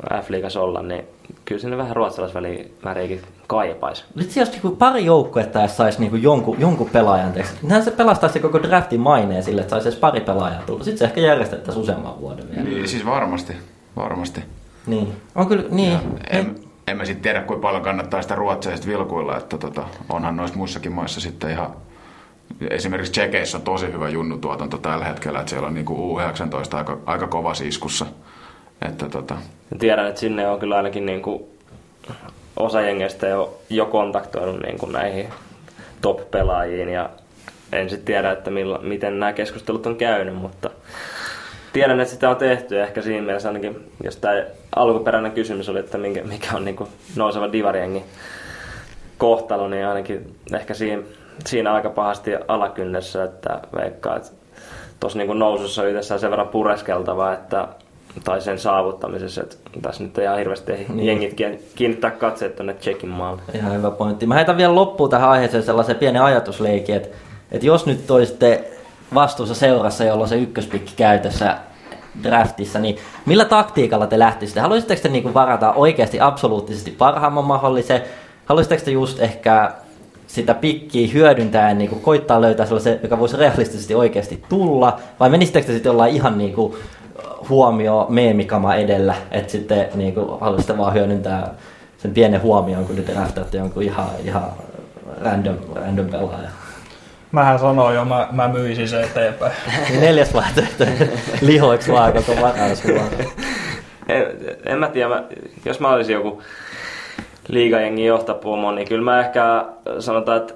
F-liigassa 0.00 0.60
olla, 0.60 0.82
niin 0.82 1.04
kyllä 1.44 1.60
sinne 1.60 1.76
vähän 1.76 1.96
ruotsalaisväriäkin 1.96 3.22
kaipaisi. 3.46 4.04
Nyt 4.14 4.36
jos 4.36 4.50
niinku 4.50 4.70
pari 4.70 5.04
joukkuetta 5.04 5.58
ja 5.58 5.68
saisi 5.68 6.00
niinku 6.00 6.16
jonkun, 6.16 6.60
jonkun 6.60 6.90
pelaajan 6.90 7.32
tekstit, 7.32 7.62
niin 7.62 7.82
se 7.82 7.90
pelastaisi 7.90 8.40
koko 8.40 8.62
draftin 8.62 9.00
maineen 9.00 9.42
sille, 9.42 9.60
että 9.60 9.70
saisi 9.70 9.88
edes 9.88 10.00
pari 10.00 10.20
pelaajaa 10.20 10.62
tulla. 10.62 10.84
Sitten 10.84 10.98
se 10.98 11.04
ehkä 11.04 11.20
järjestettäisiin 11.20 11.82
useamman 11.82 12.20
vuoden 12.20 12.50
vielä. 12.50 12.62
Niin, 12.62 12.88
siis 12.88 13.06
varmasti. 13.06 13.52
Varmasti. 13.96 14.40
Niin. 14.86 15.12
On 15.34 15.46
kyllä, 15.46 15.64
niin. 15.70 15.98
en, 16.30 16.54
en 16.86 16.96
mä 16.96 17.04
sitten 17.04 17.22
tiedä, 17.22 17.42
kuinka 17.42 17.62
paljon 17.62 17.82
kannattaa 17.82 18.22
sitä 18.22 18.34
ruotsalaisesta 18.34 18.90
vilkuilla, 18.90 19.36
että 19.36 19.58
tota, 19.58 19.84
onhan 20.08 20.36
noissa 20.36 20.56
muissakin 20.56 20.92
maissa 20.92 21.20
sitten 21.20 21.50
ihan 21.50 21.70
Esimerkiksi 22.70 23.12
Tsekeissä 23.12 23.58
on 23.58 23.64
tosi 23.64 23.92
hyvä 23.92 24.08
junnutuotanto 24.08 24.78
tällä 24.78 25.04
hetkellä, 25.04 25.40
että 25.40 25.50
siellä 25.50 25.66
on 25.66 25.74
niinku 25.74 26.18
U19 26.18 26.76
aika, 26.76 26.98
aika 27.06 27.26
kova 27.26 27.52
iskussa. 27.64 28.06
Että 28.88 29.08
tota... 29.08 29.36
Tiedän, 29.78 30.06
että 30.06 30.20
sinne 30.20 30.48
on 30.48 30.58
kyllä 30.58 30.76
ainakin 30.76 31.06
niinku 31.06 31.48
osa 32.56 32.80
jengeistä 32.80 33.28
jo, 33.28 33.58
jo 33.70 33.86
kontaktoinut 33.86 34.60
niinku 34.62 34.86
näihin 34.86 35.28
top-pelaajiin 36.00 36.88
ja 36.88 37.10
en 37.72 37.90
sitten 37.90 38.06
tiedä, 38.06 38.32
että 38.32 38.50
milla, 38.50 38.78
miten 38.78 39.20
nämä 39.20 39.32
keskustelut 39.32 39.86
on 39.86 39.96
käynyt, 39.96 40.34
mutta 40.34 40.70
tiedän, 41.72 42.00
että 42.00 42.14
sitä 42.14 42.30
on 42.30 42.36
tehty 42.36 42.82
ehkä 42.82 43.02
siinä 43.02 43.26
mielessä 43.26 43.48
ainakin, 43.48 43.92
jos 44.04 44.16
tämä 44.16 44.44
alkuperäinen 44.76 45.32
kysymys 45.32 45.68
oli, 45.68 45.78
että 45.78 45.98
minkä, 45.98 46.22
mikä 46.22 46.56
on 46.56 46.64
niinku 46.64 46.88
nouseva 47.16 47.52
divariengi 47.52 48.04
kohtalo, 49.18 49.68
niin 49.68 49.86
ainakin 49.86 50.36
ehkä 50.54 50.74
siinä, 50.74 51.02
siinä 51.46 51.72
aika 51.72 51.90
pahasti 51.90 52.30
alakynnessä, 52.48 53.24
että 53.24 53.60
veikkaa, 53.76 54.16
että 54.16 54.30
tuossa 55.00 55.18
niin 55.18 55.38
nousussa 55.38 55.82
on 55.82 55.88
itsessään 55.88 56.20
sen 56.20 56.30
verran 56.30 56.48
pureskeltava, 56.48 57.32
että 57.32 57.68
tai 58.24 58.40
sen 58.40 58.58
saavuttamisessa, 58.58 59.42
että 59.42 59.56
tässä 59.82 60.02
nyt 60.02 60.18
ei 60.18 60.24
ihan 60.24 60.38
hirveästi 60.38 60.72
niin. 60.72 61.06
jengit 61.06 61.36
kiinnittää 61.74 62.10
katseet 62.10 62.56
tuonne 62.56 62.74
Tsekin 62.74 63.08
maalle. 63.08 63.42
Ihan 63.54 63.72
hyvä 63.72 63.90
pointti. 63.90 64.26
Mä 64.26 64.34
heitän 64.34 64.56
vielä 64.56 64.74
loppuun 64.74 65.10
tähän 65.10 65.30
aiheeseen 65.30 65.62
sellaisen 65.62 65.96
pienen 65.96 66.22
ajatusleikin, 66.22 66.94
että, 66.94 67.08
että 67.52 67.66
jos 67.66 67.86
nyt 67.86 68.06
toisitte 68.06 68.70
vastuussa 69.14 69.54
seurassa, 69.54 70.04
jolla 70.04 70.22
on 70.22 70.28
se 70.28 70.36
ykköspikki 70.36 70.92
käytössä 70.96 71.56
draftissa, 72.22 72.78
niin 72.78 72.96
millä 73.26 73.44
taktiikalla 73.44 74.06
te 74.06 74.18
lähtisitte? 74.18 74.60
Haluaisitteko 74.60 75.02
te 75.02 75.08
niin 75.08 75.34
varata 75.34 75.72
oikeasti 75.72 76.20
absoluuttisesti 76.20 76.90
parhaimman 76.90 77.44
mahdollisen? 77.44 78.02
Haluaisitteko 78.44 78.84
te 78.84 78.90
just 78.90 79.20
ehkä 79.20 79.72
sitä 80.26 80.54
pikkiä 80.54 81.08
hyödyntää 81.12 81.74
niin 81.74 82.00
koittaa 82.00 82.40
löytää 82.40 82.66
sellaisen, 82.66 83.00
joka 83.02 83.18
voisi 83.18 83.36
realistisesti 83.36 83.94
oikeasti 83.94 84.42
tulla? 84.48 85.00
Vai 85.20 85.30
menisittekö 85.30 85.66
te 85.66 85.72
sitten 85.72 85.92
olla 85.92 86.06
ihan 86.06 86.38
niin 86.38 86.52
kuin 86.52 86.74
huomio 87.52 88.06
meemikama 88.08 88.74
edellä, 88.74 89.14
että 89.30 89.52
sitten 89.52 89.86
niin 89.94 90.14
kuin, 90.14 90.40
haluaisitte 90.40 90.78
vaan 90.78 90.94
hyödyntää 90.94 91.54
sen 91.98 92.14
pienen 92.14 92.42
huomioon, 92.42 92.84
kun 92.84 92.96
te 92.96 93.12
draftaatte 93.12 93.58
jonkun 93.58 93.82
ihan, 93.82 94.06
ihan 94.24 94.52
random, 95.20 95.56
random 95.74 96.06
pelaaja. 96.06 96.48
Mähän 97.32 97.58
sanoin 97.58 97.94
jo, 97.94 98.04
mä, 98.04 98.28
mä 98.32 98.48
myisin 98.48 98.88
se 98.88 99.02
eteenpäin. 99.02 99.52
Neljäs 100.00 100.34
vaihtoehto, 100.34 100.84
lihoiksi 101.40 101.92
vaan 101.92 102.12
koko 102.12 102.40
varaus 102.40 102.82
en, 104.08 104.26
en 104.66 104.78
mä 104.78 104.88
tiedä, 104.88 105.08
mä, 105.08 105.24
jos 105.64 105.80
mä 105.80 105.88
olisin 105.88 106.14
joku 106.14 106.42
liigajengin 107.48 108.06
johtapuomo, 108.06 108.72
niin 108.72 108.88
kyllä 108.88 109.04
mä 109.04 109.20
ehkä 109.20 109.64
sanotaan, 109.98 110.38
että 110.38 110.54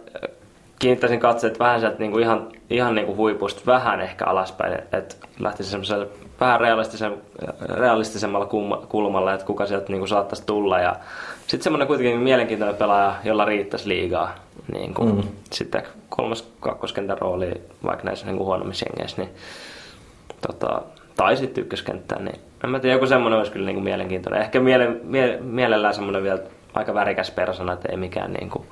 kiinnittäisin 0.78 1.20
katseet 1.20 1.59
vähän 1.59 1.80
sieltä 1.80 1.99
niinku 1.99 2.18
ihan, 2.18 2.49
ihan 2.70 2.94
niinku 2.94 3.16
huipusta 3.16 3.62
vähän 3.66 4.01
ehkä 4.01 4.24
alaspäin, 4.24 4.72
että 4.92 5.14
lähtisin 5.38 5.70
semmoiselle 5.70 6.09
vähän 6.41 6.61
realistisen, 6.61 7.22
realistisemmalla 7.61 8.47
kulmalla, 8.89 9.34
että 9.34 9.47
kuka 9.47 9.66
sieltä 9.66 9.93
niinku 9.93 10.07
saattaisi 10.07 10.47
tulla. 10.47 10.78
Ja 10.80 10.97
sitten 11.47 11.62
semmoinen 11.62 11.89
kuitenkin 11.89 12.20
mielenkiintoinen 12.20 12.76
pelaaja, 12.76 13.14
jolla 13.24 13.45
riittäisi 13.45 13.89
liigaa. 13.89 14.34
Niin 14.72 14.95
kuin, 14.95 15.14
mm. 15.14 15.22
Sitten 15.53 15.82
kolmas 16.09 16.49
kakkoskentän 16.61 17.18
rooli 17.18 17.61
vaikka 17.84 18.05
näissä 18.05 18.26
niin 18.26 18.37
kuin 18.37 18.47
huonommissa 18.47 18.87
jengeissä. 18.89 19.22
Niin, 19.22 19.34
tota, 20.47 20.82
tai 21.16 21.37
sitten 21.37 21.64
ykköskenttään, 21.64 22.24
niin 22.24 22.41
en 22.64 22.70
mä 22.70 22.80
tiedä, 22.80 22.95
joku 22.95 23.07
semmoinen 23.07 23.39
olisi 23.39 23.53
kyllä 23.53 23.66
niin 23.66 23.76
kuin 23.76 23.84
mielenkiintoinen. 23.84 24.43
Ehkä 24.43 24.61
miele, 24.61 24.89
mie, 25.03 25.39
mielellään 25.41 25.95
semmoinen 25.95 26.22
vielä 26.22 26.39
aika 26.74 26.95
värikäs 26.95 27.30
persona, 27.30 27.72
että 27.72 27.89
ei 27.91 27.97
mikään, 27.97 28.32
niin 28.32 28.51
kuin, 28.51 28.64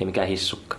ei 0.00 0.06
mikään 0.06 0.28
hissukka. 0.28 0.76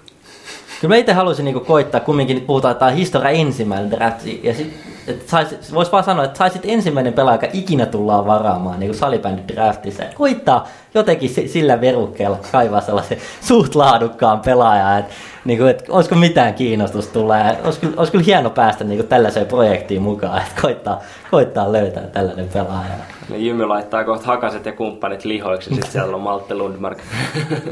Kyllä 0.81 0.93
mä 0.93 0.97
itse 0.97 1.13
haluaisin 1.13 1.45
niinku 1.45 1.59
koittaa, 1.59 1.99
kumminkin 1.99 2.35
nyt 2.35 2.47
puhutaan, 2.47 2.71
että 2.71 2.79
tämä 2.79 2.91
on 2.91 2.97
historia 2.97 3.29
ensimmäinen 3.29 3.91
draft, 3.91 4.25
ja 4.43 4.53
sit, 4.53 4.73
et 5.07 5.29
sais, 5.29 5.73
vois 5.73 5.91
vaan 5.91 6.03
sanoa, 6.03 6.25
että 6.25 6.37
saisit 6.37 6.61
ensimmäinen 6.65 7.13
pelaaja, 7.13 7.35
joka 7.35 7.47
ikinä 7.53 7.85
tullaan 7.85 8.25
varaamaan 8.25 8.79
niin 8.79 8.95
salibändin 8.95 9.47
draftissa. 9.47 10.03
Koittaa 10.15 10.67
jotenkin 10.93 11.29
sillä 11.29 11.81
verukkeella 11.81 12.37
kaivaa 12.51 12.81
sellaisen 12.81 13.17
suht 13.41 13.75
laadukkaan 13.75 14.39
pelaajan, 14.39 14.99
että 14.99 15.13
niin 15.45 15.59
kuin, 15.59 15.69
että 15.69 15.83
olisiko 15.89 16.15
mitään 16.15 16.53
kiinnostusta 16.53 17.13
tulla. 17.13 17.37
Ja 17.37 17.55
olisi, 17.63 17.79
kyllä, 17.79 17.93
olisi 17.97 18.11
kyllä 18.11 18.25
hieno 18.25 18.49
päästä 18.49 18.83
niin 18.83 18.97
kuin 18.97 19.07
tällaiseen 19.07 19.45
projektiin 19.45 20.01
mukaan, 20.01 20.41
että 20.41 20.61
koittaa, 20.61 21.01
koittaa 21.31 21.71
löytää 21.71 22.03
tällainen 22.03 22.49
pelaaja. 22.53 22.93
Jymy 23.35 23.65
laittaa 23.65 24.03
kohta 24.03 24.27
hakaset 24.27 24.65
ja 24.65 24.71
kumppanit 24.71 25.25
lihoiksi, 25.25 25.69
ja 25.69 25.75
sitten 25.75 25.91
siellä 25.91 26.15
on 26.15 26.21
Malte 26.21 26.55
Lundmark. 26.55 26.97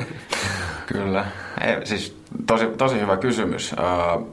kyllä. 0.93 1.25
Ei, 1.61 1.85
siis 1.85 2.17
tosi, 2.47 2.67
tosi 2.77 2.99
hyvä 2.99 3.17
kysymys. 3.17 3.75
Äh, 3.79 4.23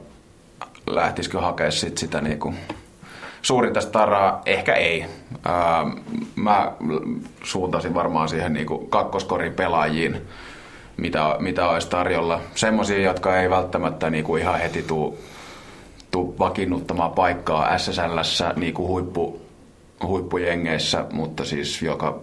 lähtisikö 0.89 1.39
hakea 1.39 1.71
sit 1.71 1.97
sitä 1.97 2.21
niinku 2.21 2.53
suurinta 3.41 3.81
staraa? 3.81 4.41
Ehkä 4.45 4.73
ei. 4.73 5.05
Äh, 5.47 6.01
mä 6.35 6.71
suuntaisin 7.43 7.93
varmaan 7.93 8.29
siihen 8.29 8.53
niinku 8.53 8.77
kakkoskorin 8.77 9.53
pelaajiin, 9.53 10.21
mitä, 10.97 11.35
mitä 11.39 11.69
olisi 11.69 11.89
tarjolla. 11.89 12.41
Semmoisia, 12.55 13.01
jotka 13.01 13.41
ei 13.41 13.49
välttämättä 13.49 14.09
niinku 14.09 14.35
ihan 14.35 14.59
heti 14.59 14.83
tuu, 14.83 15.19
tuu 16.11 16.35
vakiinnuttamaan 16.39 17.11
paikkaa 17.11 17.77
SSLssä 17.77 18.53
niinku 18.55 18.87
huippu, 18.87 19.41
huippujengeissä, 20.03 21.05
mutta 21.11 21.45
siis 21.45 21.81
joka 21.81 22.19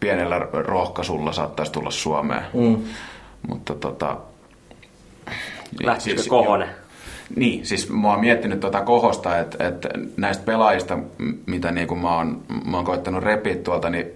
pienellä 0.00 0.38
rohkaisulla 0.52 1.32
saattaisi 1.32 1.72
tulla 1.72 1.90
Suomeen. 1.90 2.44
Mm. 2.54 2.84
Mutta 3.48 3.74
tota, 3.74 4.16
Lähtisikö 5.82 6.16
siis, 6.16 6.28
Kohonen? 6.28 6.68
Niin, 7.36 7.66
siis 7.66 7.90
mä 7.90 8.10
oon 8.10 8.20
miettinyt 8.20 8.60
tuota 8.60 8.80
kohosta, 8.80 9.38
että, 9.38 9.68
että 9.68 9.88
näistä 10.16 10.44
pelaajista, 10.44 10.98
mitä 11.46 11.72
niin 11.72 11.88
kuin 11.88 12.00
mä, 12.00 12.16
oon, 12.16 12.42
mä 12.64 12.76
oon 12.76 12.86
koittanut 12.86 13.22
repiä 13.22 13.56
tuolta, 13.56 13.90
niin 13.90 14.06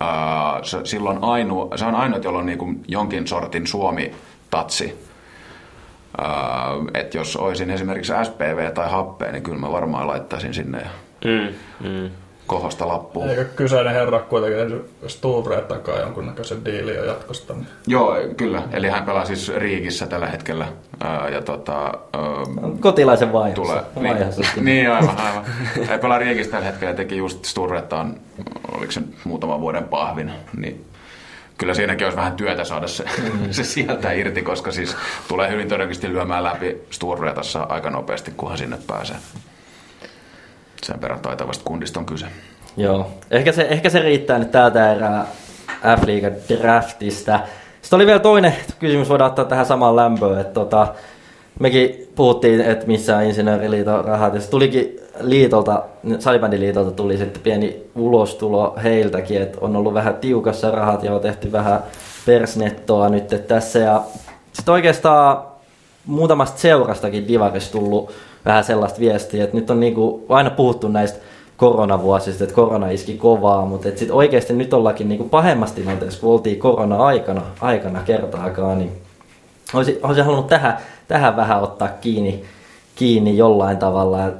ää, 0.00 0.60
silloin 0.84 1.18
ainu, 1.22 1.70
se 1.76 1.84
on 1.84 1.94
ainut, 1.94 2.24
jolla 2.24 2.38
on 2.38 2.46
niin 2.46 2.58
kuin 2.58 2.82
jonkin 2.88 3.26
sortin 3.26 3.66
Suomi-tatsi. 3.66 4.98
että 6.94 7.18
jos 7.18 7.36
olisin 7.36 7.70
esimerkiksi 7.70 8.12
SPV 8.22 8.72
tai 8.72 8.90
Happe, 8.90 9.32
niin 9.32 9.42
kyllä 9.42 9.58
mä 9.58 9.72
varmaan 9.72 10.06
laittaisin 10.06 10.54
sinne. 10.54 10.86
Mm, 11.24 11.54
mm 11.88 12.10
kohosta 12.50 12.88
lappuun. 12.88 13.28
Eikö 13.28 13.44
kyseinen 13.44 13.92
herra 13.92 14.18
kuitenkin 14.18 14.84
Sture 15.06 15.60
takaa 15.60 16.00
jonkunnäköisen 16.00 16.64
diilin 16.64 16.94
jo 16.94 17.04
jatkosta? 17.04 17.54
Niin. 17.54 17.66
Joo, 17.86 18.16
kyllä. 18.36 18.62
Eli 18.72 18.88
hän 18.88 19.04
pelaa 19.04 19.24
siis 19.24 19.48
Riigissä 19.56 20.06
tällä 20.06 20.26
hetkellä. 20.26 20.66
ja 21.32 21.42
tota, 21.42 21.92
Kotilaisen 22.80 23.32
vaiheessa. 23.32 23.62
Tulee. 23.94 24.08
Vaiheessa. 24.10 24.42
Niin, 24.54 24.64
niin, 24.64 24.90
aivan, 24.90 25.16
aivan. 25.20 25.44
Hän 25.88 26.00
pelaa 26.00 26.18
Riigissä 26.18 26.52
tällä 26.52 26.66
hetkellä 26.66 26.94
teki 26.94 27.16
just 27.16 27.44
Sturrettaan, 27.44 28.14
oliko 28.76 28.92
se 28.92 29.02
muutaman 29.24 29.60
vuoden 29.60 29.84
pahvin. 29.84 30.32
Niin 30.56 30.84
kyllä 31.58 31.74
siinäkin 31.74 32.06
olisi 32.06 32.16
vähän 32.16 32.32
työtä 32.32 32.64
saada 32.64 32.86
se, 32.86 33.04
mm. 33.04 33.50
se 33.50 33.64
sieltä 33.64 34.12
irti, 34.12 34.42
koska 34.42 34.72
siis 34.72 34.96
tulee 35.28 35.50
hyvin 35.50 35.68
todennäköisesti 35.68 36.12
lyömään 36.12 36.44
läpi 36.44 36.76
Sturretassa 36.90 37.66
aika 37.68 37.90
nopeasti, 37.90 38.32
kunhan 38.36 38.58
sinne 38.58 38.78
pääsee 38.86 39.16
sen 40.82 41.00
verran 41.00 41.20
taitavasta 41.20 41.64
kundista 41.64 42.00
on 42.00 42.06
kyse. 42.06 42.26
Joo, 42.76 43.10
ehkä 43.30 43.52
se, 43.52 43.62
ehkä 43.62 43.90
se 43.90 43.98
riittää 43.98 44.38
nyt 44.38 44.50
tältä 44.50 44.92
erää 44.92 45.26
F-liigan 46.00 46.32
draftista. 46.48 47.40
Sitten 47.82 47.96
oli 47.96 48.06
vielä 48.06 48.18
toinen 48.18 48.54
kysymys, 48.78 49.08
voidaan 49.08 49.30
ottaa 49.30 49.44
tähän 49.44 49.66
samaan 49.66 49.96
lämpöön, 49.96 50.40
että 50.40 50.52
tota, 50.54 50.94
mekin 51.58 52.08
puhuttiin, 52.14 52.60
että 52.60 52.86
missä 52.86 53.16
on 53.16 53.22
insinööriliiton 53.22 54.04
rahat, 54.04 54.34
ja 54.34 54.40
tulikin 54.50 55.00
liitolta, 55.20 55.82
salibändiliitolta 56.18 56.90
tuli 56.90 57.18
sitten 57.18 57.42
pieni 57.42 57.82
ulostulo 57.94 58.76
heiltäkin, 58.82 59.42
että 59.42 59.58
on 59.60 59.76
ollut 59.76 59.94
vähän 59.94 60.14
tiukassa 60.14 60.70
rahat 60.70 61.02
ja 61.02 61.14
on 61.14 61.20
tehty 61.20 61.52
vähän 61.52 61.82
persnettoa 62.26 63.08
nyt 63.08 63.48
tässä, 63.48 63.78
ja 63.78 64.02
sitten 64.52 64.74
oikeastaan 64.74 65.42
muutamasta 66.06 66.58
seurastakin 66.58 67.28
Divarissa 67.28 67.72
tullut 67.72 68.12
vähän 68.44 68.64
sellaista 68.64 69.00
viestiä, 69.00 69.44
että 69.44 69.56
nyt 69.56 69.70
on 69.70 69.80
niinku 69.80 70.26
aina 70.28 70.50
puhuttu 70.50 70.88
näistä 70.88 71.18
koronavuosista, 71.56 72.44
että 72.44 72.56
korona 72.56 72.90
iski 72.90 73.14
kovaa, 73.14 73.66
mutta 73.66 73.88
sitten 73.88 74.12
oikeasti 74.12 74.52
nyt 74.52 74.74
ollakin 74.74 75.08
niinku 75.08 75.28
pahemmassa 75.28 75.74
tilanteessa, 75.74 76.20
kun 76.20 76.32
oltiin 76.32 76.58
korona-aikana 76.58 77.42
aikana 77.60 78.02
kertaakaan, 78.02 78.78
niin 78.78 78.92
olisin, 79.74 79.98
olisin 80.02 80.24
halunnut 80.24 80.46
tähän, 80.46 80.76
tähän 81.08 81.36
vähän 81.36 81.62
ottaa 81.62 81.88
kiinni, 81.88 82.44
kiinni 82.94 83.36
jollain 83.36 83.76
tavalla. 83.76 84.26
Et 84.26 84.34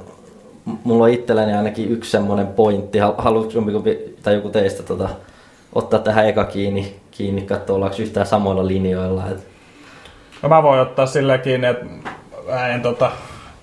mulla 0.83 1.03
on 1.03 1.09
itselläni 1.09 1.53
ainakin 1.53 1.91
yksi 1.91 2.11
semmoinen 2.11 2.47
pointti. 2.47 2.99
Haluatko 3.17 3.51
jompikumpi 3.53 4.15
tai 4.23 4.33
joku 4.33 4.49
teistä 4.49 4.83
tota, 4.83 5.09
ottaa 5.75 5.99
tähän 5.99 6.27
eka 6.27 6.43
kiinni, 6.43 6.95
kiinni 7.11 7.41
katsoa, 7.41 7.75
ollaanko 7.75 7.97
yhtään 7.99 8.25
samoilla 8.25 8.67
linjoilla? 8.67 9.23
Et... 9.27 9.47
No 10.41 10.49
mä 10.49 10.63
voin 10.63 10.79
ottaa 10.79 11.05
sillä 11.05 11.37
kiinni, 11.37 11.67
että 11.67 11.85
en 12.73 12.81
tota, 12.81 13.11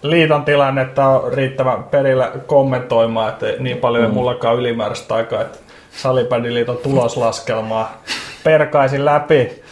liiton 0.03 0.45
tilannetta 0.45 1.07
on 1.07 1.33
riittävän 1.33 1.85
perillä 1.85 2.33
kommentoimaan, 2.47 3.29
että 3.29 3.47
niin 3.59 3.77
paljon 3.77 4.05
ei 4.05 4.09
mm. 4.09 4.15
mullakaan 4.15 4.57
ylimääräistä 4.57 5.15
aikaa, 5.15 5.41
että 5.41 5.59
Salibändiliiton 5.91 6.77
tuloslaskelmaa 6.77 8.03
perkaisin 8.45 9.05
läpi. 9.05 9.63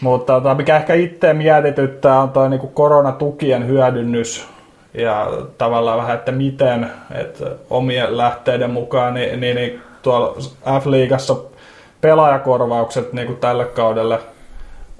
Mutta 0.00 0.32
tota, 0.32 0.54
mikä 0.54 0.76
ehkä 0.76 0.94
itse 0.94 1.32
mietityttää 1.32 2.20
on 2.20 2.30
tuo 2.30 2.48
niinku 2.48 2.66
koronatukien 2.66 3.66
hyödynnys 3.66 4.48
ja 4.94 5.30
tavallaan 5.58 5.98
vähän, 5.98 6.16
että 6.16 6.32
miten, 6.32 6.90
että 7.14 7.46
omien 7.70 8.16
lähteiden 8.16 8.70
mukaan, 8.70 9.14
niin, 9.14 9.40
niin, 9.40 9.56
niin 9.56 9.82
tuolla 10.02 10.36
F-liigassa 10.80 11.36
pelaajakorvaukset 12.00 13.12
niin 13.12 13.26
kuin 13.26 13.38
tälle 13.38 13.64
kaudelle 13.64 14.18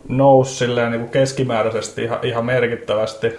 nousi 0.08 0.66
niin 0.66 1.08
keskimääräisesti 1.08 2.02
ihan, 2.02 2.18
ihan 2.22 2.44
merkittävästi 2.44 3.38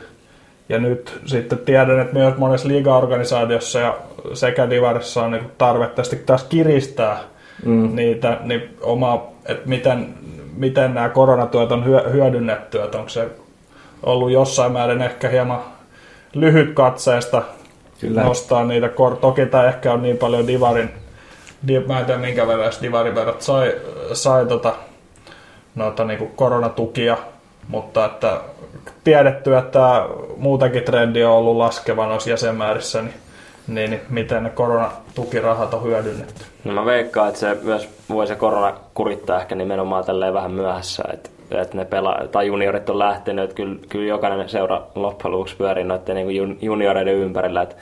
ja 0.70 0.80
nyt 0.80 1.20
sitten 1.26 1.58
tiedän, 1.58 2.00
että 2.00 2.14
myös 2.14 2.38
monessa 2.38 2.68
liiga-organisaatiossa 2.68 3.80
ja 3.80 3.98
sekä 4.34 4.70
Divarissa 4.70 5.24
on 5.24 5.32
niin 5.32 5.52
tarvetta 5.58 6.04
sitten 6.04 6.26
taas 6.26 6.44
kiristää 6.44 7.20
mm. 7.66 7.96
niitä, 7.96 8.38
niin 8.44 8.78
oma, 8.82 9.28
että 9.46 9.70
miten, 9.70 10.14
miten 10.58 10.94
nämä 10.94 11.10
koronatuet 11.10 11.72
on 11.72 11.86
hyö- 11.86 12.10
hyödynnetty, 12.10 12.82
että 12.82 12.98
onko 12.98 13.10
se 13.10 13.30
ollut 14.04 14.32
jossain 14.32 14.72
määrin 14.72 15.02
ehkä 15.02 15.30
hieman 15.30 15.60
lyhytkatseesta 16.34 17.42
Kyllä. 18.02 18.24
nostaa 18.24 18.66
niitä. 18.66 18.90
Kor- 18.90 19.18
Toki 19.18 19.46
tämä 19.46 19.68
ehkä 19.68 19.94
on 19.94 20.02
niin 20.02 20.18
paljon 20.18 20.48
divarin, 20.48 20.90
di- 21.68 21.80
mä 21.80 22.00
en 22.00 22.06
tiedä 22.06 22.20
minkä 22.20 22.48
verran 22.48 22.72
divarin 22.82 23.16
verran 23.16 23.36
sai, 23.40 23.76
sai 24.14 24.46
tota, 24.46 24.74
noita 25.76 26.06
niinku 26.06 26.26
koronatukia, 26.26 27.18
mutta 27.68 28.06
että 28.06 28.42
tiedetty, 29.08 29.58
että 29.58 30.06
muutenkin 30.38 30.84
trendi 30.84 31.24
on 31.24 31.32
ollut 31.32 31.58
laskeva 31.58 32.08
noissa 32.08 32.30
jäsenmäärissä, 32.30 33.02
niin, 33.02 33.14
niin, 33.68 33.90
niin 33.90 34.02
miten 34.10 34.44
ne 34.44 34.50
koronatukirahat 34.50 35.74
on 35.74 35.84
hyödynnetty. 35.84 36.44
No 36.64 36.74
mä 36.74 36.86
veikkaan, 36.86 37.28
että 37.28 37.40
se 37.40 37.58
myös 37.64 37.90
voi 38.10 38.28
se 38.28 38.36
korona 38.36 38.74
kurittaa 38.94 39.42
ehkä 39.42 39.56
nimenomaan 39.56 40.06
tälleen 40.06 40.34
vähän 40.34 40.52
myöhässä, 40.52 41.04
että 41.14 41.30
että 41.52 41.78
ne 41.78 41.84
pela- 41.84 42.28
tai 42.28 42.48
juniorit 42.48 42.90
on 42.90 43.00
lähtenyt, 43.00 43.44
että 43.44 43.56
kyllä, 43.56 43.80
kyllä 43.90 44.08
jokainen 44.08 44.50
seura 44.50 44.82
loppujen 44.96 45.32
lopuksi 45.32 45.56
pyörii 45.56 45.84
noiden 45.84 46.16
niin 46.16 46.28
jun- 46.28 46.58
junioreiden 46.62 47.16
ympärillä, 47.16 47.62
että 47.62 47.76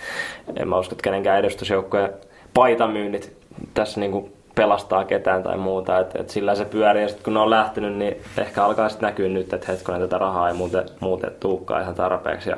en 0.56 0.68
mä 0.68 0.78
usko, 0.78 0.94
että 0.94 1.04
kenenkään 1.04 1.40
edustusjoukkojen 1.40 2.10
paitamyynnit 2.54 3.38
tässä 3.74 4.00
niin 4.00 4.12
kuin 4.12 4.34
pelastaa 4.56 5.06
ketään 5.06 5.44
tai 5.44 5.58
muuta, 5.58 6.00
että 6.00 6.22
et 6.22 6.30
sillä 6.30 6.56
se 6.56 6.66
pyörii 6.66 7.02
ja 7.02 7.08
sitten 7.08 7.24
kun 7.24 7.34
ne 7.34 7.40
on 7.40 7.50
lähtenyt, 7.50 7.96
niin 7.96 8.18
ehkä 8.38 8.66
alkaa 8.66 8.90
sitten 8.90 9.08
näkyä 9.08 9.30
nyt, 9.30 9.54
että 9.54 9.72
hetkonen 9.72 10.02
tätä 10.02 10.18
rahaa 10.18 10.48
ei 10.48 10.54
muuten, 10.54 10.86
muuten 11.00 11.32
tuukkaan 11.40 11.82
ihan 11.82 11.96
tarpeeksi 11.96 12.50
ja, 12.50 12.58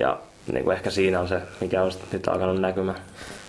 ja 0.00 0.18
niin 0.52 0.64
kuin 0.64 0.76
ehkä 0.76 0.90
siinä 0.90 1.20
on 1.20 1.28
se, 1.28 1.40
mikä 1.60 1.82
on 1.82 1.90
nyt 2.12 2.28
alkanut 2.28 2.60
näkymään. 2.60 2.98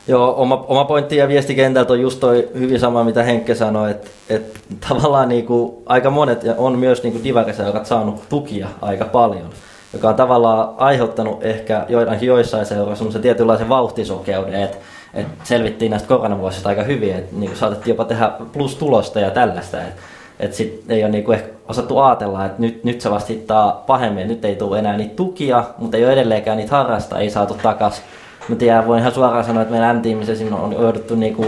Joo, 0.08 0.42
oma, 0.42 0.66
oma 0.68 0.86
pointti 0.86 1.18
ja 1.18 1.28
viesti 1.28 1.56
kentältä 1.56 1.94
on 1.94 2.02
just 2.02 2.20
toi 2.20 2.50
hyvin 2.60 2.80
sama, 2.80 3.04
mitä 3.04 3.24
Henkke 3.24 3.56
sanoi, 3.56 3.92
että 3.92 4.08
et 4.30 4.60
tavallaan 4.90 5.30
niinku, 5.30 5.84
aika 5.86 6.10
monet 6.10 6.44
ja 6.44 6.56
on 6.58 6.80
myös 6.80 7.04
niinku 7.04 7.20
divariseurat 7.24 7.86
saanut 7.86 8.30
tukia 8.30 8.68
aika 8.82 9.06
paljon, 9.06 9.50
joka 9.94 10.10
on 10.10 10.16
tavallaan 10.16 10.74
aiheuttanut 10.78 11.44
ehkä 11.44 11.86
joidenkin 11.90 12.28
joissain 12.28 12.66
seuroissa 12.66 12.96
semmoisen 12.96 13.22
tietynlaisen 13.22 13.70
vauhtisokeuden, 13.70 14.64
että 14.64 14.78
et 15.18 15.28
selvittiin 15.44 15.90
näistä 15.90 16.08
koronavuosista 16.08 16.70
aika 16.70 16.84
hyvin, 16.84 17.16
että 17.16 17.36
niinku 17.36 17.56
saatettiin 17.56 17.92
jopa 17.92 18.06
tehdä 18.06 18.32
plus-tulosta 18.54 19.20
ja 19.20 19.32
tällaista, 19.32 19.82
että 19.82 20.02
et 20.40 20.54
sit 20.54 20.84
ei 20.90 21.04
ole 21.04 21.12
niinku 21.12 21.32
ehkä 21.32 21.50
osattu 21.68 22.00
ajatella, 22.00 22.46
että 22.46 22.62
nyt, 22.62 22.84
nyt 22.84 23.02
se 23.02 23.12
vasta 23.12 23.34
hittaa 23.34 23.84
pahemmin, 23.88 24.28
nyt 24.28 24.46
ei 24.46 24.56
tule 24.56 24.80
enää 24.80 24.98
niitä 24.98 25.16
tukia, 25.16 25.64
mutta 25.78 25.98
ei 25.98 26.04
ole 26.04 26.14
edelleenkään 26.14 26.58
niitä 26.58 26.76
harrasta, 26.76 27.20
ei 27.20 27.30
saatu 27.30 27.54
takaisin 27.54 28.04
Mä 28.48 28.56
tiedän, 28.56 28.88
voin 28.88 29.00
ihan 29.00 29.12
suoraan 29.12 29.44
sanoa, 29.44 29.62
että 29.62 29.72
meidän 29.72 29.96
M-tiimissä 29.96 30.34
on 30.56 30.74
jouduttu 30.74 31.16
niinku 31.16 31.46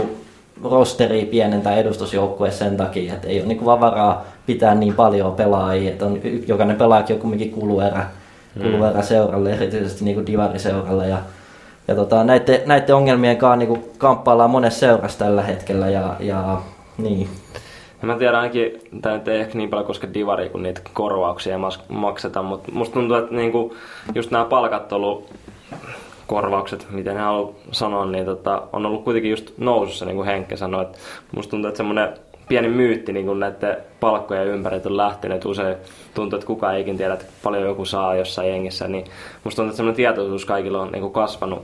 rosteri 0.64 1.24
pienentää 1.24 1.76
edustusjoukkueessa 1.76 2.64
sen 2.64 2.76
takia, 2.76 3.14
että 3.14 3.28
ei 3.28 3.38
ole 3.38 3.48
niinku 3.48 3.64
vaan 3.64 3.80
varaa 3.80 4.24
pitää 4.46 4.74
niin 4.74 4.94
paljon 4.94 5.32
pelaajia, 5.32 5.90
että 5.90 6.06
on, 6.06 6.20
jokainen 6.46 6.76
pelaajakin 6.76 7.16
on 7.16 7.20
kumminkin 7.20 7.50
kuluerä, 7.50 8.06
kuluerä 8.62 9.02
seuralle, 9.02 9.52
erityisesti 9.52 10.04
niinku 10.04 10.26
divariseuralle 10.26 11.08
ja 11.08 11.18
ja 11.88 11.94
tota, 11.94 12.24
näiden, 12.24 12.60
näiden 12.66 12.94
ongelmien 12.96 13.36
kanssa 13.36 13.56
niinku 13.56 13.88
kamppaillaan 13.98 14.50
monessa 14.50 14.80
seurassa 14.80 15.18
tällä 15.18 15.42
hetkellä 15.42 15.88
ja, 15.88 16.16
ja 16.20 16.60
niin. 16.98 17.28
Ja 18.02 18.06
mä 18.06 18.18
tiedän 18.18 18.40
ainakin, 18.40 18.80
tämä 19.02 19.20
ei 19.26 19.40
ehkä 19.40 19.58
niin 19.58 19.70
paljon 19.70 19.86
koske 19.86 20.08
divari, 20.14 20.48
kun 20.48 20.62
niitä 20.62 20.80
korvauksia 20.92 21.54
ei 21.54 21.60
makseta, 21.88 22.42
mutta 22.42 22.72
musta 22.72 22.94
tuntuu, 22.94 23.16
että 23.16 23.34
niinku, 23.34 23.76
just 24.14 24.30
nämä 24.30 24.44
palkat 24.44 24.92
ollut 24.92 25.30
korvaukset, 26.26 26.86
miten 26.90 27.16
hän 27.16 27.24
haluaa 27.24 27.54
sanoa, 27.72 28.06
niin 28.06 28.24
tota, 28.24 28.62
on 28.72 28.86
ollut 28.86 29.04
kuitenkin 29.04 29.30
just 29.30 29.50
nousussa, 29.58 30.04
niin 30.04 30.16
kuin 30.16 30.26
Henkke 30.26 30.56
sanoi. 30.56 30.82
Että 30.82 30.98
musta 31.36 31.50
tuntuu, 31.50 31.68
että 31.68 31.76
semmoinen 31.76 32.08
pieni 32.50 32.68
myytti 32.68 33.12
niin 33.12 33.26
kuin 33.26 33.40
näiden 33.40 33.76
palkkojen 34.00 34.46
ympäriltä 34.46 34.88
on 34.88 34.96
lähtenyt. 34.96 35.44
Usein 35.44 35.76
tuntuu, 36.14 36.36
että 36.36 36.46
kukaan 36.46 36.74
ei 36.74 36.80
ikin 36.80 36.96
tiedä, 36.96 37.14
että 37.14 37.26
paljon 37.42 37.62
joku 37.62 37.84
saa 37.84 38.14
jossain 38.14 38.48
jengissä. 38.48 38.88
Niin 38.88 39.04
musta 39.44 39.56
tuntuu, 39.56 39.70
että 39.70 39.76
semmoinen 39.76 39.96
tietoisuus 39.96 40.44
kaikilla 40.44 40.82
on 40.82 40.92
niin 40.92 41.00
kuin 41.00 41.12
kasvanut. 41.12 41.62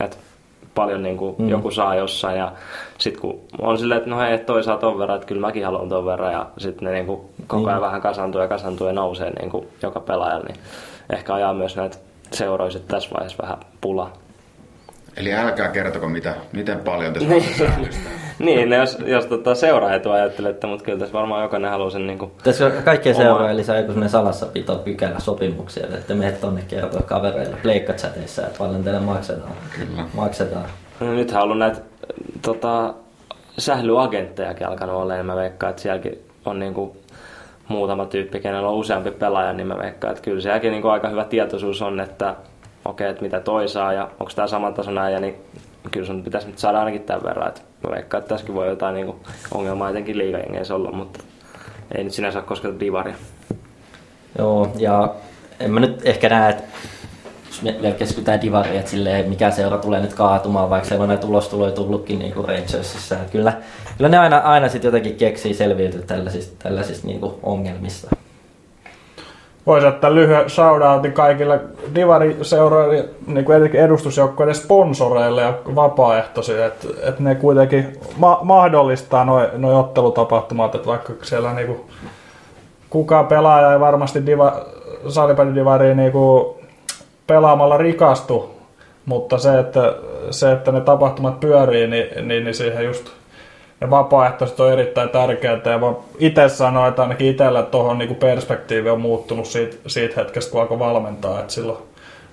Että 0.00 0.16
paljon 0.74 1.02
niin 1.02 1.16
kuin 1.16 1.36
mm. 1.38 1.48
joku 1.48 1.70
saa 1.70 1.94
jossain 1.94 2.38
ja 2.38 2.52
sitten 2.98 3.20
kun 3.20 3.40
on 3.58 3.78
silleen, 3.78 3.98
että 3.98 4.10
no 4.10 4.18
hei, 4.18 4.38
toi 4.38 4.64
saa 4.64 4.76
ton 4.76 4.98
verran, 4.98 5.16
että 5.16 5.26
kyllä 5.26 5.40
mäkin 5.40 5.64
haluan 5.64 5.88
ton 5.88 6.06
verran 6.06 6.32
ja 6.32 6.46
sitten 6.58 6.84
ne 6.84 6.92
niin 6.92 7.06
kuin 7.06 7.20
koko 7.46 7.68
ajan 7.68 7.80
vähän 7.80 8.00
kasantuu 8.00 8.40
ja 8.40 8.48
kasantuu 8.48 8.86
ja 8.86 8.92
nousee 8.92 9.30
niin 9.30 9.50
kuin 9.50 9.68
joka 9.82 10.00
pelaajalla, 10.00 10.46
niin 10.46 10.56
ehkä 11.12 11.34
ajaa 11.34 11.54
myös 11.54 11.76
näitä 11.76 11.96
seuroiset 12.32 12.88
tässä 12.88 13.10
vaiheessa 13.14 13.42
vähän 13.42 13.58
pula. 13.80 14.10
Eli 15.16 15.34
älkää 15.34 15.68
kertoko, 15.68 16.08
mitä, 16.08 16.34
miten 16.52 16.78
paljon 16.78 17.12
te 17.12 17.20
Niin. 17.20 17.42
säännöstä. 17.58 18.08
niin, 18.38 18.70
no 18.70 18.76
jos, 18.76 18.98
jos 19.06 19.26
tota 19.26 19.54
seuraajaetu 19.54 20.10
ajattelette, 20.10 20.66
mutta 20.66 20.84
kyllä 20.84 20.98
tässä 20.98 21.12
varmaan 21.12 21.42
jokainen 21.42 21.70
haluaa 21.70 21.90
sen 21.90 22.06
niin 22.06 22.18
kuin, 22.18 22.32
Tässä 22.44 22.66
on 22.66 22.72
kaikkien 22.84 23.14
Oma- 23.16 23.24
seurojen 23.24 23.56
lisää 23.56 23.76
joku 23.76 23.86
sellainen 23.86 24.10
salassapito 24.10 24.76
pykälä 24.76 25.18
sopimuksia, 25.20 25.86
että 25.94 26.14
menet 26.14 26.40
tonne 26.40 26.62
kertoa 26.68 27.00
kavereille 27.02 27.56
pleikkachateissa, 27.62 28.42
että 28.46 28.58
paljon 28.58 28.84
teille 28.84 29.00
maksetaan. 29.00 29.52
Kyllä. 29.78 30.04
maksetaan. 30.14 30.64
No, 31.00 31.12
nythän 31.12 31.42
on 31.42 31.44
ollut 31.44 31.58
näitä 31.58 31.80
tota, 32.42 32.94
sählyagenttejakin 33.58 34.66
alkanut 34.66 34.96
olla, 34.96 35.14
niin 35.14 35.26
mä 35.26 35.36
veikkaan, 35.36 35.70
että 35.70 35.82
sielläkin 35.82 36.18
on 36.44 36.58
niin 36.58 36.74
kuin, 36.74 36.90
muutama 37.68 38.06
tyyppi, 38.06 38.40
kenellä 38.40 38.68
on 38.68 38.74
useampi 38.74 39.10
pelaaja, 39.10 39.52
niin 39.52 39.66
mä 39.66 39.78
veikkaan, 39.78 40.10
että 40.10 40.22
kyllä 40.24 40.40
sielläkin 40.40 40.70
niin 40.72 40.82
kuin, 40.82 40.92
aika 40.92 41.08
hyvä 41.08 41.24
tietoisuus 41.24 41.82
on, 41.82 42.00
että 42.00 42.34
okei, 42.84 43.10
että 43.10 43.22
mitä 43.22 43.40
toi 43.40 43.68
saa 43.68 43.92
ja 43.92 44.10
onko 44.20 44.32
tämä 44.36 44.48
saman 44.48 44.74
tason 44.74 44.98
äijä, 44.98 45.20
niin 45.20 45.34
kyllä 45.90 46.06
sun 46.06 46.22
pitäisi 46.22 46.46
nyt 46.46 46.58
saada 46.58 46.78
ainakin 46.78 47.02
tämän 47.02 47.22
verran. 47.22 47.48
Että 47.48 47.60
mä 47.84 47.90
veikkaan, 47.94 48.18
että 48.18 48.28
tässäkin 48.28 48.54
voi 48.54 48.68
jotain 48.68 48.94
niin 48.94 49.06
kuin, 49.06 49.16
ongelmaa 49.54 49.90
etenkin 49.90 50.18
liigajengeissä 50.18 50.74
olla, 50.74 50.92
mutta 50.92 51.20
ei 51.94 52.04
nyt 52.04 52.12
sinänsä 52.12 52.38
ole 52.38 52.46
kosketa 52.46 52.80
divaria. 52.80 53.14
Joo, 54.38 54.72
ja 54.76 55.14
en 55.60 55.70
mä 55.70 55.80
nyt 55.80 56.00
ehkä 56.04 56.28
näe, 56.28 56.50
että 56.50 56.64
jos 57.46 57.62
me 57.62 57.92
keskitytään 57.92 58.40
divariin, 58.40 58.78
että 58.78 58.90
silleen, 58.90 59.28
mikä 59.28 59.50
seura 59.50 59.78
tulee 59.78 60.00
nyt 60.00 60.14
kaatumaan, 60.14 60.70
vaikka 60.70 60.88
sellainen 60.88 61.18
tulostulo 61.18 61.66
ei 61.66 61.72
tullutkin 61.72 62.18
niin 62.18 62.32
kuin 62.32 62.48
Rangersissa. 62.48 63.16
Kyllä, 63.32 63.52
kyllä 63.96 64.10
ne 64.10 64.18
aina, 64.18 64.38
aina 64.38 64.68
sitten 64.68 64.88
jotenkin 64.88 65.16
keksii 65.16 65.54
selviytyä 65.54 66.02
tällaisista, 66.02 66.56
tällaisista 66.62 67.06
niin 67.06 67.20
kuin 67.20 67.34
ongelmista. 67.42 68.16
Voisi 69.66 69.86
ottaa 69.86 70.14
lyhyen 70.14 70.50
shoutoutin 70.50 71.12
kaikille 71.12 71.60
Divari-seuroille, 71.94 73.08
niin 73.26 73.44
kuin 73.44 73.56
etenkin 73.56 73.80
edustusjoukkoiden 73.80 74.54
sponsoreille 74.54 75.42
ja 75.42 75.54
vapaaehtoisille, 75.74 76.66
että, 76.66 76.88
että 77.02 77.22
ne 77.22 77.34
kuitenkin 77.34 78.00
ma- 78.16 78.40
mahdollistaa 78.42 79.24
noin 79.24 79.48
noi 79.56 79.74
ottelutapahtumat, 79.74 80.74
että 80.74 80.86
vaikka 80.88 81.12
siellä 81.22 81.52
niin 81.52 81.66
kuin, 81.66 81.80
kukaan 82.90 83.26
pelaaja 83.26 83.72
ei 83.72 83.80
varmasti 83.80 84.26
diva, 84.26 84.66
salibändidivariin 85.08 85.96
niin 85.96 86.12
kuin 86.12 86.54
pelaamalla 87.26 87.76
rikastu, 87.76 88.50
mutta 89.06 89.38
se, 89.38 89.58
että, 89.58 89.94
se, 90.30 90.52
että 90.52 90.72
ne 90.72 90.80
tapahtumat 90.80 91.40
pyörii, 91.40 91.86
niin, 91.86 92.28
niin, 92.28 92.44
niin 92.44 92.54
siihen 92.54 92.84
just 92.84 93.10
ja 93.80 93.90
vapaaehtoiset 93.90 94.60
on 94.60 94.72
erittäin 94.72 95.08
tärkeää. 95.08 95.60
Ja 95.64 95.78
mä 95.78 95.92
itse 96.18 96.48
sanoin, 96.48 96.88
että 96.88 97.02
ainakin 97.02 97.30
itsellä 97.30 97.62
tuohon 97.62 97.98
niin 97.98 98.14
perspektiivi 98.14 98.90
on 98.90 99.00
muuttunut 99.00 99.46
siitä, 99.46 99.76
siitä 99.86 100.20
hetkestä, 100.20 100.52
kun 100.52 100.60
alkoi 100.60 100.78
valmentaa. 100.78 101.40
Et 101.40 101.50
silloin 101.50 101.78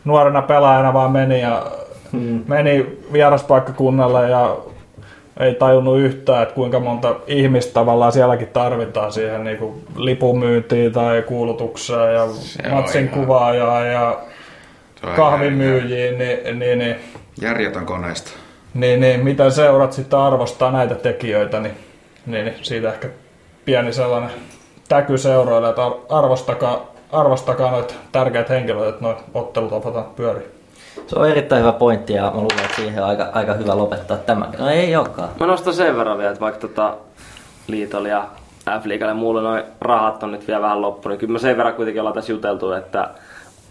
nuorena 0.05 0.41
pelaajana 0.41 0.93
vaan 0.93 1.11
meni 1.11 1.41
ja 1.41 1.65
hmm. 2.11 2.43
meni 2.47 2.97
vieraspaikkakunnalle 3.13 4.29
ja 4.29 4.57
ei 5.39 5.55
tajunnut 5.55 5.99
yhtään, 5.99 6.43
että 6.43 6.55
kuinka 6.55 6.79
monta 6.79 7.15
ihmistä 7.27 7.73
tavallaan 7.73 8.11
sielläkin 8.11 8.47
tarvitaan 8.47 9.11
siihen 9.11 9.43
niin 9.43 9.57
kuin 9.57 9.83
lipunmyyntiin 9.95 10.91
tai 10.91 11.21
kuulutukseen 11.21 12.13
ja 12.13 12.27
Se 12.27 12.69
matsin 12.69 13.05
ihan- 13.05 13.19
kuvaajaan 13.19 13.91
ja 13.91 14.19
kahvimyyjiin, 15.15 16.17
niin, 16.17 16.59
niin, 16.59 16.79
niin 16.79 16.95
Järjetön 17.41 17.85
koneista. 17.85 18.31
Niin, 18.73 18.99
niin, 18.99 19.23
miten 19.23 19.51
seurat 19.51 19.93
sitten 19.93 20.19
arvostaa 20.19 20.71
näitä 20.71 20.95
tekijöitä, 20.95 21.59
niin, 21.59 21.77
niin, 22.25 22.53
siitä 22.61 22.89
ehkä 22.89 23.09
pieni 23.65 23.93
sellainen 23.93 24.29
täky 24.89 25.17
seuroille, 25.17 25.69
että 25.69 25.85
ar- 25.85 25.93
arvostakaa, 26.09 26.91
arvostakaa 27.11 27.71
noita 27.71 27.93
tärkeitä 28.11 28.53
henkilöitä, 28.53 28.89
että 28.89 29.01
noin 29.01 29.17
ottelutapataan 29.33 30.05
pyörii. 30.15 30.61
Se 31.07 31.19
on 31.19 31.29
erittäin 31.29 31.61
hyvä 31.61 31.71
pointti 31.71 32.13
ja 32.13 32.21
mä 32.21 32.41
luulen, 32.41 32.59
että 32.59 32.75
siihen 32.75 33.03
on 33.03 33.09
aika, 33.09 33.29
aika 33.33 33.53
hyvä 33.53 33.77
lopettaa 33.77 34.17
tämä. 34.17 34.47
No 34.57 34.69
ei 34.69 34.95
olekaan. 34.95 35.29
Mä 35.39 35.45
nostan 35.45 35.73
sen 35.73 35.97
verran 35.97 36.17
vielä, 36.17 36.31
että 36.31 36.41
vaikka 36.41 36.67
tota 36.67 36.97
Liitolla 37.67 38.07
ja 38.07 38.27
F-liigalle 38.79 39.11
ja 39.11 39.13
muulle 39.13 39.41
noin 39.41 39.63
rahat 39.81 40.23
on 40.23 40.31
nyt 40.31 40.47
vielä 40.47 40.61
vähän 40.61 40.81
loppu, 40.81 41.09
niin 41.09 41.19
kyllä 41.19 41.31
mä 41.33 41.39
sen 41.39 41.57
verran 41.57 41.73
kuitenkin 41.73 42.01
ollaan 42.01 42.15
tässä 42.15 42.31
juteltu, 42.31 42.71
että 42.71 43.09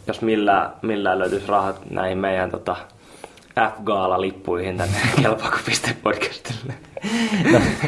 jos 0.06 0.22
millään, 0.22 0.70
millään 0.82 1.18
löytyisi 1.18 1.48
rahat 1.48 1.76
näihin 1.90 2.18
meidän 2.18 2.50
tota, 2.50 2.76
F-gaala-lippuihin 3.54 4.76
tänne 4.76 4.98
kelpaako 5.22 5.58
piste 5.64 5.96
podcastille. 6.02 6.74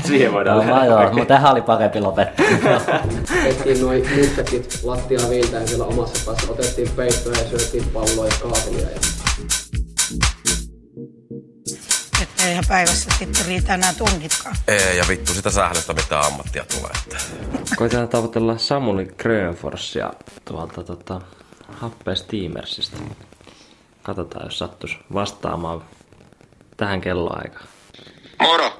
Siihen 0.06 0.32
voidaan 0.32 0.66
No, 0.66 0.74
mä, 0.74 0.84
joo, 0.86 1.12
mutta 1.12 1.24
tähän 1.24 1.52
oli 1.52 1.62
parempi 1.62 2.00
lopettaa. 2.00 2.46
Tehtiin 3.42 3.80
noin 3.80 4.02
nytsäkit 4.16 4.80
lattia 4.82 5.28
viiltäen 5.30 5.68
siellä 5.68 5.84
omassa 5.84 6.24
päässä. 6.26 6.52
Otettiin 6.52 6.88
peittoja 6.96 7.40
ja 7.40 7.48
syötiin 7.48 7.84
palloja 7.92 8.32
ja 8.32 8.38
kaatelia. 8.42 8.90
Ja 8.90 8.98
Eihän 12.46 12.64
päivässä 12.68 13.10
sitten 13.18 13.46
riitä 13.46 13.74
enää 13.74 13.94
tunnitkaan. 13.94 14.56
Ei, 14.68 14.98
ja 14.98 15.04
vittu 15.08 15.34
sitä 15.34 15.50
sählystä 15.50 15.92
mitä 15.94 16.20
ammattia 16.20 16.64
tulee. 16.64 16.90
Että. 17.06 17.16
Koitetaan 17.76 18.08
tavoitella 18.08 18.58
Samuli 18.58 19.04
Grönforsia 19.18 20.12
tuolta 20.44 20.82
tota, 20.82 21.20
Happea 21.68 22.14
Steamersista. 22.14 22.96
Katsotaan, 24.02 24.46
jos 24.46 24.58
sattuisi 24.58 24.96
vastaamaan 25.14 25.84
tähän 26.76 27.00
kelloaikaan. 27.00 27.66
Moro! 28.40 28.72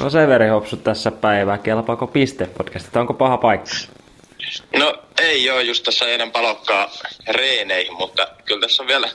No 0.00 0.10
Severi 0.10 0.48
Hopsu 0.48 0.76
tässä 0.76 1.10
päivää. 1.10 1.58
Kelpaako 1.58 2.06
pistepodcastit? 2.06 2.96
Onko 2.96 3.14
paha 3.14 3.36
paikka? 3.38 3.70
No 4.76 4.94
ei 5.20 5.50
oo 5.50 5.60
just 5.60 5.84
tässä 5.84 6.04
ennen 6.04 6.30
palokkaa 6.30 6.90
reeneihin, 7.28 7.94
mutta 7.94 8.28
kyllä 8.44 8.60
tässä 8.60 8.82
on 8.82 8.86
vielä 8.86 9.08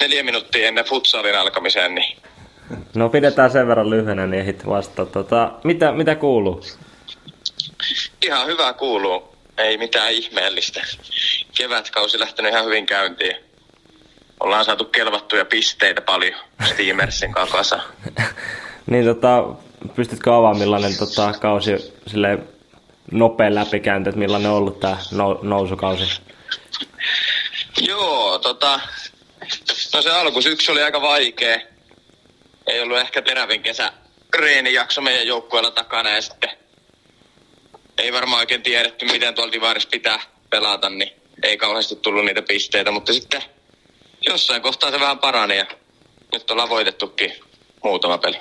neljä 0.00 0.22
minuuttia 0.22 0.68
ennen 0.68 0.84
futsalin 0.84 1.38
alkamiseen, 1.38 1.94
niin 1.94 2.16
No 2.94 3.08
pidetään 3.08 3.50
sen 3.50 3.68
verran 3.68 3.90
lyhyenä, 3.90 4.26
niin 4.26 4.40
ehdit 4.40 4.66
vasta. 4.66 5.06
Tota, 5.06 5.52
mitä, 5.64 5.92
mitä 5.92 6.14
kuuluu? 6.14 6.62
ihan 8.22 8.46
hyvä 8.46 8.72
kuuluu. 8.72 9.36
Ei 9.58 9.78
mitään 9.78 10.12
ihmeellistä. 10.12 10.80
Kevätkausi 11.56 12.20
lähtenyt 12.20 12.52
ihan 12.52 12.64
hyvin 12.64 12.86
käyntiin. 12.86 13.36
Ollaan 14.40 14.64
saatu 14.64 14.84
kelvattuja 14.84 15.44
pisteitä 15.44 16.00
paljon 16.00 16.34
Steamersin 16.64 17.32
kanssa. 17.32 17.80
Niin 18.86 19.04
tota, 19.04 19.44
pystytkö 19.94 20.30
avaamaan 20.34 20.58
millainen 20.58 20.98
tota, 20.98 21.32
kausi 21.40 21.94
sille 22.06 22.38
nopea 23.12 23.54
läpikäynti, 23.54 24.08
että 24.08 24.18
millainen 24.18 24.50
on 24.50 24.56
ollut 24.56 24.80
tämä 24.80 24.96
nou- 25.12 25.38
nousukausi? 25.42 26.20
Joo, 27.80 28.38
tota... 28.38 28.80
No 29.94 30.02
se 30.02 30.10
alkusyksy 30.10 30.72
oli 30.72 30.82
aika 30.82 31.02
vaikea. 31.02 31.60
Ei 32.66 32.80
ollut 32.80 32.98
ehkä 32.98 33.22
terävin 33.22 33.62
kesä 33.62 33.92
reenijakso 34.38 35.00
meidän 35.00 35.26
joukkueella 35.26 35.70
takana 35.70 36.10
ja 36.10 36.22
sitten 36.22 36.50
ei 37.98 38.12
varmaan 38.12 38.40
oikein 38.40 38.62
tiedetty, 38.62 39.04
miten 39.04 39.34
tuolla 39.34 39.52
divarissa 39.52 39.88
pitää 39.88 40.20
pelata, 40.50 40.90
niin 40.90 41.12
ei 41.42 41.56
kauheasti 41.56 41.96
tullut 41.96 42.24
niitä 42.24 42.42
pisteitä, 42.42 42.90
mutta 42.90 43.12
sitten 43.12 43.42
jossain 44.20 44.62
kohtaa 44.62 44.90
se 44.90 45.00
vähän 45.00 45.18
parani 45.18 45.56
ja 45.56 45.66
nyt 46.32 46.50
ollaan 46.50 46.68
voitettukin 46.68 47.32
muutama 47.84 48.18
peli. 48.18 48.36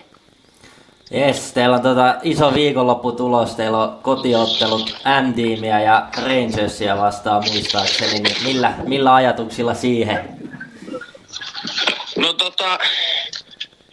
Yes, 1.16 1.54
teillä 1.54 1.76
on 1.76 1.82
tota 1.82 2.16
iso 2.24 2.54
viikonloppu 2.54 3.12
tulos. 3.12 3.56
Teillä 3.56 3.78
on 3.78 4.00
kotiottelut 4.02 4.98
M-tiimiä 5.24 5.82
ja 5.82 6.08
Rangersia 6.26 6.98
vastaan 6.98 7.44
muistaakseni. 7.52 8.20
Niin 8.20 8.44
millä, 8.44 8.74
millä 8.88 9.16
ajatuksilla 9.16 9.74
siihen? 9.74 10.30
No 12.16 12.34
tota, 12.34 12.80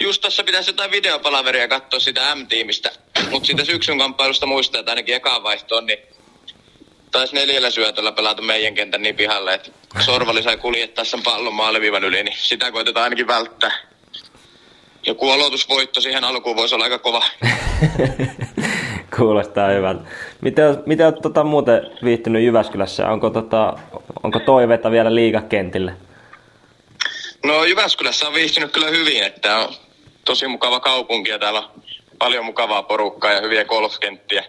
just 0.01 0.23
tässä 0.23 0.45
pitäisi 0.45 0.71
jotain 0.71 0.91
videopalaveria 0.91 1.69
katsoa 1.69 2.01
sitä 2.01 2.35
M-tiimistä. 2.35 2.91
Mutta 3.31 3.47
siitä 3.47 3.65
syksyn 3.65 3.99
kamppailusta 3.99 4.47
muistaa, 4.47 4.79
että 4.79 4.93
ainakin 4.93 5.15
ekaan 5.15 5.43
vaihtoon, 5.43 5.87
niin 5.87 5.99
taisi 7.11 7.35
neljällä 7.35 7.71
syötöllä 7.71 8.13
pelata 8.13 8.43
meidän 8.43 8.75
kentän 8.75 9.03
niin 9.03 9.17
pihalle, 9.17 9.55
että 9.55 9.71
Sorvali 10.01 10.43
sai 10.43 10.57
kuljettaa 10.57 11.05
sen 11.05 11.23
pallon 11.23 11.55
maaliviivan 11.55 12.05
yli, 12.05 12.23
niin 12.23 12.37
sitä 12.39 12.73
koitetaan 12.73 13.05
ainakin 13.05 13.27
välttää. 13.27 13.73
Joku 15.07 15.31
aloitusvoitto 15.31 16.01
siihen 16.01 16.25
alkuun 16.25 16.57
voisi 16.57 16.75
olla 16.75 16.85
aika 16.85 16.99
kova. 16.99 17.23
Kuulostaa 19.17 19.69
hyvältä. 19.69 20.05
Miten, 20.41 20.83
miten 20.87 21.07
olet 21.07 21.23
tota, 21.23 21.45
muuten 21.45 21.91
viihtynyt 22.05 22.43
Jyväskylässä? 22.43 23.09
Onko, 23.09 23.31
tota, 23.31 23.79
onko 24.23 24.39
toiveita 24.39 24.91
vielä 24.91 25.15
liigakentille? 25.15 25.93
No 27.45 27.65
Jyväskylässä 27.65 28.29
on 28.29 28.35
viihtynyt 28.35 28.73
kyllä 28.73 28.89
hyvin, 28.89 29.23
että 29.23 29.57
on 29.57 29.75
tosi 30.25 30.49
mukava 30.49 30.81
kaupunki 30.81 31.31
ja 31.31 31.39
täällä 31.39 31.61
on 31.61 31.83
paljon 32.19 32.45
mukavaa 32.45 32.83
porukkaa 32.83 33.33
ja 33.33 33.41
hyviä 33.41 33.65
golfkenttiä. 33.65 34.45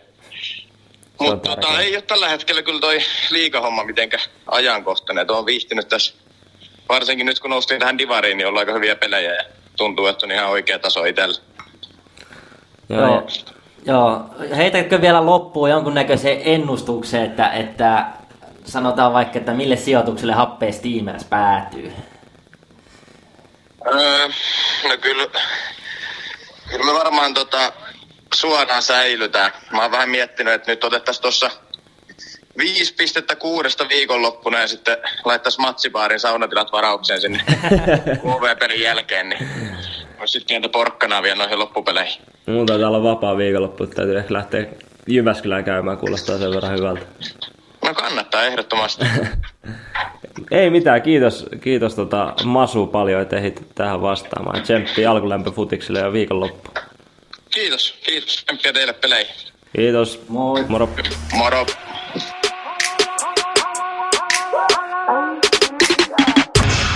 Mutta 1.20 1.50
tota, 1.56 1.80
ei 1.80 1.96
ole 1.96 2.02
tällä 2.02 2.30
hetkellä 2.30 2.62
kyllä 2.62 2.80
toi 2.80 3.00
liikahomma 3.30 3.84
mitenkä 3.84 4.18
ajankohtainen. 4.52 5.22
että 5.22 5.34
on 5.34 5.46
viihtynyt 5.46 5.88
tässä, 5.88 6.14
varsinkin 6.90 7.26
nyt 7.26 7.40
kun 7.40 7.50
noustiin 7.50 7.80
tähän 7.80 7.98
divariin, 7.98 8.38
niin 8.38 8.48
ollaan 8.48 8.62
aika 8.62 8.74
hyviä 8.74 8.96
pelejä 8.96 9.34
ja 9.34 9.44
tuntuu, 9.78 10.08
että 10.08 10.26
on 10.26 10.32
ihan 10.32 10.50
oikea 10.50 10.80
taso 10.80 11.06
itsellä. 11.06 11.40
Joo. 12.90 13.28
Joo. 13.86 14.22
Heitätkö 14.56 15.02
vielä 15.02 15.26
loppuun 15.26 15.70
jonkunnäköisen 15.70 16.42
ennustuksen, 16.44 17.24
että, 17.24 17.50
että 17.50 18.06
sanotaan 18.66 19.14
vaikka, 19.14 19.40
että 19.40 19.54
mille 19.54 19.76
sijoitukselle 19.76 20.34
happea 20.34 20.72
Steamers 20.72 21.24
päätyy? 21.24 21.94
Öö, 23.88 24.28
no 24.90 24.98
kyllä, 25.02 25.28
kyllä 26.70 26.86
me 26.86 26.94
varmaan 26.94 27.34
tota, 27.34 27.74
suoraan 28.38 28.82
säilytään. 28.82 29.52
Mä 29.72 29.82
oon 29.82 29.92
vähän 29.92 30.10
miettinyt, 30.10 30.54
että 30.54 30.72
nyt 30.72 30.84
otettaisiin 30.84 31.22
tuossa 31.22 31.50
viisi 32.58 32.94
pistettä 32.94 33.36
kuudesta 33.36 33.90
viikonloppuna 33.90 34.60
ja 34.60 34.68
sitten 34.68 34.98
laittaisiin 35.26 35.62
matsibaarin 35.62 36.20
saunatilat 36.20 36.72
varaukseen 36.72 37.22
sinne 37.22 37.44
KV-pelin 38.22 38.82
jälkeen, 38.82 39.30
niin 39.30 39.48
olisi 40.20 40.32
sitten 40.32 40.48
pientä 40.48 40.70
porkkanaa 40.70 41.24
vielä 41.24 41.36
noihin 41.36 41.60
loppupeleihin. 41.60 42.22
Mulla 42.46 42.66
taitaa 42.66 42.90
olla 42.90 43.04
vapaa 43.04 43.38
viikonloppu, 43.38 43.88
täytyy 43.88 44.18
ehkä 44.18 44.34
lähteä 44.34 44.66
Jyväskylään 45.08 45.64
käymään, 45.64 45.98
kuulostaa 45.98 46.38
sen 46.38 46.52
verran 46.52 46.78
hyvältä. 46.78 47.06
No 47.86 47.94
kannattaa 47.94 48.44
ehdottomasti. 48.44 49.06
Ei 50.52 50.70
mitään, 50.70 51.02
kiitos, 51.02 51.46
kiitos 51.62 51.96
tota 51.96 52.34
Masu 52.44 52.88
paljon, 52.88 53.22
että 53.22 53.38
ehdit 53.38 53.62
tähän 53.76 54.02
vastaamaan. 54.02 54.62
Tsemppi 54.62 55.06
alkulämpö 55.06 55.52
futikselle 55.52 56.00
ja 56.00 56.14
viikonloppu. 56.14 56.72
Kiitos, 57.58 58.00
kiitos. 58.06 58.44
Tsemppiä 58.46 58.74
teille 58.74 58.94
peleihin. 58.94 59.36
Kiitos. 59.76 60.22
Moi. 60.30 60.66
Moro. 60.68 60.90
Moro. 61.34 61.66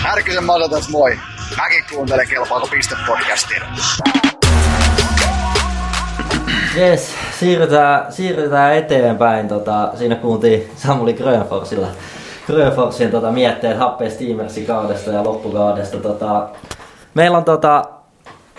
Härkysen 0.03 0.43
Mato 0.43 0.70
tässä 0.70 0.91
moi. 0.91 1.20
Mäkin 1.57 1.84
kuuntelen 1.93 2.28
Kelpaako 2.28 2.68
piste-podcastia. 2.68 3.64
Yes, 6.78 7.16
siirrytään, 7.39 8.14
siirrytään 8.14 8.76
eteenpäin. 8.76 9.47
Tota, 9.47 9.91
siinä 9.97 10.16
kuultiin 10.16 10.72
Samuli 10.76 11.14
Grönforsilla 11.14 11.88
Grönforsin 12.47 13.12
tota, 13.12 13.32
mietteet 13.32 13.78
happea 13.78 14.09
Steamersin 14.09 14.66
kaudesta 14.66 15.12
ja 15.12 15.24
loppukaudesta. 15.24 15.97
Tota, 15.97 16.49
meillä 17.14 17.38
on 17.38 17.45
tota, 17.45 18.01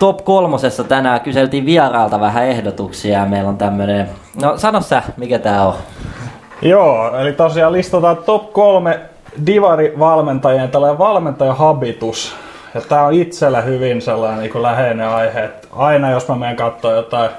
top 0.02 0.24
kolmosessa 0.24 0.84
tänään 0.84 1.20
kyseltiin 1.20 1.66
vierailta 1.66 2.20
vähän 2.20 2.44
ehdotuksia 2.44 3.18
ja 3.18 3.26
meillä 3.26 3.48
on 3.48 3.58
tämmönen... 3.58 4.08
No 4.42 4.58
sano 4.58 4.80
sä, 4.80 5.02
mikä 5.16 5.38
tää 5.38 5.66
on? 5.66 5.74
Joo, 6.62 7.16
eli 7.16 7.32
tosiaan 7.32 7.72
listataan 7.72 8.16
top 8.16 8.52
kolme 8.52 9.00
divari-valmentajien 9.46 10.68
tällainen 10.68 10.98
valmentajahabitus. 10.98 12.36
Ja 12.74 12.80
tää 12.80 13.06
on 13.06 13.12
itsellä 13.12 13.60
hyvin 13.60 14.02
sellainen 14.02 14.40
niin 14.40 14.62
läheinen 14.62 15.08
aihe, 15.08 15.44
että 15.44 15.68
aina 15.72 16.10
jos 16.10 16.28
mä 16.28 16.36
menen 16.36 16.56
katsoa 16.56 16.92
jotain, 16.92 17.30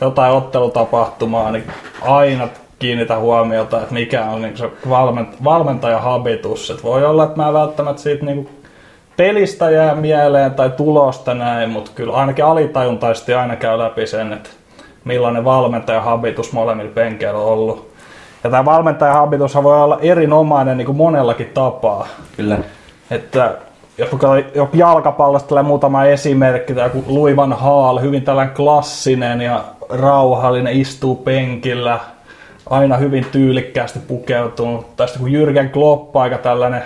jotain 0.00 0.32
ottelutapahtumaa, 0.32 1.50
niin 1.50 1.64
aina 2.02 2.48
kiinnitä 2.78 3.18
huomiota, 3.18 3.80
että 3.80 3.94
mikä 3.94 4.24
on 4.24 4.42
niin 4.42 4.56
se 4.56 4.70
valment, 4.88 5.44
valmentajahabitus. 5.44 6.80
Voi 6.82 7.04
olla, 7.04 7.24
että 7.24 7.36
mä 7.36 7.52
välttämättä 7.52 8.02
siitä 8.02 8.24
niin 8.24 8.59
pelistä 9.20 9.70
jää 9.70 9.94
mieleen 9.94 10.54
tai 10.54 10.70
tulosta 10.70 11.34
näin, 11.34 11.70
mutta 11.70 11.90
kyllä 11.94 12.12
ainakin 12.12 12.44
alitajuntaisesti 12.44 13.34
aina 13.34 13.56
käy 13.56 13.78
läpi 13.78 14.06
sen, 14.06 14.32
että 14.32 14.50
millainen 15.04 15.44
valmentajahabitus 15.44 16.52
molemmilla 16.52 16.90
penkeillä 16.94 17.38
on 17.38 17.46
ollut. 17.46 17.90
Ja 18.44 18.50
tämä 18.50 18.64
valmentajahabitus 18.64 19.54
voi 19.54 19.82
olla 19.82 19.98
erinomainen 20.02 20.76
niin 20.76 20.86
kuin 20.86 20.96
monellakin 20.96 21.50
tapaa. 21.54 22.06
Kyllä. 22.36 22.58
Että 23.10 23.54
joku, 23.98 24.18
joku 24.54 24.76
jalkapallosta 24.76 25.48
tulee 25.48 25.62
muutama 25.62 26.04
esimerkki, 26.04 26.74
tai 26.74 26.86
joku 26.86 27.04
Louis 27.06 27.36
van 27.36 27.56
Gaal, 27.60 28.00
hyvin 28.00 28.22
tällainen 28.22 28.54
klassinen 28.54 29.40
ja 29.40 29.64
rauhallinen, 29.88 30.80
istuu 30.80 31.16
penkillä, 31.16 32.00
aina 32.70 32.96
hyvin 32.96 33.26
tyylikkäästi 33.32 33.98
pukeutunut. 33.98 34.96
Tai 34.96 35.08
sitten 35.08 35.22
kun 35.22 35.32
Jürgen 35.32 35.68
Klopp, 35.68 36.16
aika 36.16 36.38
tällainen 36.38 36.82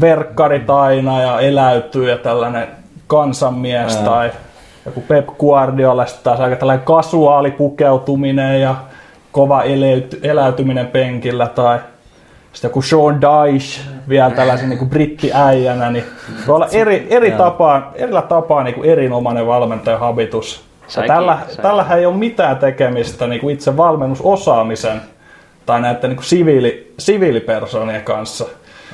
verkkarit 0.00 0.70
aina 0.70 1.22
ja 1.22 1.40
eläytyy 1.40 2.10
ja 2.10 2.18
tällainen 2.18 2.68
kansanmies, 3.06 3.96
Ää. 3.96 4.04
tai 4.04 4.30
joku 4.86 5.00
Pep 5.00 5.26
Guardiola, 5.38 6.06
taas 6.22 6.40
aika 6.40 6.56
tällainen 6.56 6.86
kasuaali 6.86 7.50
pukeutuminen 7.50 8.60
ja 8.60 8.74
kova 9.32 9.62
eleyty, 9.62 10.20
eläytyminen 10.22 10.86
penkillä, 10.86 11.46
tai 11.46 11.78
sitten 12.52 12.68
joku 12.68 12.82
Sean 12.82 13.20
Dyche 13.20 13.80
vielä 14.08 14.30
tällaisen 14.30 14.68
niin 14.68 14.88
brittiäijänä, 14.88 15.90
niin 15.90 16.04
voi 16.46 16.56
olla 16.56 16.68
eri, 16.72 17.06
eri 17.10 17.30
tapaa, 17.30 17.92
erillä 17.94 18.22
tapaa 18.22 18.62
niin 18.62 18.74
kuin 18.74 18.90
erinomainen 18.90 19.46
valmentajahabitus. 19.46 20.64
Ja 20.82 20.90
Säkin- 20.90 21.08
tällä, 21.08 21.38
tällähän 21.62 21.98
ei 21.98 22.06
ole 22.06 22.16
mitään 22.16 22.56
tekemistä 22.56 23.26
niin 23.26 23.40
kuin 23.40 23.54
itse 23.54 23.76
valmennusosaamisen 23.76 25.00
tai 25.66 25.80
näiden 25.80 26.10
niin 26.10 26.16
kuin 26.16 26.24
siviili, 26.24 26.92
siviilipersonien 26.98 28.02
kanssa. 28.02 28.44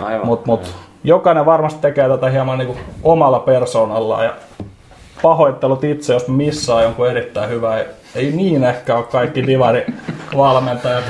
Aivan. 0.03 0.27
Mutta 0.27 0.47
mut, 0.47 0.75
jokainen 1.05 1.47
varmasti 1.47 1.81
tekee 1.81 2.09
tätä 2.09 2.31
hieman 2.31 2.59
niin 2.59 2.67
kuin 2.67 2.79
omalla 3.03 3.39
persoonallaan 3.39 4.25
ja 4.25 4.35
pahoittelut 5.23 5.85
itse, 5.85 6.13
jos 6.13 6.29
missaa 6.29 6.83
jonkun 6.83 7.09
erittäin 7.09 7.51
hyvä. 7.51 7.79
Ei, 7.79 7.85
ei 8.15 8.33
niin 8.33 8.65
ehkä 8.65 8.97
ole 8.97 9.05
kaikki 9.05 9.47
divari-valmentajat 9.47 11.05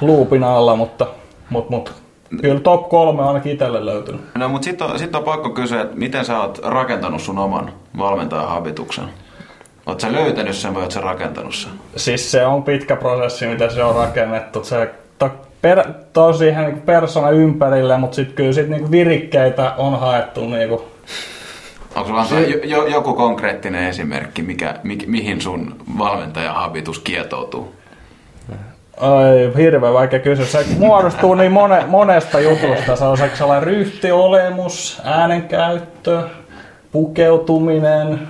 luupin 0.00 0.44
alla, 0.44 0.76
mutta, 0.76 1.06
mutta, 1.50 1.70
mutta 1.70 1.92
kyllä 2.40 2.60
top 2.60 2.88
kolme 2.88 3.22
on 3.22 3.28
ainakin 3.28 3.52
itselle 3.52 3.86
löytynyt. 3.86 4.20
No 4.34 4.48
mutta 4.48 4.64
sitten 4.64 4.86
on, 4.86 4.98
sit 4.98 5.14
on 5.14 5.24
pakko 5.24 5.50
kysyä, 5.50 5.82
että 5.82 5.96
miten 5.96 6.24
sä 6.24 6.40
oot 6.40 6.58
rakentanut 6.64 7.20
sun 7.20 7.38
oman 7.38 7.72
valmentajan 7.98 8.48
habituksen? 8.48 9.04
Oot 9.86 10.00
sä 10.00 10.12
löytänyt 10.12 10.54
sen 10.54 10.74
vai 10.74 10.82
oot 10.82 10.90
sä 10.90 11.00
rakentanut 11.00 11.54
sen? 11.54 11.72
Siis 11.96 12.30
se 12.30 12.46
on 12.46 12.62
pitkä 12.62 12.96
prosessi, 12.96 13.46
mitä 13.46 13.68
se 13.68 13.84
on 13.84 13.94
rakennettu. 13.94 14.64
Se 14.64 14.90
per, 15.62 15.84
tosi 16.12 16.48
ihan 16.48 16.64
niin 16.64 16.80
persona 16.80 17.30
ympärille, 17.30 17.96
mutta 17.96 18.14
sitten 18.14 18.36
kyllä 18.36 18.52
sit 18.52 18.68
niinku 18.68 18.90
virikkeitä 18.90 19.74
on 19.78 20.00
haettu 20.00 20.46
niinku 20.46 20.84
Onko 21.96 22.08
sulla 22.08 22.20
antaa 22.20 22.40
jo, 22.40 22.58
jo, 22.64 22.86
joku 22.86 23.14
konkreettinen 23.14 23.88
esimerkki, 23.88 24.42
mikä, 24.42 24.74
mi, 24.82 24.98
mihin 25.06 25.40
sun 25.40 25.76
valmentajan 25.98 26.54
habitus 26.54 26.98
kietoutuu? 26.98 27.72
Ai, 29.00 29.52
hirveän 29.56 29.94
vaikea 29.94 30.18
kysyä. 30.18 30.46
Se 30.46 30.64
muodostuu 30.78 31.34
niin 31.34 31.52
mone, 31.52 31.84
monesta 31.86 32.40
jutusta. 32.40 32.96
Se 32.96 33.04
on 33.04 33.18
sellainen 33.34 33.62
ryhtiolemus, 33.62 35.00
äänenkäyttö, 35.04 36.22
pukeutuminen, 36.92 38.28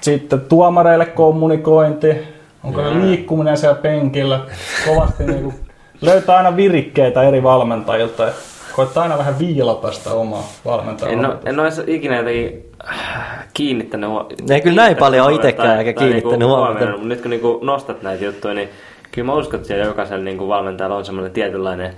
sitten 0.00 0.40
tuomareille 0.40 1.06
kommunikointi, 1.06 2.16
onko 2.64 2.82
ne 2.82 3.00
liikkuminen 3.00 3.56
siellä 3.56 3.82
penkillä. 3.82 4.40
Kovasti 4.86 5.24
niinku 5.24 5.54
löytää 6.00 6.36
aina 6.36 6.56
virikkeitä 6.56 7.22
eri 7.22 7.42
valmentajilta 7.42 8.22
ja 8.22 8.32
koittaa 8.76 9.02
aina 9.02 9.18
vähän 9.18 9.38
viilata 9.38 9.92
sitä 9.92 10.10
omaa 10.10 10.44
valmentajaa. 10.64 11.12
En, 11.12 11.26
ole, 11.26 11.36
en 11.46 11.60
ole 11.60 11.68
ikinä 11.86 12.16
jotenkin 12.16 12.70
kiinnittänyt 13.54 14.10
huomiota. 14.10 14.54
Ei 14.54 14.60
kyllä 14.60 14.82
näin 14.82 14.96
paljon 14.96 15.26
ole 15.26 15.34
itsekään 15.34 15.78
eikä 15.78 15.92
kiinnittänyt 15.92 16.38
niinku 16.38 16.56
huomiota. 16.56 16.92
Mutta 16.92 17.06
nyt 17.08 17.20
kun 17.20 17.30
niinku 17.30 17.58
nostat 17.62 18.02
näitä 18.02 18.24
juttuja, 18.24 18.54
niin 18.54 18.68
kyllä 19.12 19.26
mä 19.26 19.34
uskon, 19.34 19.54
että 19.54 19.68
siellä 19.68 19.84
jokaisella 19.84 20.24
niinku 20.24 20.48
valmentajalla 20.48 20.96
on 20.96 21.04
semmoinen 21.04 21.32
tietynlainen 21.32 21.94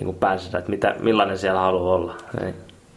niinku 0.00 0.12
päänsä, 0.12 0.58
että 0.58 0.70
mitä, 0.70 0.94
millainen 1.00 1.38
siellä 1.38 1.60
haluaa 1.60 1.94
olla. 1.94 2.14
Niin. 2.40 2.54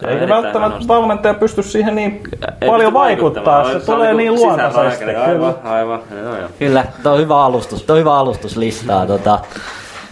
Ei 0.08 0.14
Eikä 0.14 0.28
välttämättä 0.28 0.88
valmentaja 0.88 1.34
pysty 1.34 1.64
siihen 1.64 1.96
niin 1.96 2.22
Ei 2.62 2.70
paljon 2.70 2.94
vaikuttaa. 2.94 3.64
Se, 3.64 3.80
Se 3.80 3.86
tulee 3.86 4.12
on 4.12 4.18
niin 4.18 4.34
niinku 4.34 4.46
luontaisesti. 4.46 5.16
Aivan, 5.16 5.56
aivan. 5.64 6.00
Joo, 6.24 6.38
joo. 6.38 6.50
Kyllä, 6.60 6.86
tuo 7.04 7.12
on 7.12 7.20
hyvä 7.20 7.44
alustus, 7.44 7.84
tuo 7.84 7.94
on 7.94 8.00
hyvä 8.00 8.18
alustus 8.18 8.58
listaa. 8.58 9.06
Tota, 9.06 9.40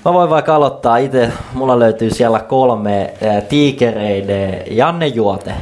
mä 0.05 0.13
voin 0.13 0.29
vaikka 0.29 0.55
aloittaa 0.55 0.97
itse, 0.97 1.31
mulla 1.53 1.79
löytyy 1.79 2.09
siellä 2.09 2.39
kolme 2.39 3.13
tiikereiden 3.49 4.63
Janne 4.71 5.07
Juote. 5.07 5.53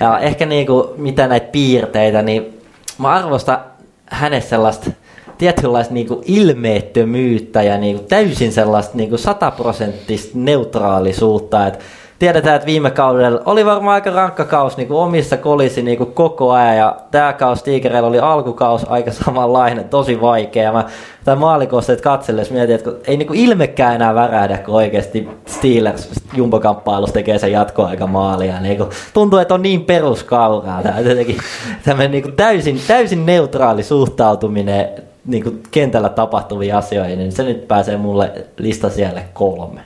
Ja 0.00 0.18
ehkä 0.18 0.46
niinku, 0.46 0.94
mitä 0.96 1.26
näitä 1.26 1.48
piirteitä, 1.52 2.22
niin 2.22 2.60
mä 2.98 3.08
arvostan 3.08 3.58
hänessä 4.06 4.48
sellaista 4.48 4.90
tietynlaista 5.38 5.94
niinku 5.94 6.22
ilmeettömyyttä 6.26 7.62
ja 7.62 7.78
niinku 7.78 8.04
täysin 8.08 8.52
sellaista 8.52 8.96
niinku 8.96 9.18
sataprosenttista 9.18 10.30
neutraalisuutta. 10.34 11.66
Et 11.66 11.78
tiedetään, 12.18 12.56
että 12.56 12.66
viime 12.66 12.90
kaudella 12.90 13.42
oli 13.44 13.66
varmaan 13.66 13.94
aika 13.94 14.10
rankka 14.10 14.44
kaus 14.44 14.76
niin 14.76 14.88
kuin 14.88 14.98
omissa 14.98 15.36
kolisi 15.36 15.82
niin 15.82 15.98
kuin 15.98 16.12
koko 16.12 16.52
ajan 16.52 16.76
ja 16.76 16.96
tämä 17.10 17.32
kaus 17.32 17.62
Tigereillä 17.62 18.08
oli 18.08 18.18
alkukaus 18.18 18.86
aika 18.90 19.12
samanlainen, 19.12 19.88
tosi 19.88 20.20
vaikea. 20.20 20.72
Mä 20.72 20.84
tämän 21.24 21.38
maalikosteet 21.38 22.00
katsellessa 22.00 22.54
mietin, 22.54 22.74
että 22.74 22.90
ei 23.06 23.16
niin 23.16 23.26
kuin 23.26 23.40
ilmekään 23.40 23.94
enää 23.94 24.14
värähdä, 24.14 24.58
kun 24.58 24.74
oikeasti 24.74 25.28
Steelers 25.46 26.10
jumbokamppailussa 26.34 27.14
tekee 27.14 27.38
sen 27.38 27.52
jatkoaika 27.52 28.06
maalia. 28.06 28.60
Niin 28.60 28.76
kuin, 28.76 28.90
tuntuu, 29.14 29.38
että 29.38 29.54
on 29.54 29.62
niin 29.62 29.84
peruskauraa. 29.84 30.82
Tämä 30.82 31.00
jotenkin 31.00 31.38
tämmöinen 31.84 32.10
niin 32.10 32.22
kuin 32.22 32.36
täysin, 32.36 32.80
täysin 32.86 33.26
neutraali 33.26 33.82
suhtautuminen 33.82 34.88
niin 35.26 35.42
kuin 35.42 35.62
kentällä 35.70 36.08
tapahtuviin 36.08 36.74
asioihin, 36.74 37.18
niin 37.18 37.32
se 37.32 37.42
nyt 37.42 37.68
pääsee 37.68 37.96
mulle 37.96 38.32
lista 38.58 38.90
siellä 38.90 39.22
kolme. 39.34 39.80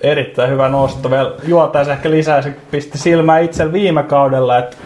Erittäin 0.00 0.50
hyvä 0.50 0.68
nosto. 0.68 1.10
Vielä 1.10 1.32
juotaisi 1.44 1.90
ehkä 1.90 2.10
lisää, 2.10 2.42
se 2.42 2.54
pisti 2.70 2.98
silmää 2.98 3.38
itse 3.38 3.72
viime 3.72 4.02
kaudella, 4.02 4.58
että 4.58 4.76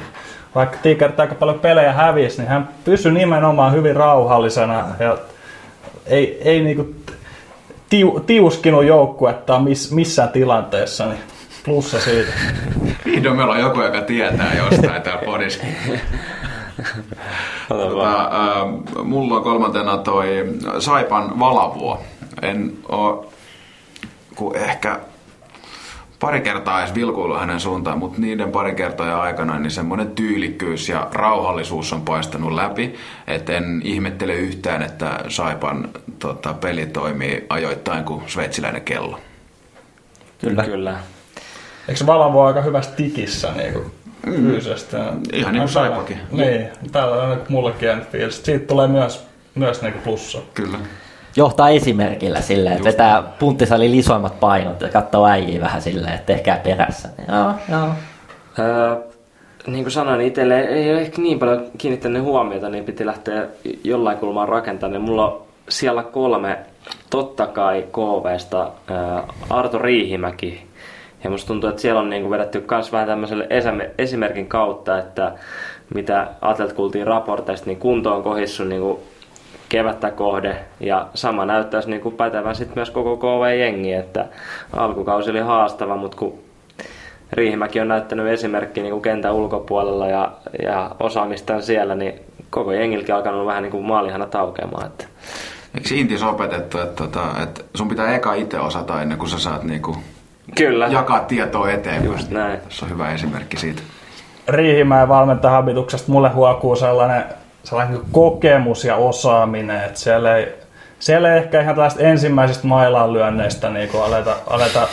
vaikka 0.55 0.77
Tigerit 0.83 1.21
aika 1.21 1.35
paljon 1.35 1.59
pelejä 1.59 1.93
hävisi, 1.93 2.39
niin 2.39 2.49
hän 2.49 2.69
pysyi 2.85 3.13
nimenomaan 3.13 3.73
hyvin 3.73 3.97
rauhallisena 3.97 4.85
ja 4.99 5.19
ei, 6.07 6.43
ei 6.45 6.63
niinku 6.63 6.95
tiu, 7.89 8.21
tiuskinut 8.27 8.85
joukkuetta 8.85 9.59
miss, 9.59 9.93
missään 9.93 10.29
tilanteessa, 10.29 11.07
niin 11.07 11.21
plussa 11.65 12.01
siitä. 12.01 12.33
Vihdoin 13.05 13.37
meillä 13.37 13.55
on 13.55 13.61
joku, 13.61 13.83
joka 13.83 14.01
tietää 14.01 14.55
jostain 14.55 15.03
täällä 15.03 15.23
podissa. 15.25 15.65
tota, 17.69 18.21
äh, 18.21 19.05
mulla 19.05 19.37
on 19.37 19.43
kolmantena 19.43 19.97
toi 19.97 20.45
Saipan 20.79 21.39
Valavuo. 21.41 22.01
En 22.43 22.73
oo, 22.89 23.33
kun 24.37 24.57
ehkä 24.57 25.01
pari 26.21 26.41
kertaa 26.41 26.81
edes 26.81 26.95
vilkuillut 26.95 27.41
hänen 27.41 27.61
suuntaan, 27.61 27.99
mutta 27.99 28.21
niiden 28.21 28.53
pari 28.53 28.75
kertaa 28.75 29.23
aikana 29.23 29.59
niin 29.59 29.71
semmoinen 29.71 30.11
tyylikkyys 30.11 30.89
ja 30.89 31.09
rauhallisuus 31.13 31.93
on 31.93 32.01
paistanut 32.01 32.53
läpi. 32.53 32.95
Et 33.27 33.51
en 33.51 33.81
ihmettele 33.85 34.35
yhtään, 34.35 34.83
että 34.83 35.25
Saipan 35.29 35.89
tota, 36.19 36.55
peli 36.55 36.87
toimii 36.87 37.47
ajoittain 37.49 38.05
kuin 38.05 38.23
sveitsiläinen 38.27 38.83
kello. 38.83 39.21
Kyllä. 40.41 40.65
Kyllä. 40.65 40.99
Eikö 41.89 41.99
se 41.99 42.07
Valavo 42.07 42.45
aika 42.45 42.63
hyvässä 42.63 42.91
tikissä 42.91 43.53
niin 43.57 43.73
kuin 43.73 43.93
fyysisesti? 44.25 44.97
Ihan 45.33 45.53
niin 45.53 45.61
kuin 45.61 45.69
Saipakin. 45.69 46.19
Niin, 46.33 46.69
täällä 46.93 47.23
on 47.23 47.29
niin 47.29 47.47
mullekin 47.49 47.87
jäänyt 47.87 48.11
fiilis. 48.11 48.45
Siitä 48.45 48.67
tulee 48.67 48.89
myös, 48.89 49.27
myös 49.55 49.83
niin 49.83 49.93
kuin 49.93 50.03
plussa. 50.03 50.39
Kyllä. 50.55 50.79
Johtaa 51.37 51.69
esimerkillä 51.69 52.41
silleen, 52.41 52.77
että 52.77 52.89
vetää 52.89 53.23
punttisalin 53.23 53.95
isoimmat 53.95 54.41
painot 54.41 54.81
ja 54.81 54.89
katsoo 54.89 55.27
äijiä 55.27 55.61
vähän 55.61 55.83
silleen, 55.83 56.15
että 56.15 56.27
tehkää 56.27 56.61
perässä. 56.65 57.09
Joo, 57.29 57.53
joo. 57.71 57.89
Öö, 58.59 58.97
niin 59.67 59.85
kuin 59.85 59.93
sanoin, 59.93 60.19
niin 60.19 60.29
itselle 60.29 60.61
ei 60.61 60.93
ole 60.93 61.01
ehkä 61.01 61.23
niin 61.23 61.39
paljon 61.39 61.65
kiinnittänyt 61.79 62.23
huomiota, 62.23 62.69
niin 62.69 62.85
piti 62.85 63.07
lähteä 63.07 63.47
jollain 63.85 64.19
kulmaan 64.19 64.49
rakentamaan. 64.49 64.93
Niin 64.93 65.11
mulla 65.11 65.27
on 65.27 65.43
siellä 65.69 66.03
kolme, 66.03 66.59
totta 67.11 67.47
kai 67.47 67.85
KVsta, 67.93 68.71
öö, 68.91 68.97
Arto 69.51 69.79
Riihimäki. 69.79 70.67
Ja 71.25 71.31
musta 71.31 71.47
tuntuu, 71.47 71.71
että 71.71 71.83
siellä 71.83 72.01
on 72.01 72.11
niin 72.11 72.23
kuin 72.23 72.31
vedetty 72.31 72.65
myös 72.71 72.93
vähän 72.93 73.09
tämmöiselle 73.09 73.49
esimerkin 73.99 74.47
kautta, 74.47 74.99
että 74.99 75.33
mitä 75.95 76.27
Atlet 76.41 76.73
kuultiin 76.73 77.07
raporteista, 77.07 77.67
niin 77.67 77.79
kunto 77.79 78.15
on 78.17 78.23
kohissut 78.23 78.69
niin 78.69 78.81
kuin 78.81 78.99
kevättä 79.69 80.11
kohde 80.11 80.57
ja 80.81 81.07
sama 81.15 81.45
näyttäisi 81.45 81.91
niin 81.91 82.01
kuin 82.01 82.15
pätevän 82.15 82.55
sitten 82.55 82.79
myös 82.79 82.91
koko 82.91 83.17
KV-jengi, 83.17 83.93
että 83.93 84.27
alkukausi 84.73 85.31
oli 85.31 85.41
haastava, 85.41 85.97
mutta 85.97 86.17
kun 86.17 86.39
Riihimäki 87.33 87.81
on 87.81 87.89
näyttänyt 87.89 88.27
esimerkki 88.27 88.83
niin 88.83 88.93
kuin 88.93 89.03
kentän 89.03 89.35
ulkopuolella 89.35 90.09
ja, 90.09 90.33
ja 90.63 90.91
osaamistaan 91.01 91.63
siellä, 91.63 91.95
niin 91.95 92.15
koko 92.51 92.73
jengilläkin 92.73 93.15
alkanut 93.15 93.47
vähän 93.47 93.63
niin 93.63 93.71
kuin 93.71 93.85
maalihana 93.85 94.27
taukeamaan. 94.27 94.87
Että. 94.87 95.05
Eikö 95.75 95.89
Intis 95.95 96.23
opetettu, 96.23 96.79
että, 96.79 97.03
tota, 97.03 97.21
että 97.43 97.61
sun 97.75 97.89
pitää 97.89 98.15
eka 98.15 98.35
itse 98.35 98.61
osata 98.61 99.03
ennen 99.03 99.19
kuin 99.19 99.29
sä 99.29 99.39
saat 99.39 99.63
niinku 99.63 99.97
Kyllä. 100.57 100.87
jakaa 100.87 101.21
tietoa 101.21 101.71
eteenpäin. 101.71 102.13
Just 102.13 102.31
näin. 102.31 102.59
Se 102.69 102.85
on 102.85 102.91
hyvä 102.91 103.13
esimerkki 103.13 103.57
siitä. 103.57 103.83
Riihimäen 104.49 105.09
valmentajahabituksesta 105.09 106.13
mulle 106.13 106.29
huokuu 106.29 106.77
sellainen, 106.77 107.25
sellainen 107.65 108.01
kokemus 108.13 108.85
ja 108.85 108.97
osaaminen, 108.97 109.85
että 109.85 110.01
siellä 110.01 110.37
ei, 110.37 110.55
siellä 110.99 111.33
ei 111.33 111.39
ehkä 111.39 111.61
ihan 111.61 111.75
tällaista 111.75 112.03
ensimmäisistä 112.03 112.67
mailanlyönneistä 112.67 113.71
niin 113.71 113.91
aleta, 114.05 114.37
aleta 114.47 114.89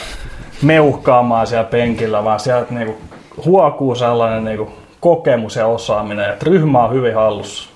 meuhkaamaan 0.62 1.46
siellä 1.46 1.64
penkillä, 1.64 2.24
vaan 2.24 2.40
sieltä 2.40 2.74
niin 2.74 2.86
kuin, 2.86 2.98
huokuu 3.44 3.94
sellainen 3.94 4.44
niin 4.44 4.58
kuin, 4.58 4.70
kokemus 5.00 5.56
ja 5.56 5.66
osaaminen, 5.66 6.30
että 6.30 6.46
ryhmä 6.46 6.84
on 6.84 6.92
hyvin 6.92 7.14
hallussa. 7.14 7.70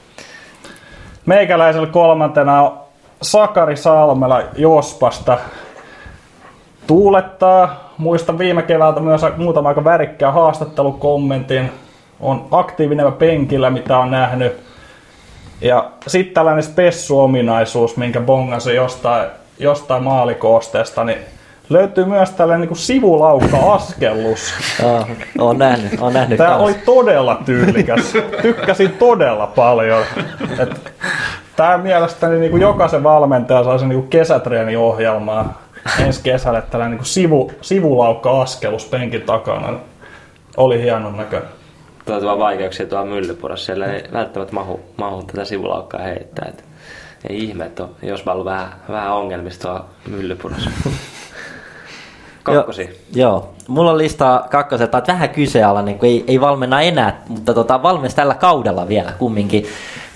Meikäläisellä 1.27 1.87
kolmantena 1.87 2.63
on 2.63 2.79
Sakari 3.23 3.77
Salmela 3.77 4.43
Jospasta. 4.57 5.39
Tuulettaa. 6.87 7.93
Muistan 7.99 8.39
viime 8.39 8.63
keväältä 8.63 9.01
myös 9.01 9.21
muutama 9.37 9.69
aika 9.69 9.85
värikkää 9.85 10.33
haastattelukommentin. 10.33 11.73
On 12.21 12.49
aktiivinen 12.51 13.13
penkillä, 13.13 13.71
mitä 13.71 13.99
on 13.99 14.11
nähnyt. 14.11 14.66
Ja 15.61 15.91
sitten 16.07 16.35
tällainen 16.35 16.63
spessuominaisuus, 16.63 17.97
minkä 17.97 18.21
bongasin 18.21 18.77
jostain, 18.77 19.29
jostain 19.59 20.03
maalikoosteesta, 20.03 21.05
niin 21.05 21.19
löytyy 21.69 22.05
myös 22.05 22.31
tällainen 22.31 22.69
niin 22.69 22.77
sivulaukka-askellus. 22.77 24.55
Joo, 24.83 25.07
on 25.39 25.59
nähnyt, 25.59 26.01
on 26.01 26.13
nähnyt 26.13 26.39
Tämä 26.39 26.51
kans. 26.51 26.63
oli 26.63 26.75
todella 26.75 27.43
tyylikäs. 27.45 28.13
Tykkäsin 28.43 28.91
todella 28.91 29.47
paljon. 29.47 30.05
Et 30.59 30.93
Tämä 31.57 31.79
mielestäni 31.79 32.39
niin 32.39 32.51
kuin 32.51 32.63
jokaisen 32.63 33.03
valmentaja 33.03 33.65
saa 33.65 33.79
sen 33.79 33.89
niin 33.89 34.01
kuin 34.01 34.11
kesätreeniohjelmaa 34.11 35.63
ensi 36.01 36.21
kesällä, 36.23 36.59
että 36.59 36.71
tällainen 36.71 36.91
niin 36.91 36.99
kuin 36.99 37.07
sivu, 37.07 37.53
sivulaukka-askelus 37.61 38.85
penkin 38.85 39.23
takana. 39.23 39.79
Oli 40.57 40.83
hienon 40.83 41.17
näköinen. 41.17 41.49
Tuo, 42.07 42.21
tuo 42.21 42.39
vaikeuksia 42.39 42.87
tuolla 42.87 43.07
myllypurassa. 43.07 43.67
Siellä 43.67 43.87
ei 43.87 44.05
välttämättä 44.13 44.55
mahu, 44.55 44.81
mahu 44.97 45.23
tätä 45.23 45.45
sivulaukkaa 45.45 46.03
heittää. 46.03 46.49
Et 46.49 46.65
ei 47.29 47.45
ihme, 47.45 47.67
että 47.67 47.85
on, 47.85 47.97
jos 48.03 48.25
mä 48.25 48.33
ollut 48.33 48.45
vähän, 48.45 48.73
vähän 48.89 49.13
ongelmista 49.13 49.63
tuolla 49.63 49.85
myllypurassa. 50.09 50.71
Kakkosi. 52.43 52.83
Jo, 53.15 53.29
joo. 53.29 53.56
Mulla 53.69 53.91
on 53.91 53.99
listaa 53.99 54.47
kakkoselta, 54.51 54.99
että 54.99 55.13
vähän 55.13 55.31
kyseenalainen, 55.31 55.99
niin 56.03 56.13
ei, 56.13 56.25
ei 56.27 56.41
valmenna 56.41 56.81
enää, 56.81 57.21
mutta 57.29 57.55
tota, 57.55 57.83
valmis 57.83 58.15
tällä 58.15 58.35
kaudella 58.35 58.89
vielä 58.89 59.13
kumminkin. 59.19 59.67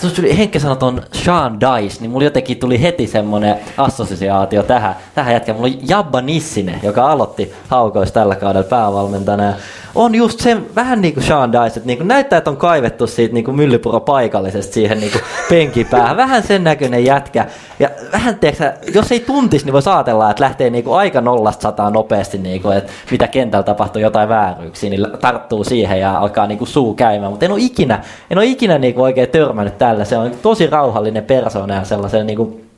Tuossa 0.01 0.17
tuli 0.17 0.39
Henkka 0.39 0.59
sanoi 0.59 0.77
ton 0.77 1.03
Sean 1.13 1.61
Dice, 1.61 2.01
niin 2.01 2.11
mulla 2.11 2.25
jotenkin 2.25 2.59
tuli 2.59 2.83
heti 2.83 3.07
semmonen 3.07 3.57
assosiaatio 3.77 4.63
tähän, 4.63 4.97
tähän 5.15 5.33
jätkään. 5.33 5.59
Mulla 5.59 5.73
on 5.75 5.89
Jabba 5.89 6.21
Nissinen, 6.21 6.81
joka 6.83 7.11
aloitti 7.11 7.53
haukoissa 7.69 8.15
tällä 8.15 8.37
kaudella 8.37 8.69
päävalmentajana. 8.69 9.45
Ja 9.45 9.53
on 9.95 10.15
just 10.15 10.41
se 10.41 10.57
vähän 10.75 11.01
niin 11.01 11.15
kuin 11.15 11.25
Sean 11.25 11.53
Dice, 11.53 11.67
että 11.67 11.87
niin 11.87 11.99
kuin 11.99 12.09
näyttää, 12.09 12.37
että 12.37 12.51
on 12.51 12.57
kaivettu 12.57 13.07
siitä 13.07 13.35
niin 13.35 13.57
myllypuro 13.57 14.01
paikallisesti 14.01 14.73
siihen 14.73 15.01
niin 15.01 15.13
kuin 15.13 15.23
penkin 15.49 15.87
päähän. 15.87 16.17
Vähän 16.17 16.43
sen 16.43 16.65
näköinen 16.65 17.05
jätkä. 17.05 17.47
Ja 17.79 17.91
vähän, 18.13 18.39
tiedätkö, 18.39 18.73
jos 18.95 19.13
ei 19.13 19.21
tuntisi, 19.21 19.65
niin 19.65 19.73
voisi 19.73 19.91
ajatella, 19.91 20.31
että 20.31 20.45
lähtee 20.45 20.71
niin 20.71 20.85
kuin 20.85 20.99
aika 20.99 21.21
nollasta 21.21 21.63
sataa 21.63 21.91
nopeasti, 21.91 22.39
niin 22.39 22.63
kuin, 22.63 22.77
että 22.77 22.93
mitä 23.11 23.29
kentällä 23.41 23.63
tapahtuu 23.63 24.03
jotain 24.03 24.29
vääryyksiä, 24.29 24.91
niin 24.91 25.07
tarttuu 25.21 25.65
siihen 25.65 26.01
ja 26.01 26.19
alkaa 26.19 26.47
niin 26.47 26.59
kuin 26.59 26.69
suu 26.69 26.95
käymään. 26.95 27.33
Mutta 27.33 27.45
en 27.45 27.53
ole 27.53 27.61
ikinä, 27.61 28.03
en 28.31 28.39
ole 28.39 28.47
ikinä 28.47 28.79
niin 28.79 28.95
kuin 28.95 29.03
oikein 29.03 29.29
törmännyt 29.29 29.79
tällä. 29.79 30.05
Se 30.05 30.17
on 30.17 30.31
tosi 30.43 30.67
rauhallinen 30.67 31.25
persoona 31.25 31.75
ja 31.75 31.85
sellaisen 31.85 32.27
niin 32.27 32.37
kuin 32.37 32.71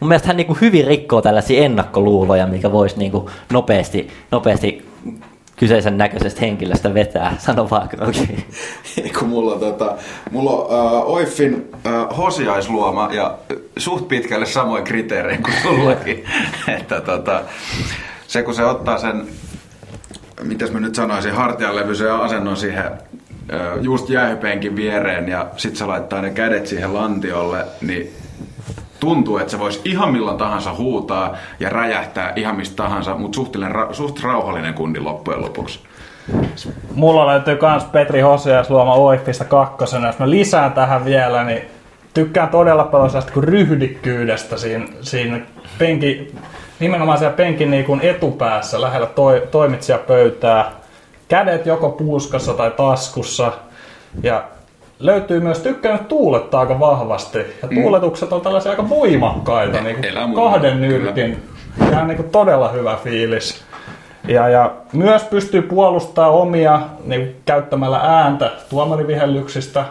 mun 0.00 0.08
mielestä 0.08 0.28
hän 0.28 0.36
niin 0.36 0.46
kuin 0.46 0.60
hyvin 0.60 0.86
rikkoo 0.86 1.22
tällaisia 1.22 1.64
ennakkoluuloja, 1.64 2.46
mikä 2.46 2.72
voisi 2.72 2.98
niin 2.98 3.12
kuin 3.12 3.26
nopeasti, 3.52 4.08
nopeasti 4.30 4.88
kyseisen 5.56 5.98
näköisestä 5.98 6.40
henkilöstä 6.40 6.94
vetää. 6.94 7.36
Sano 7.38 7.70
vaan. 7.70 7.88
Kun 9.18 9.28
mulla 9.28 9.52
on, 9.52 9.60
tota, 9.60 9.94
mulla 10.30 10.50
on 10.50 10.66
uh, 11.04 11.14
Oiffin 11.14 11.70
uh, 11.72 12.16
hosiaisluoma 12.16 13.08
ja 13.12 13.38
suht 13.76 14.08
pitkälle 14.08 14.46
samoin 14.46 14.84
kriteerein 14.84 15.42
kuin 15.42 15.54
sullakin. 15.62 16.24
että 16.78 17.00
tota, 17.00 17.42
se 18.28 18.42
kun 18.42 18.54
se 18.54 18.64
ottaa 18.64 18.98
sen, 18.98 19.26
mitäs 20.42 20.72
mä 20.72 20.80
nyt 20.80 20.94
sanoisin, 20.94 21.32
hartianlevyisen 21.32 22.14
asennon 22.14 22.56
siihen 22.56 22.90
just 23.80 24.10
jäähypenkin 24.10 24.76
viereen 24.76 25.28
ja 25.28 25.46
sit 25.56 25.76
se 25.76 25.84
laittaa 25.84 26.22
ne 26.22 26.30
kädet 26.30 26.66
siihen 26.66 26.94
lantiolle, 26.94 27.64
niin 27.80 28.10
tuntuu, 29.00 29.38
että 29.38 29.50
se 29.50 29.58
voisi 29.58 29.80
ihan 29.84 30.12
milloin 30.12 30.38
tahansa 30.38 30.74
huutaa 30.74 31.36
ja 31.60 31.70
räjähtää 31.70 32.32
ihan 32.36 32.56
mistä 32.56 32.76
tahansa, 32.76 33.14
mutta 33.14 33.40
ra- 33.68 33.94
suht 33.94 34.22
rauhallinen 34.22 34.74
kundi 34.74 35.00
loppujen 35.00 35.42
lopuksi. 35.42 35.80
Mulla 36.94 37.26
löytyy 37.26 37.56
kans 37.56 37.84
Petri 37.84 38.20
Hosias 38.20 38.70
luoma 38.70 38.94
Oiffista 38.94 39.44
kakkosena. 39.44 40.06
Jos 40.06 40.18
mä 40.18 40.30
lisään 40.30 40.72
tähän 40.72 41.04
vielä, 41.04 41.44
niin 41.44 41.62
tykkään 42.14 42.48
todella 42.48 42.84
paljon 42.84 43.10
sellaista 43.10 43.32
kuin 43.32 43.44
ryhdikkyydestä 43.44 44.56
siinä, 44.56 44.86
siinä 45.00 45.40
penki, 45.78 46.34
nimenomaan 46.80 47.18
siellä 47.18 47.36
penkin 47.36 47.70
niin 47.70 47.84
kuin 47.84 48.00
etupäässä 48.00 48.80
lähellä 48.80 49.06
toi, 49.06 49.48
toimitsijapöytää. 49.50 50.72
Kädet 51.28 51.66
joko 51.66 51.90
puuskassa 51.90 52.54
tai 52.54 52.70
taskussa. 52.70 53.52
Ja 54.22 54.44
löytyy 54.98 55.40
myös 55.40 55.58
tykkään 55.58 55.98
tuulettaa 55.98 56.60
aika 56.60 56.80
vahvasti. 56.80 57.38
Ja 57.38 57.68
mm. 57.70 57.82
tuuletukset 57.82 58.32
on 58.32 58.40
tällaisia 58.40 58.70
aika 58.70 58.88
voimakkaita, 58.88 59.80
niin 59.80 59.96
kuin 59.96 60.34
kahden 60.34 60.80
nyrkin. 60.80 61.42
Ihan 61.90 62.06
niin 62.06 62.16
kuin 62.16 62.30
todella 62.30 62.68
hyvä 62.68 62.96
fiilis. 63.04 63.64
Ja, 64.28 64.48
ja 64.48 64.74
myös 64.92 65.22
pystyy 65.22 65.62
puolustamaan 65.62 66.34
omia 66.34 66.80
niin 67.04 67.36
käyttämällä 67.44 67.98
ääntä 67.98 68.50
tuomarivihellyksistä. 68.70 69.84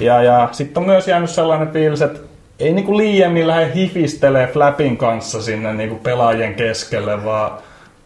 Ja, 0.00 0.22
ja 0.22 0.48
sitten 0.52 0.80
on 0.80 0.86
myös 0.86 1.08
jäänyt 1.08 1.30
sellainen 1.30 1.70
fiilis, 1.70 2.02
että 2.02 2.29
ei 2.60 2.72
niin 2.72 2.86
kuin 2.86 2.96
liiemmin 2.96 3.46
lähde 3.46 3.74
hifistelee 3.74 4.46
Flapin 4.46 4.96
kanssa 4.96 5.42
sinne 5.42 5.74
niin 5.74 5.88
kuin 5.88 6.00
pelaajien 6.00 6.54
keskelle, 6.54 7.24
vaan 7.24 7.50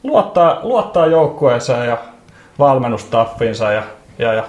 luottaa, 0.03 0.61
luottaa 0.63 1.07
joukkueeseen 1.07 1.89
ja 1.89 1.99
valmennustaffinsa 2.59 3.73
ja, 3.73 3.83
ja, 4.19 4.35
ja 4.35 4.45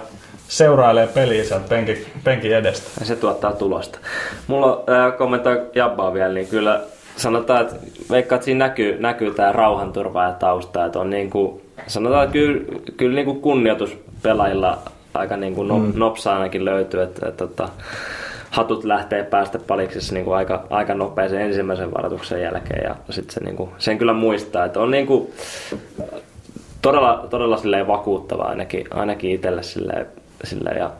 seurailee 0.48 1.06
peliä 1.06 1.44
sieltä 1.44 1.68
penkin, 1.68 2.06
penkin 2.24 2.56
edestä. 2.56 2.90
Ja 3.00 3.06
se 3.06 3.16
tuottaa 3.16 3.52
tulosta. 3.52 3.98
Mulla 4.46 4.84
äh, 4.90 5.18
kommentoi 5.18 5.70
Jabbaa 5.74 6.14
vielä, 6.14 6.34
niin 6.34 6.48
kyllä 6.48 6.80
sanotaan, 7.16 7.60
että 7.60 7.76
veikkaat, 8.10 8.42
siinä 8.42 8.64
näkyy, 8.64 9.00
näkyy 9.00 9.34
tämä 9.34 9.52
rauhanturva 9.52 10.22
ja 10.22 10.32
tausta, 10.32 10.84
että 10.84 10.98
on 10.98 11.10
niin 11.10 11.30
kuin, 11.30 11.62
sanotaan, 11.86 12.24
että 12.24 12.32
kyllä, 12.32 12.60
kyllä 12.96 13.14
niin 13.14 13.24
kuin 13.24 13.40
kunnioitus 13.40 13.98
pelaajilla 14.22 14.78
aika 15.14 15.36
niin 15.36 15.54
kuin 15.54 15.68
no, 15.68 15.78
mm. 15.78 15.92
nopsa 15.94 16.34
ainakin 16.34 16.64
löytyy, 16.64 17.02
että, 17.02 17.28
että, 17.28 17.44
että 17.44 17.68
hatut 18.56 18.84
lähtee 18.84 19.22
päästä 19.22 19.58
paliksissa 19.58 20.14
niin 20.14 20.24
kuin 20.24 20.36
aika, 20.36 20.66
aika 20.70 20.94
nopea 20.94 21.28
sen 21.28 21.40
ensimmäisen 21.40 21.94
varoituksen 21.94 22.42
jälkeen 22.42 22.84
ja 22.84 22.96
sitten 23.10 23.34
se, 23.34 23.40
niin 23.40 23.56
kuin, 23.56 23.70
sen 23.78 23.98
kyllä 23.98 24.12
muistaa, 24.12 24.64
että 24.64 24.80
on 24.80 24.90
niin 24.90 25.06
kuin, 25.06 25.30
todella, 26.82 27.26
todella 27.30 27.56
silleen 27.56 27.86
vakuuttava 27.86 28.42
ainakin, 28.42 28.86
ainakin 28.90 29.30
itselle 29.30 29.62
silleen 29.62 30.06
sille 30.44 30.70
ja 30.70 30.90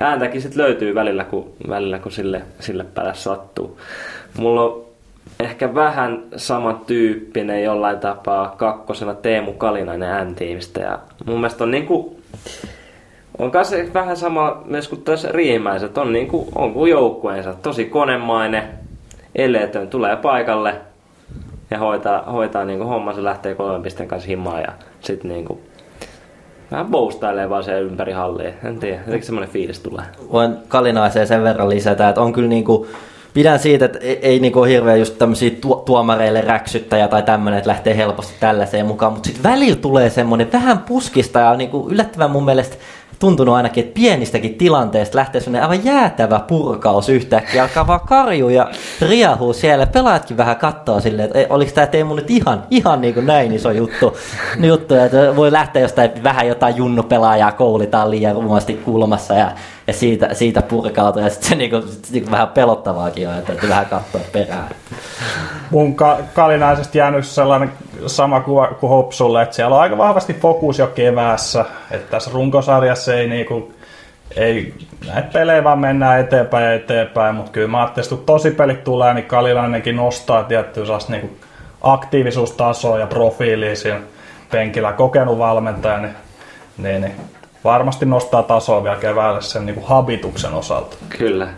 ääntäkin 0.00 0.42
sitten 0.42 0.62
löytyy 0.62 0.94
välillä, 0.94 1.24
kun, 1.24 1.52
välillä, 1.68 1.98
kun 1.98 2.12
sille, 2.12 2.42
sille 2.60 2.84
päälle 2.84 3.14
sattuu. 3.14 3.80
Mulla 4.38 4.62
on 4.62 4.84
ehkä 5.40 5.74
vähän 5.74 6.22
samantyyppinen 6.36 7.62
jollain 7.62 7.98
tapaa 7.98 8.54
kakkosena 8.56 9.14
Teemu 9.14 9.52
Kalinainen 9.52 10.08
ääntiimistä 10.08 10.80
ja 10.80 10.98
mun 11.26 11.36
mielestä 11.36 11.64
on 11.64 11.70
niinku 11.70 12.20
on 13.38 13.50
kanssa 13.50 13.76
vähän 13.94 14.16
sama 14.16 14.62
myös 14.64 14.88
kuin 14.88 15.02
tässä 15.02 15.28
Riimäiset, 15.32 15.98
on, 15.98 16.12
niinku, 16.12 16.48
on 16.54 16.72
kuin 16.72 16.90
joukkueensa, 16.90 17.54
tosi 17.54 17.84
konemainen, 17.84 18.62
eleetön, 19.34 19.88
tulee 19.88 20.16
paikalle 20.16 20.74
ja 21.70 21.78
hoitaa, 21.78 22.22
hoitaa 22.22 22.64
niinku 22.64 22.84
homma, 22.84 23.14
se 23.14 23.24
lähtee 23.24 23.54
kolmen 23.54 23.82
pisteen 23.82 24.08
kanssa 24.08 24.28
himaan 24.28 24.60
ja 24.60 24.72
sitten 25.00 25.30
niinku 25.30 25.60
Vähän 26.72 26.86
boostailee 26.86 27.50
vaan 27.50 27.64
se 27.64 27.80
ympäri 27.80 28.12
hallia. 28.12 28.52
En 28.64 28.78
tiedä, 28.78 28.96
jotenkin 28.96 29.26
semmoinen 29.26 29.50
fiilis 29.52 29.80
tulee. 29.80 30.04
Voin 30.32 30.56
kalinaiseen 30.68 31.26
sen 31.26 31.42
verran 31.42 31.68
lisätä, 31.68 32.08
että 32.08 32.20
on 32.20 32.32
kyllä 32.32 32.48
niinku, 32.48 32.86
pidän 33.34 33.58
siitä, 33.58 33.84
että 33.84 33.98
ei, 33.98 34.18
ei 34.22 34.40
niinku 34.40 34.60
ole 34.60 34.68
hirveän 34.68 34.98
just 34.98 35.18
tämmöisiä 35.18 35.50
tu- 35.60 35.82
tuomareille 35.86 36.40
räksyttäjä 36.40 37.08
tai 37.08 37.22
tämmöinen, 37.22 37.58
että 37.58 37.70
lähtee 37.70 37.96
helposti 37.96 38.34
tällaiseen 38.40 38.86
mukaan, 38.86 39.12
mutta 39.12 39.26
sitten 39.26 39.50
välillä 39.52 39.76
tulee 39.76 40.10
semmoinen 40.10 40.52
vähän 40.52 40.78
puskista 40.78 41.38
ja 41.38 41.56
niinku 41.56 41.88
yllättävän 41.90 42.30
mun 42.30 42.44
mielestä 42.44 42.76
tuntunut 43.22 43.54
ainakin, 43.54 43.84
että 43.84 43.94
pienistäkin 43.94 44.54
tilanteista 44.54 45.18
lähtee 45.18 45.40
sellainen 45.40 45.70
aivan 45.70 45.84
jäätävä 45.84 46.40
purkaus 46.48 47.08
yhtäkkiä, 47.08 47.62
alkaa 47.62 47.86
vaan 47.86 48.00
karju 48.00 48.48
ja 48.48 48.70
riahuu 49.08 49.52
siellä. 49.52 49.86
Pelaatkin 49.86 50.36
vähän 50.36 50.56
kattoo 50.56 51.00
silleen, 51.00 51.30
että 51.34 51.54
oliko 51.54 51.72
tämä 51.74 51.86
Teemu 51.86 52.14
nyt 52.14 52.30
ihan, 52.30 52.64
ihan 52.70 53.00
niin 53.00 53.14
kuin 53.14 53.26
näin 53.26 53.52
iso 53.52 53.70
juttu, 53.70 54.16
juttu 54.60 54.94
että 54.94 55.36
voi 55.36 55.52
lähteä 55.52 55.82
jostain 55.82 56.10
vähän 56.22 56.48
jotain 56.48 56.76
junnupelaajaa 56.76 57.52
koulitaan 57.52 58.10
liian 58.10 58.34
rumasti 58.34 58.74
kulmassa 58.74 59.34
ja, 59.34 59.50
ja 59.92 59.98
siitä, 59.98 60.34
siitä 60.34 60.62
purkautua 60.62 61.22
ja 61.22 61.30
sitten 61.30 61.48
se 61.48 61.54
niinku, 61.54 61.82
niinku 62.10 62.30
vähän 62.30 62.48
pelottavaakin 62.48 63.28
on, 63.28 63.38
että 63.38 63.68
vähän 63.68 63.86
katsoa 63.86 64.20
perään. 64.32 64.68
Mun 65.70 65.94
ka- 65.94 66.18
kalinaisesti 66.34 66.98
jäänyt 66.98 67.26
sellainen 67.26 67.72
sama 68.06 68.40
kuva 68.40 68.66
kuin 68.66 68.90
Hopsulle, 68.90 69.42
että 69.42 69.56
siellä 69.56 69.76
on 69.76 69.82
aika 69.82 69.98
vahvasti 69.98 70.34
fokus 70.34 70.78
jo 70.78 70.86
keväässä, 70.86 71.64
että 71.90 72.10
tässä 72.10 72.30
runkosarjassa 72.34 73.14
ei 73.14 73.28
niinku, 73.28 73.72
ei 74.36 74.74
näitä 75.06 75.28
pelejä 75.32 75.64
vaan 75.64 75.78
mennään 75.78 76.20
eteenpäin 76.20 76.64
ja 76.64 76.74
eteenpäin, 76.74 77.34
mutta 77.34 77.52
kyllä 77.52 77.68
mä 77.68 77.78
ajattelin, 77.78 78.04
että 78.04 78.16
kun 78.16 78.26
tosi 78.26 78.50
pelit 78.50 78.84
tulee, 78.84 79.14
niin 79.14 79.26
Kalinainenkin 79.26 79.96
nostaa 79.96 80.44
tiettyä 80.44 80.84
niinku 81.08 81.30
aktiivisuustasoa 81.82 82.98
ja 82.98 83.06
profiiliä 83.06 83.74
siinä 83.74 84.00
penkillä 84.50 84.92
kokenut 84.92 85.38
valmentaja, 85.38 85.98
niin, 85.98 86.14
niin, 86.78 87.00
niin 87.00 87.14
varmasti 87.64 88.06
nostaa 88.06 88.42
tasoa 88.42 88.84
vielä 88.84 88.96
keväällä 88.96 89.40
sen 89.40 89.66
niin 89.66 89.74
kuin 89.74 89.86
habituksen 89.86 90.54
osalta. 90.54 90.96
Kyllä. 91.08 91.48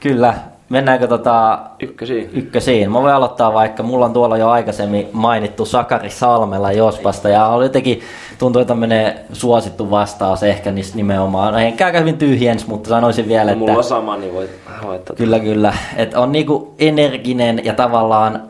Kyllä. 0.00 0.34
Mennäänkö 0.68 1.06
tota 1.06 1.58
ykkösiin? 1.82 2.30
ykkösiin? 2.32 2.92
Mä 2.92 3.02
voin 3.02 3.14
aloittaa 3.14 3.52
vaikka, 3.54 3.82
mulla 3.82 4.04
on 4.04 4.12
tuolla 4.12 4.36
jo 4.36 4.48
aikaisemmin 4.48 5.08
mainittu 5.12 5.64
Sakari 5.64 6.10
Salmella 6.10 6.72
Jospasta 6.72 7.28
ja 7.28 7.46
oli 7.46 7.64
jotenkin, 7.64 8.00
tuntuu, 8.38 8.62
että 8.62 8.74
menee 8.74 9.24
suosittu 9.32 9.90
vastaus 9.90 10.42
ehkä 10.42 10.72
niistä 10.72 10.96
nimenomaan. 10.96 11.52
No 11.52 11.58
ehkä 11.58 11.86
aika 11.86 11.98
hyvin 11.98 12.18
tyhjens, 12.18 12.66
mutta 12.66 12.88
sanoisin 12.88 13.28
vielä, 13.28 13.50
että... 13.50 13.58
Mulla 13.58 13.76
on 13.76 13.84
sama, 13.84 14.16
niin 14.16 14.34
voit 14.34 14.50
hoitaa. 14.84 15.16
Kyllä, 15.16 15.40
kyllä. 15.40 15.74
Että 15.96 16.20
on 16.20 16.32
niinku 16.32 16.74
energinen 16.78 17.64
ja 17.64 17.74
tavallaan 17.74 18.42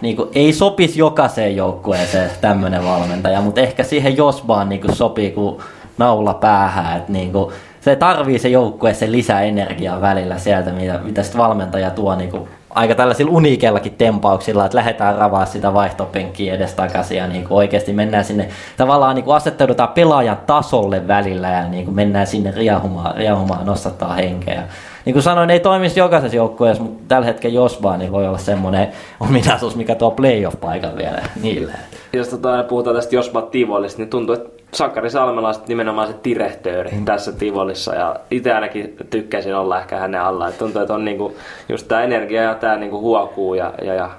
niinku, 0.00 0.28
ei 0.34 0.52
sopisi 0.52 0.98
jokaiseen 0.98 1.56
joukkueeseen 1.56 2.30
tämmöinen 2.40 2.84
valmentaja, 2.84 3.40
mutta 3.40 3.60
ehkä 3.60 3.82
siihen 3.82 4.16
Josbaan 4.16 4.68
niinku 4.68 4.94
sopii 4.94 5.30
kuin 5.30 5.56
naula 5.98 6.34
päähän. 6.34 6.96
Että 6.96 7.12
niinku, 7.12 7.52
se 7.82 7.96
tarvii 7.96 8.38
se 8.38 8.48
joukkue 8.48 8.94
sen 8.94 9.12
lisää 9.12 9.42
energiaa 9.42 10.00
välillä 10.00 10.38
sieltä, 10.38 10.72
mitä, 10.72 11.00
mitä 11.02 11.22
sitten 11.22 11.40
valmentaja 11.40 11.90
tuo 11.90 12.14
niin 12.14 12.30
kuin 12.30 12.48
aika 12.70 12.94
tällaisilla 12.94 13.32
uniikellakin 13.32 13.94
tempauksilla, 13.94 14.64
että 14.64 14.78
lähdetään 14.78 15.16
ravaa 15.16 15.46
sitä 15.46 15.74
vaihtopenkkiä 15.74 16.54
edestakaisin 16.54 17.16
ja 17.16 17.26
niin 17.26 17.44
kuin 17.44 17.58
oikeasti 17.58 17.92
mennään 17.92 18.24
sinne, 18.24 18.48
tavallaan 18.76 19.14
niin 19.14 19.24
kuin 19.24 19.36
asettaudutaan 19.36 19.88
pelaajan 19.88 20.38
tasolle 20.46 21.08
välillä 21.08 21.50
ja 21.50 21.68
niin 21.68 21.84
kuin 21.84 21.94
mennään 21.94 22.26
sinne 22.26 22.50
riahumaan, 22.50 23.16
riahumaan 23.16 23.66
nostattaa 23.66 24.14
henkeä. 24.14 24.62
Niin 25.04 25.12
kuin 25.12 25.22
sanoin, 25.22 25.50
ei 25.50 25.60
toimisi 25.60 26.00
jokaisessa 26.00 26.36
joukkueessa, 26.36 26.82
mutta 26.82 27.02
tällä 27.08 27.26
hetkellä 27.26 27.54
jos 27.54 27.82
vaan, 27.82 27.98
niin 27.98 28.12
voi 28.12 28.28
olla 28.28 28.38
semmoinen 28.38 28.88
ominaisuus, 29.20 29.76
mikä 29.76 29.94
tuo 29.94 30.10
playoff-paikan 30.10 30.96
vielä 30.96 31.22
niille. 31.42 31.72
Jos 32.12 32.28
tota, 32.28 32.64
puhutaan 32.68 32.96
tästä 32.96 33.16
Josba 33.16 33.42
Tivolista, 33.42 34.02
niin 34.02 34.10
tuntuu, 34.10 34.34
että 34.34 34.51
Sakari 34.74 35.10
Salmela 35.10 35.48
on 35.48 35.54
nimenomaan 35.68 36.08
se 36.08 36.14
direhtööri 36.24 36.90
mm. 36.90 37.04
tässä 37.04 37.32
Tivolissa 37.32 37.94
ja 37.94 38.16
itse 38.30 38.52
ainakin 38.52 38.96
tykkäisin 39.10 39.54
olla 39.54 39.80
ehkä 39.80 39.96
hänen 39.96 40.20
alla. 40.20 40.48
Et 40.48 40.58
tuntuu, 40.58 40.82
että 40.82 40.94
on 40.94 41.04
niinku 41.04 41.36
just 41.68 41.88
tämä 41.88 42.02
energia 42.02 42.42
ja 42.42 42.54
tämä 42.54 42.76
niinku 42.76 43.00
huokuu 43.00 43.54
ja, 43.54 43.72
ja, 43.82 43.94
ja 43.94 44.10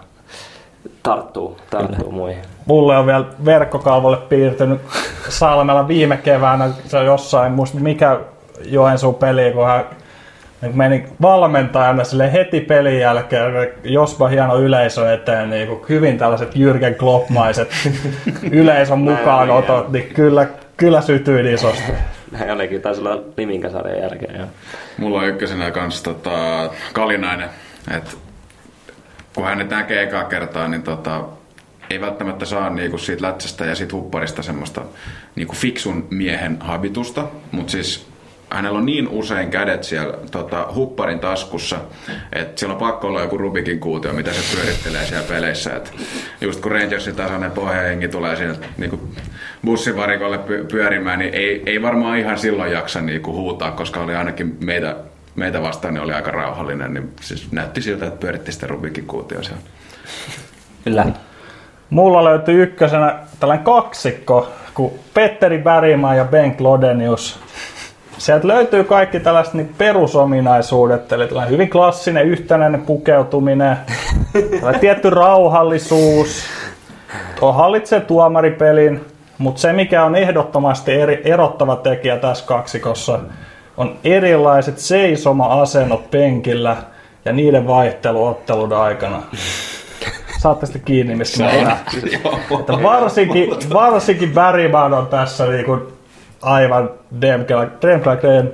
tarttuu, 1.04 1.58
tarttuu 1.70 1.98
Kyllä. 1.98 2.12
muihin. 2.12 2.42
Mulle 2.66 2.98
on 2.98 3.06
vielä 3.06 3.26
verkkokalvolle 3.46 4.18
piirtynyt 4.18 4.82
Salmela 5.30 5.88
viime 5.88 6.18
keväänä, 6.18 6.70
se 6.86 6.98
on 6.98 7.06
jossain, 7.06 7.52
muista 7.52 7.80
mikä 7.80 8.20
Joensuun 8.66 9.16
peli, 9.16 9.52
kun 9.52 9.66
hän 9.66 9.86
niin 10.64 10.78
meni 10.78 11.06
valmentajana 11.22 12.04
sille 12.04 12.34
heti 12.34 12.60
pelin 12.60 13.00
jälkeen, 13.00 13.54
jospa 13.84 14.28
hieno 14.28 14.60
yleisö 14.60 15.14
eteen, 15.14 15.50
niin 15.50 15.68
kuin 15.68 15.82
hyvin 15.90 16.18
tällaiset 16.18 16.56
Jürgen 16.56 16.96
Kloppmaiset 16.98 17.72
yleisön 18.52 19.00
mukaan 19.00 19.50
otot, 19.50 19.92
niin 19.92 20.14
kyllä, 20.14 20.48
kyllä 20.78 21.02
sytyin 21.02 21.48
isosti. 21.48 21.92
Näin 22.32 22.50
ainakin 22.50 22.82
taisi 22.82 23.02
olla 23.02 23.22
Liminkäsarjan 23.38 24.02
jälkeen. 24.02 24.40
Jo. 24.40 24.46
Mulla 24.98 25.20
on 25.20 25.28
ykkösenä 25.28 25.72
kanssa 25.72 26.04
tota, 26.04 26.70
Kalinainen, 26.94 27.50
että 27.98 28.12
kun 29.36 29.46
hänet 29.46 29.70
näkee 29.70 30.04
ekaa 30.04 30.24
kertaa, 30.24 30.68
niin 30.68 30.84
tota, 30.84 31.24
ei 31.90 32.02
välttämättä 32.02 32.46
saa 32.46 32.70
niinku 32.70 32.98
siitä 32.98 33.28
lätsästä 33.28 33.66
ja 33.66 33.76
siitä 33.76 33.96
hupparista 33.96 34.42
semmoista 34.42 34.82
niinku 35.36 35.56
fiksun 35.56 36.08
miehen 36.10 36.58
habitusta, 36.60 37.28
mutta 37.52 37.72
siis 37.72 38.13
hänellä 38.54 38.80
on 38.80 38.86
niin 38.86 39.08
usein 39.08 39.50
kädet 39.50 39.84
siellä 39.84 40.14
tota, 40.32 40.68
hupparin 40.76 41.20
taskussa, 41.20 41.78
että 42.34 42.60
siellä 42.60 42.74
on 42.74 42.80
pakko 42.80 43.08
olla 43.08 43.22
joku 43.22 43.38
Rubikin 43.38 43.80
kuutio, 43.80 44.14
mitä 44.14 44.34
se 44.34 44.56
pyörittelee 44.56 45.06
siellä 45.06 45.28
peleissä. 45.28 45.76
Et 45.76 45.94
just 46.42 46.62
kun 46.62 46.72
Rangersin 46.72 47.16
tasoinen 47.16 47.52
pohjahengi 47.52 48.08
tulee 48.08 48.36
sieltä 48.36 48.66
niin 48.78 49.00
bussivarikolle 49.66 50.40
pyörimään, 50.72 51.20
niin 51.20 51.34
ei, 51.34 51.64
ei 51.66 51.82
varmaan 51.82 52.20
ihan 52.20 52.38
silloin 52.38 52.72
jaksa 52.72 53.02
niin 53.02 53.22
kuin 53.22 53.38
huutaa, 53.38 53.72
koska 53.72 54.00
oli 54.00 54.16
ainakin 54.16 54.58
meitä, 54.66 54.96
meitä 55.36 55.62
vastaan 55.62 55.94
niin 55.94 56.04
oli 56.04 56.14
aika 56.14 56.32
rauhallinen, 56.32 56.94
niin 56.94 57.12
siis 57.22 57.52
näytti 57.52 57.82
siltä, 57.82 58.06
että 58.06 58.20
pyöritti 58.20 58.52
sitä 58.52 58.68
Rubikin 58.68 59.06
kuutio 59.06 59.44
siellä. 59.44 59.62
Kyllä. 60.84 61.06
Mulla 61.90 62.24
löytyi 62.24 62.56
ykkösenä 62.56 63.20
tällainen 63.40 63.66
kaksikko, 63.66 64.50
kun 64.74 64.92
Petteri 65.14 65.58
Bergman 65.58 66.18
ja 66.18 66.26
Bengt 66.26 66.62
Lodenius 66.62 67.40
sieltä 68.18 68.48
löytyy 68.48 68.84
kaikki 68.84 69.20
tällaiset 69.20 69.54
niin 69.54 69.76
perusominaisuudet, 69.78 71.12
eli 71.12 71.28
tällainen 71.28 71.54
hyvin 71.54 71.70
klassinen 71.70 72.26
yhtenäinen 72.26 72.82
pukeutuminen, 72.82 73.78
tietty 74.80 75.10
rauhallisuus, 75.10 76.44
tuo 77.40 77.54
hallitsee 77.54 78.00
tuomaripelin, 78.00 79.06
mutta 79.38 79.62
se 79.62 79.74
mikä 79.74 80.04
on 80.04 80.16
ehdottomasti 80.16 80.94
eri, 80.94 81.22
erottava 81.26 81.76
tekijä 81.76 82.18
tässä 82.18 82.46
kaksikossa, 82.46 83.20
on 83.78 83.96
erilaiset 84.04 84.80
seisoma-asennot 84.80 86.12
penkillä 86.12 86.78
ja 87.26 87.34
niiden 87.34 87.68
vaihtelu 87.68 88.28
ottelun 88.28 88.74
aikana. 88.74 89.24
Saatte 90.40 90.66
sitten 90.66 90.82
kiinni, 90.82 91.16
mä 91.16 91.24
että 92.60 92.84
varsinkin, 92.84 93.50
varsinkin 93.74 94.34
Bergman 94.34 94.94
on 94.94 95.08
tässä 95.08 95.46
niin 95.46 95.66
kuin 95.66 95.93
aivan 96.44 96.90
Demkelagren, 97.22 98.54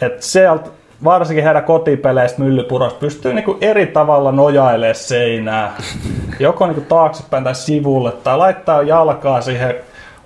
että 0.00 0.22
sieltä 0.26 0.70
varsinkin 1.04 1.44
heidän 1.44 1.64
kotipeleistä 1.64 2.42
myllypurosta 2.42 2.98
pystyy 2.98 3.34
niinku 3.34 3.58
eri 3.60 3.86
tavalla 3.86 4.32
nojailemaan 4.32 4.94
seinää. 4.94 5.72
Joko 6.38 6.66
niinku 6.66 6.84
taaksepäin 6.88 7.44
tai 7.44 7.54
sivulle 7.54 8.12
tai 8.12 8.38
laittaa 8.38 8.82
jalkaa 8.82 9.40
siihen 9.40 9.74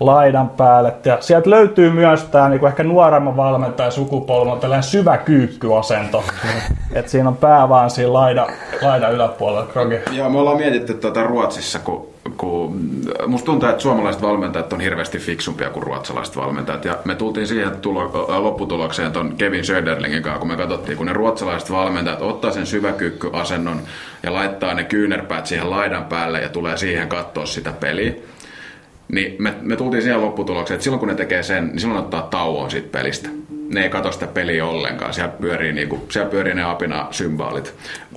laidan 0.01 0.49
päälle. 0.49 0.95
Ja 1.05 1.17
sieltä 1.21 1.51
löytyy 1.51 1.91
myös 1.91 2.25
tämä 2.25 2.49
niinku 2.49 2.67
ehkä 2.67 2.83
nuoremman 2.83 3.37
valmentajan 3.37 3.93
sukupolven 3.93 4.61
tällainen 4.61 4.83
syvä 4.83 5.19
kyykkyasento. 5.19 6.25
Et 6.93 7.09
siinä 7.09 7.29
on 7.29 7.37
pää 7.37 7.69
vaan 7.69 7.91
siinä 7.91 8.13
laidan, 8.13 8.49
laidan 8.83 9.13
yläpuolella. 9.13 9.67
Krogi. 9.67 9.99
Joo, 10.13 10.31
me 10.31 10.39
ollaan 10.39 10.57
mietitty 10.57 10.95
tuota 10.95 11.23
Ruotsissa, 11.23 11.79
kun, 11.79 12.10
kun 12.37 12.81
musta 13.27 13.47
tuntuu, 13.47 13.69
että 13.69 13.83
suomalaiset 13.83 14.23
valmentajat 14.23 14.73
on 14.73 14.81
hirveästi 14.81 15.19
fiksumpia 15.19 15.71
kuin 15.71 15.83
ruotsalaiset 15.83 16.37
valmentajat. 16.37 16.85
Ja 16.85 16.99
me 17.05 17.15
tultiin 17.15 17.47
siihen 17.47 17.77
tulo, 17.81 18.27
lopputulokseen 18.43 19.13
ton 19.13 19.35
Kevin 19.39 19.65
Söderlingin 19.65 20.23
kanssa, 20.23 20.39
kun 20.39 20.49
me 20.49 20.57
katsottiin, 20.57 20.99
kun 20.99 21.07
ne 21.07 21.13
ruotsalaiset 21.13 21.71
valmentajat 21.71 22.23
ottaa 22.23 22.51
sen 22.51 22.67
syväkyykkyasennon 22.67 23.81
ja 24.23 24.35
laittaa 24.35 24.75
ne 24.75 24.85
kyynärpäät 24.85 25.47
siihen 25.47 25.71
laidan 25.71 26.05
päälle 26.05 26.41
ja 26.41 26.49
tulee 26.49 26.77
siihen 26.77 27.09
katsoa 27.09 27.47
sitä 27.47 27.73
peliä 27.73 28.13
niin 29.13 29.37
me, 29.39 29.55
me 29.61 29.77
tultiin 29.77 30.03
siihen 30.03 30.21
lopputulokseen, 30.21 30.77
että 30.77 30.85
silloin 30.85 31.01
kun 31.01 31.09
ne 31.09 31.15
tekee 31.15 31.43
sen, 31.43 31.67
niin 31.67 31.81
silloin 31.81 32.01
ottaa 32.01 32.23
tauon 32.23 32.71
siitä 32.71 32.89
pelistä. 32.93 33.29
Ne 33.71 33.83
ei 33.83 33.89
katso 33.89 34.13
sitä 34.13 34.27
peliä 34.27 34.67
ollenkaan. 34.67 35.15
Siellä 35.15 35.33
pyörii, 35.41 35.73
niinku, 35.73 36.07
siellä 36.09 36.31
pyörii 36.31 36.55
ne 36.55 36.63
apina-symbaalit. 36.63 37.75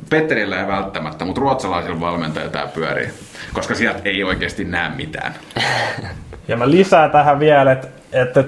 Petterillä 0.09 0.61
ei 0.61 0.67
välttämättä, 0.67 1.25
mutta 1.25 1.41
ruotsalaisilla 1.41 1.99
valmentajilla 1.99 2.51
tämä 2.51 2.67
pyörii. 2.67 3.09
Koska 3.53 3.75
sieltä 3.75 3.99
ei 4.05 4.23
oikeasti 4.23 4.63
näe 4.63 4.89
mitään. 4.89 5.33
Ja 6.47 6.57
mä 6.57 6.71
lisään 6.71 7.11
tähän 7.11 7.39
vielä, 7.39 7.71
että, 7.71 7.87
että 8.13 8.43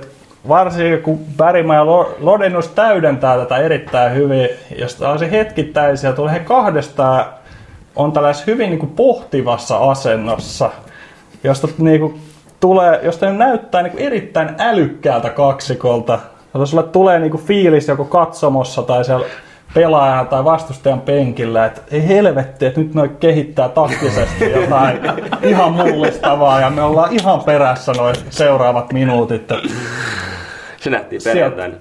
varsinkin 0.47 1.01
kun 1.01 1.25
Bärima 1.37 1.75
ja 1.75 1.85
Lodenus 2.19 2.67
täydentää 2.67 3.37
tätä 3.37 3.57
erittäin 3.57 4.15
hyvin, 4.15 4.49
jos 4.77 5.01
on 5.01 5.19
se 5.19 5.31
hetkittäisiä, 5.31 6.13
tulee 6.13 6.33
he 6.33 6.39
kahdestaan 6.39 7.25
on 7.95 8.11
tällaisessa 8.11 8.51
hyvin 8.51 8.69
niin 8.69 8.79
kuin 8.79 8.91
pohtivassa 8.91 9.77
asennossa, 9.77 10.71
josta 11.43 11.67
niin 11.77 11.99
kuin 11.99 12.21
tulee, 12.59 12.99
jos 13.03 13.21
ne 13.21 13.33
näyttää 13.33 13.81
niin 13.81 13.91
kuin 13.91 14.03
erittäin 14.03 14.49
älykkäältä 14.57 15.29
kaksikolta, 15.29 16.19
jos 16.59 16.71
sulle 16.71 16.83
tulee 16.83 17.19
niin 17.19 17.31
kuin 17.31 17.43
fiilis 17.43 17.87
joko 17.87 18.05
katsomossa 18.05 18.81
tai 18.81 19.05
siellä 19.05 19.25
pelaajana 19.73 20.25
tai 20.25 20.43
vastustajan 20.43 21.01
penkillä, 21.01 21.65
että 21.65 21.81
ei 21.91 22.07
helvetti, 22.07 22.65
että 22.65 22.79
nyt 22.79 22.93
ne 22.93 23.07
kehittää 23.07 23.69
taktisesti 23.69 24.51
jotain 24.51 24.99
ihan 25.43 25.71
mullistavaa 25.71 26.61
ja 26.61 26.69
me 26.69 26.81
ollaan 26.81 27.13
ihan 27.13 27.43
perässä 27.43 27.91
noin 27.97 28.15
seuraavat 28.29 28.93
minuutit. 28.93 29.49
Se 30.77 30.89
nähtiin 30.89 31.21
perjantaina. 31.23 31.75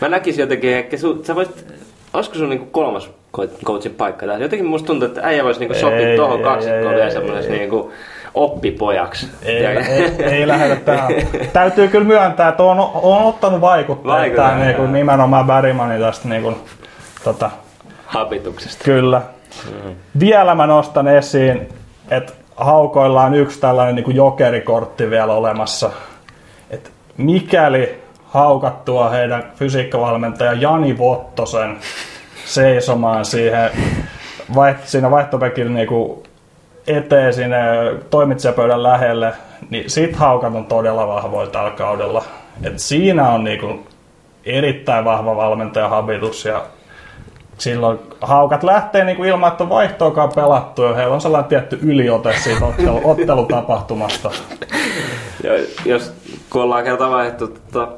Mä 0.00 0.08
näkisin 0.08 0.42
jotenkin, 0.42 0.76
että 0.76 0.96
sä 1.22 1.34
voisit, 1.34 1.66
olisiko 2.12 2.36
sun 2.36 2.48
niinku 2.48 2.66
kolmas 2.66 3.10
coachin 3.64 3.94
paikka 3.94 4.26
tässä? 4.26 4.42
Jotenkin 4.42 4.66
musta 4.66 4.86
tuntuu, 4.86 5.08
että 5.08 5.20
äijä 5.24 5.44
voisi 5.44 5.60
niinku 5.60 5.74
sopia 5.74 6.16
tuohon 6.16 6.42
kaksikkoon 6.42 6.94
vielä 6.94 7.10
semmoisessa 7.10 7.52
niinku, 7.52 7.92
oppipojaksi. 8.34 9.28
Ei, 9.42 9.66
ei, 9.66 10.24
ei 10.24 10.48
lähdetä 10.48 10.80
tähän. 10.84 11.12
Täytyy 11.52 11.88
kyllä 11.88 12.06
myöntää, 12.06 12.48
että 12.48 12.62
on, 12.62 12.78
on 12.94 13.22
ottanut 13.22 13.60
vaikuttaa 13.60 14.18
Vaikuttaa, 14.18 14.56
niin 14.56 14.76
kuin, 14.76 14.92
nimenomaan 14.92 15.46
Bergmanin 15.46 16.00
tästä 16.00 16.28
niin 16.28 16.42
kuin, 16.42 16.56
tota, 17.24 17.50
habituksesta. 18.06 18.84
Kyllä. 18.84 19.22
Mm. 19.66 19.94
Vielä 20.20 20.54
mä 20.54 20.66
nostan 20.66 21.08
esiin, 21.08 21.68
että 22.10 22.32
haukoilla 22.56 23.24
on 23.24 23.34
yksi 23.34 23.60
tällainen 23.60 23.94
niin 23.94 24.04
kuin 24.04 24.16
jokerikortti 24.16 25.10
vielä 25.10 25.32
olemassa. 25.32 25.90
Et 26.70 26.92
mikäli 27.16 28.02
haukattua 28.24 29.10
heidän 29.10 29.52
fysiikkavalmentaja 29.56 30.52
Jani 30.52 30.98
Vottosen 30.98 31.78
seisomaan 32.44 33.24
siihen 33.24 33.70
vai, 34.54 34.74
siinä 34.84 35.10
vaihtopekin 35.10 35.74
niin 35.74 35.88
kuin 35.88 36.22
eteen 36.96 37.34
sinne 37.34 37.58
toimitsijapöydän 38.10 38.82
lähelle, 38.82 39.32
niin 39.70 39.90
sit 39.90 40.16
haukat 40.16 40.54
on 40.54 40.64
todella 40.64 41.06
vahvoja 41.06 41.46
tällä 41.46 41.70
kaudella. 41.70 42.24
Et 42.62 42.78
siinä 42.78 43.30
on 43.30 43.44
niinku 43.44 43.86
erittäin 44.44 45.04
vahva 45.04 45.36
valmentajahabitus 45.36 46.44
ja 46.44 46.64
silloin 47.58 47.98
haukat 48.20 48.62
lähtee 48.62 49.04
niinku 49.04 49.24
ilman, 49.24 49.52
että 49.52 49.64
on 49.64 49.70
vaihtoakaan 49.70 50.32
pelattu 50.34 50.82
ja 50.82 50.94
heillä 50.94 51.14
on 51.14 51.20
sellainen 51.20 51.48
tietty 51.48 51.78
yliote 51.82 52.34
siitä 52.38 52.64
ottelu, 52.64 53.00
ottelutapahtumasta. 53.10 54.30
Ja 55.44 55.52
jos 55.84 56.12
kun 56.50 56.62
ollaan 56.62 56.84
kerta 56.84 57.10
vaihdettu 57.10 57.48
tota, 57.48 57.88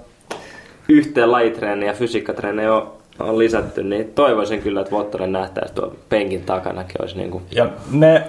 yhteen 0.89 1.33
lajitreeni 1.33 1.87
ja 1.87 1.93
fysiikkatreeni 1.93 2.69
on, 2.69 2.93
on 3.19 3.39
lisätty, 3.39 3.83
niin 3.83 4.13
toivoisin 4.15 4.63
kyllä, 4.63 4.81
että 4.81 4.93
Vottonen 4.93 5.33
nähtäisi 5.33 5.75
tuon 5.75 5.97
penkin 6.09 6.43
takanakin. 6.43 7.03
Olisi 7.03 7.17
niin 7.17 7.31
kuin... 7.31 7.45
Ja 7.51 7.69
ne 7.91 8.25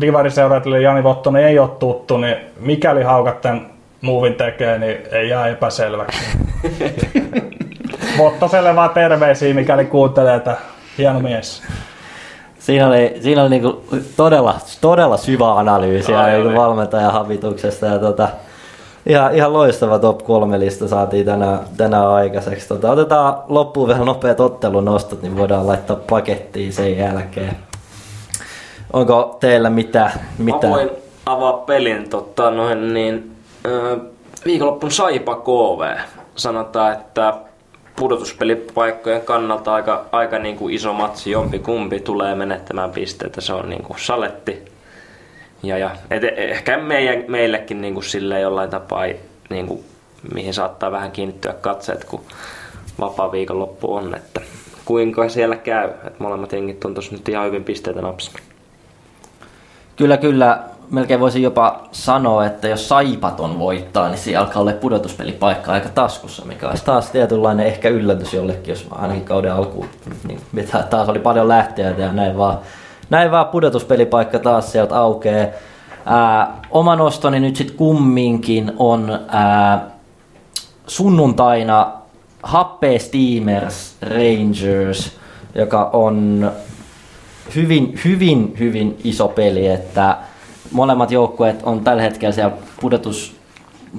divariseuraajille 0.00 0.80
Jani 0.80 1.02
Vottonen 1.04 1.44
ei 1.44 1.58
ole 1.58 1.68
tuttu, 1.68 2.16
niin 2.16 2.36
mikäli 2.60 3.02
haukat 3.02 3.40
tämän 3.40 3.66
muuvin 4.00 4.34
tekee, 4.34 4.78
niin 4.78 4.96
ei 5.12 5.28
jää 5.28 5.46
epäselväksi. 5.48 6.18
Vottoselle 8.18 8.76
vaan 8.76 8.90
terveisiä, 8.90 9.54
mikäli 9.54 9.84
kuuntelee, 9.84 10.34
että 10.36 10.56
hieno 10.98 11.20
mies. 11.20 11.62
Siinä 12.58 12.86
oli, 12.88 13.16
siinä 13.20 13.42
oli 13.42 13.50
niinku 13.50 13.84
todella, 14.16 14.54
todella 14.80 15.16
syvä 15.16 15.54
analyysi 15.54 16.14
Ai 16.14 16.30
niinku 16.30 16.48
oli. 16.48 16.56
valmentajan 16.56 17.12
havituksesta. 17.12 17.86
Ja 17.86 17.98
tota, 17.98 18.28
ihan, 19.06 19.34
ihan 19.34 19.52
loistava 19.52 19.98
top 19.98 20.24
3 20.24 20.60
lista 20.60 20.88
saatiin 20.88 21.26
tänään, 21.26 21.58
tänään 21.76 22.08
aikaiseksi. 22.08 22.68
Tota, 22.68 22.90
otetaan 22.90 23.34
loppuun 23.48 23.88
vielä 23.88 24.04
nopeat 24.04 24.40
ottelunostot, 24.40 25.22
niin 25.22 25.36
voidaan 25.36 25.66
laittaa 25.66 25.96
pakettiin 25.96 26.72
sen 26.72 26.98
jälkeen. 26.98 27.67
Onko 28.92 29.36
teillä 29.40 29.70
mitä? 29.70 30.10
mitä? 30.38 30.66
Mä 30.66 30.72
voin 30.72 30.90
avaa 31.26 31.52
pelin 31.52 32.10
totta, 32.10 32.50
noin 32.50 32.94
niin, 32.94 33.36
ö, 33.66 33.98
viikonloppun 34.44 34.90
Saipa 34.90 35.36
KV. 35.36 35.96
Sanotaan, 36.36 36.92
että 36.92 37.34
pudotuspelipaikkojen 37.96 39.22
kannalta 39.22 39.74
aika, 39.74 40.04
aika 40.12 40.38
niin 40.38 40.56
kuin 40.56 40.74
iso 40.74 40.92
matsi, 40.92 41.30
jompi 41.30 41.58
kumpi 41.58 42.00
tulee 42.00 42.34
menettämään 42.34 42.90
pisteitä, 42.90 43.40
se 43.40 43.52
on 43.52 43.68
niin 43.68 43.82
kuin 43.82 43.98
saletti. 43.98 44.64
Ja, 45.62 45.78
ja 45.78 45.90
et, 46.10 46.22
ehkä 46.36 46.78
meidän, 46.78 47.24
meillekin 47.28 47.80
niin 47.80 47.94
kuin 47.94 48.04
silleen 48.04 48.42
jollain 48.42 48.70
tapaa, 48.70 49.04
niin 49.50 49.66
kuin, 49.66 49.84
mihin 50.34 50.54
saattaa 50.54 50.92
vähän 50.92 51.12
kiinnittyä 51.12 51.52
katseet, 51.52 52.04
kun 52.04 52.20
vapaa 53.00 53.32
viikonloppu 53.32 53.94
on, 53.94 54.14
että 54.14 54.40
kuinka 54.84 55.28
siellä 55.28 55.56
käy. 55.56 55.90
Et 56.06 56.20
molemmat 56.20 56.52
jengit 56.52 56.84
on 56.84 56.94
tuossa 56.94 57.12
nyt 57.12 57.28
ihan 57.28 57.46
hyvin 57.46 57.64
pisteitä 57.64 58.02
napsilla. 58.02 58.38
Kyllä, 59.98 60.16
kyllä. 60.16 60.58
Melkein 60.90 61.20
voisin 61.20 61.42
jopa 61.42 61.88
sanoa, 61.92 62.46
että 62.46 62.68
jos 62.68 62.88
Saipaton 62.88 63.58
voittaa, 63.58 64.08
niin 64.08 64.18
siinä 64.18 64.40
alkaa 64.40 64.62
olla 64.62 64.72
pudotuspelipaikka 64.72 65.72
aika 65.72 65.88
taskussa, 65.88 66.44
mikä 66.44 66.68
olisi 66.68 66.84
taas 66.84 67.10
tietynlainen 67.10 67.66
ehkä 67.66 67.88
yllätys 67.88 68.34
jollekin, 68.34 68.72
jos 68.72 68.86
ainakin 68.90 69.24
kauden 69.24 69.52
alkuun 69.52 69.88
niin 70.28 70.40
mitä 70.52 70.82
taas 70.90 71.08
oli 71.08 71.18
paljon 71.18 71.48
lähteitä 71.48 72.02
ja 72.02 72.12
näin 72.12 72.36
vaan, 72.36 72.58
näin 73.10 73.30
vaan 73.30 73.46
pudotuspelipaikka 73.46 74.38
taas 74.38 74.72
sieltä 74.72 74.96
aukeaa. 74.96 75.46
Ää, 76.06 76.60
oma 76.70 76.96
nostoni 76.96 77.40
nyt 77.40 77.56
sitten 77.56 77.76
kumminkin 77.76 78.72
on 78.78 79.18
ää, 79.28 79.86
sunnuntaina 80.86 81.92
Happe 82.42 82.98
Steamers 82.98 83.96
Rangers, 84.02 85.12
joka 85.54 85.90
on 85.92 86.50
hyvin, 87.54 87.98
hyvin, 88.04 88.54
hyvin 88.58 88.98
iso 89.04 89.28
peli, 89.28 89.66
että 89.66 90.16
molemmat 90.72 91.10
joukkueet 91.10 91.60
on 91.62 91.80
tällä 91.80 92.02
hetkellä 92.02 92.32
siellä 92.32 92.56
pudotus, 92.80 93.36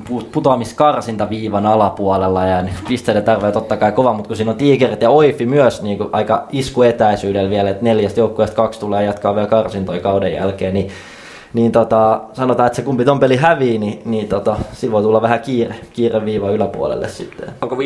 pu- 0.10 0.26
putoamiskarsintaviivan 0.32 1.66
alapuolella 1.66 2.46
ja 2.46 2.62
niin 2.62 2.76
pisteiden 2.88 3.24
tarve 3.24 3.48
on 3.48 3.54
totta 3.54 3.78
kai 3.78 3.92
kova, 3.92 4.14
mutta 4.14 4.28
kun 4.28 4.38
siinä 4.38 4.52
on 4.52 4.58
Tigerit 4.58 5.02
ja 5.02 5.10
Oifi 5.10 5.46
myös 5.46 5.82
niin 5.82 5.98
kuin 5.98 6.10
aika 6.12 6.48
iskuetäisyydellä 6.52 7.50
vielä, 7.50 7.70
että 7.70 7.84
neljästä 7.84 8.20
joukkueesta 8.20 8.56
kaksi 8.56 8.80
tulee 8.80 9.04
jatkaa 9.04 9.36
vielä 9.36 9.48
karsintoja 9.48 10.02
kauden 10.02 10.34
jälkeen, 10.34 10.74
niin 10.74 10.92
niin 11.54 11.72
tota, 11.72 12.22
sanotaan, 12.34 12.68
että 12.68 12.76
se 12.76 12.82
kumpi 12.82 13.06
ton 13.06 13.20
peli 13.20 13.36
hävii, 13.36 13.78
niin, 13.78 14.02
niin 14.06 14.28
tota, 14.28 14.58
siinä 14.74 14.92
voi 14.92 15.02
tulla 15.02 15.22
vähän 15.22 15.40
kiire, 15.40 15.76
kiire 15.94 16.26
viiva 16.26 16.52
yläpuolelle 16.52 17.10
sitten. 17.10 17.50
Onko 17.62 17.76
15-15? 17.76 17.80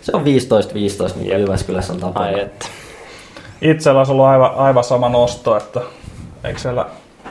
Se 0.00 0.12
on 0.12 0.22
15-15, 0.22 0.24
niin 0.24 1.12
kuin 1.14 1.40
Jyväskylässä 1.40 1.92
on 1.92 2.00
tapana. 2.00 2.26
Ai 2.26 2.40
että. 2.40 2.66
Itsellä 3.60 4.00
olisi 4.00 4.12
ollut 4.12 4.26
aivan, 4.26 4.54
aivan 4.56 4.84
sama 4.84 5.08
nosto, 5.08 5.56
että 5.56 5.80
eikö 6.44 6.58
siellä 6.58 6.86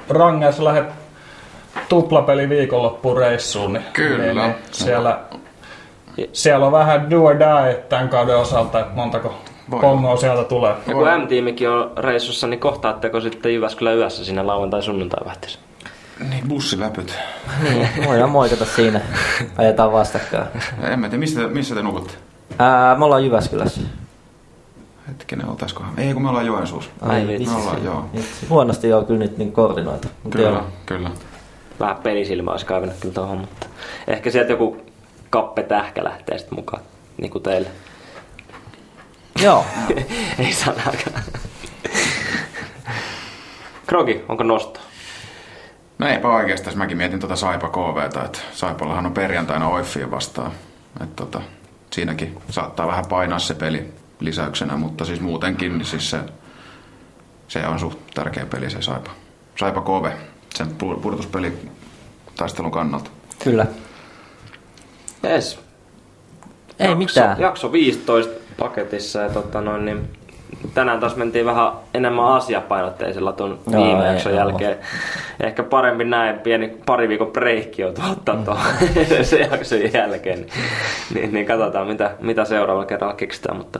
Rangers 0.09 0.59
lähde 0.59 0.85
tuplapeli 1.89 2.49
viikonloppuun 2.49 3.17
reissuun, 3.17 3.73
niin, 3.73 3.85
Kyllä. 3.93 4.23
niin, 4.23 4.37
niin 4.37 4.55
siellä, 4.71 5.19
siellä 6.33 6.65
on 6.65 6.71
vähän 6.71 7.09
do 7.09 7.23
or 7.23 7.35
die 7.39 7.73
tämän 7.89 8.09
kauden 8.09 8.37
osalta, 8.37 8.79
että 8.79 8.95
montako 8.95 9.35
Voi 9.71 9.81
pongoa 9.81 10.17
sieltä 10.17 10.43
tulee. 10.43 10.75
Ja 10.87 10.93
kun 10.93 11.07
M-tiimikin 11.21 11.69
on 11.69 11.91
reissussa, 11.97 12.47
niin 12.47 12.59
kohtaatteko 12.59 13.21
sitten 13.21 13.53
Jyväskylän 13.53 13.97
yössä 13.97 14.25
siinä 14.25 14.47
lauantai 14.47 14.83
sunnuntai 14.83 15.25
vähtissä? 15.25 15.59
Niin, 16.29 16.47
bussiläpyt. 16.47 17.17
Niin, 17.63 17.87
voidaan 18.07 18.29
moikata 18.29 18.65
siinä. 18.65 19.01
Ajetaan 19.57 19.91
vastakkain. 19.91 20.47
En 20.83 20.99
mä 20.99 21.09
tiedä, 21.09 21.19
missä, 21.19 21.39
missä 21.47 21.75
te 21.75 21.81
nukutte? 21.81 22.13
Ää, 22.59 22.95
me 22.95 23.05
ollaan 23.05 23.25
Jyväskylässä. 23.25 23.81
Hetkinen, 25.07 25.49
oltaiskohan? 25.49 25.99
Ei, 25.99 26.13
kun 26.13 26.21
me 26.23 26.29
ollaan 26.29 26.45
Joensuussa. 26.45 26.91
Ai, 27.01 27.21
me 27.25 27.39
vitsi. 27.39 27.55
ollaan, 27.55 27.83
joo. 27.83 28.05
Vitsi. 28.15 28.45
Huonosti 28.49 28.87
joo 28.87 29.03
kyllä 29.03 29.19
nyt 29.19 29.37
niin 29.37 29.51
koordinoitu. 29.51 30.07
Mut 30.23 30.33
Kyllä, 30.33 30.49
joo. 30.49 30.63
kyllä. 30.85 31.11
Vähän 31.79 31.95
pelisilmä 31.95 32.51
olisi 32.51 32.65
kaivannut 32.65 32.97
kyllä 32.99 33.13
tuohon, 33.13 33.37
mutta 33.37 33.67
ehkä 34.07 34.31
sieltä 34.31 34.51
joku 34.51 34.77
kappe 35.29 35.63
tähkä 35.63 36.03
lähtee 36.03 36.37
sitten 36.37 36.59
mukaan, 36.59 36.83
niin 37.21 37.31
kuin 37.31 37.43
teille. 37.43 37.67
Joo. 39.43 39.65
Ei 40.39 40.53
sanakaan. 40.53 41.23
Krogi, 43.87 44.25
onko 44.29 44.43
nosto? 44.43 44.79
No 45.99 46.07
eipä 46.07 46.27
oikeastaan, 46.27 46.77
mäkin 46.77 46.97
mietin 46.97 47.19
tuota 47.19 47.35
Saipa 47.35 47.69
KVtä, 47.69 48.21
että 48.23 48.39
Saipallahan 48.53 49.05
on 49.05 49.13
perjantaina 49.13 49.67
Oiffiin 49.69 50.11
vastaan. 50.11 50.51
Että 51.03 51.15
tota, 51.15 51.41
siinäkin 51.91 52.37
saattaa 52.49 52.87
vähän 52.87 53.05
painaa 53.09 53.39
se 53.39 53.53
peli 53.53 53.93
lisäyksenä, 54.25 54.77
mutta 54.77 55.05
siis 55.05 55.21
muutenkin 55.21 55.77
niin 55.77 55.85
siis 55.85 56.09
se, 56.09 56.19
se 57.47 57.67
on 57.67 57.79
suht 57.79 57.99
tärkeä 58.13 58.45
peli 58.45 58.69
se 58.69 58.81
Saipa. 58.81 59.11
Saipa 59.59 59.81
KV, 59.81 60.11
sen 60.55 60.67
pu- 60.67 60.99
pudotuspeli 60.99 61.57
taistelun 62.35 62.71
kannalta. 62.71 63.09
Kyllä. 63.43 63.65
Yes. 65.23 65.59
Ei 66.79 66.87
jakso, 66.87 66.97
mitään. 66.97 67.39
Jakso 67.39 67.71
15 67.71 68.33
paketissa 68.59 69.19
ja 69.19 69.29
tota 69.29 69.61
noin, 69.61 69.85
niin 69.85 70.09
tänään 70.73 70.99
taas 70.99 71.15
mentiin 71.15 71.45
vähän 71.45 71.71
enemmän 71.93 72.25
asiapainotteisella 72.25 73.33
tuon 73.33 73.59
Joo, 73.71 73.83
viime 73.83 74.07
jakson 74.07 74.35
jälkeen. 74.35 74.77
Ehkä 75.43 75.63
parempi 75.63 76.03
näin, 76.03 76.39
pieni 76.39 76.77
pari 76.85 77.09
viikon 77.09 77.31
breikki 77.31 77.83
on 77.83 77.93
ottaa 78.11 78.35
tuon 78.45 78.57
se 79.23 79.39
jakson 79.39 79.93
jälkeen. 79.93 80.39
Niin, 80.39 80.51
niin, 81.13 81.33
niin 81.33 81.45
katsotaan 81.45 81.87
mitä, 81.87 82.11
mitä 82.21 82.45
seuraavalla 82.45 82.85
kerralla 82.87 83.15
keksitään, 83.15 83.57
mutta 83.57 83.79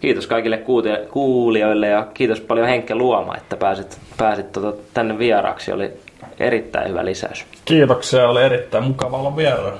kiitos 0.00 0.26
kaikille 0.26 0.56
kuuti- 0.56 1.06
kuulijoille 1.10 1.88
ja 1.88 2.06
kiitos 2.14 2.40
paljon 2.40 2.68
Henkke 2.68 2.94
Luoma, 2.94 3.36
että 3.36 3.56
pääsit, 3.56 3.98
pääsit 4.16 4.52
tota 4.52 4.72
tänne 4.94 5.18
vieraaksi. 5.18 5.72
Oli 5.72 5.90
erittäin 6.38 6.88
hyvä 6.88 7.04
lisäys. 7.04 7.44
Kiitoksia, 7.64 8.28
oli 8.28 8.42
erittäin 8.42 8.84
mukava 8.84 9.18
olla 9.18 9.36
vielä. 9.36 9.72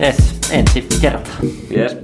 Yes, 0.00 0.16
ensi 0.52 0.86
kertaa. 1.00 1.36
Yes. 1.76 1.96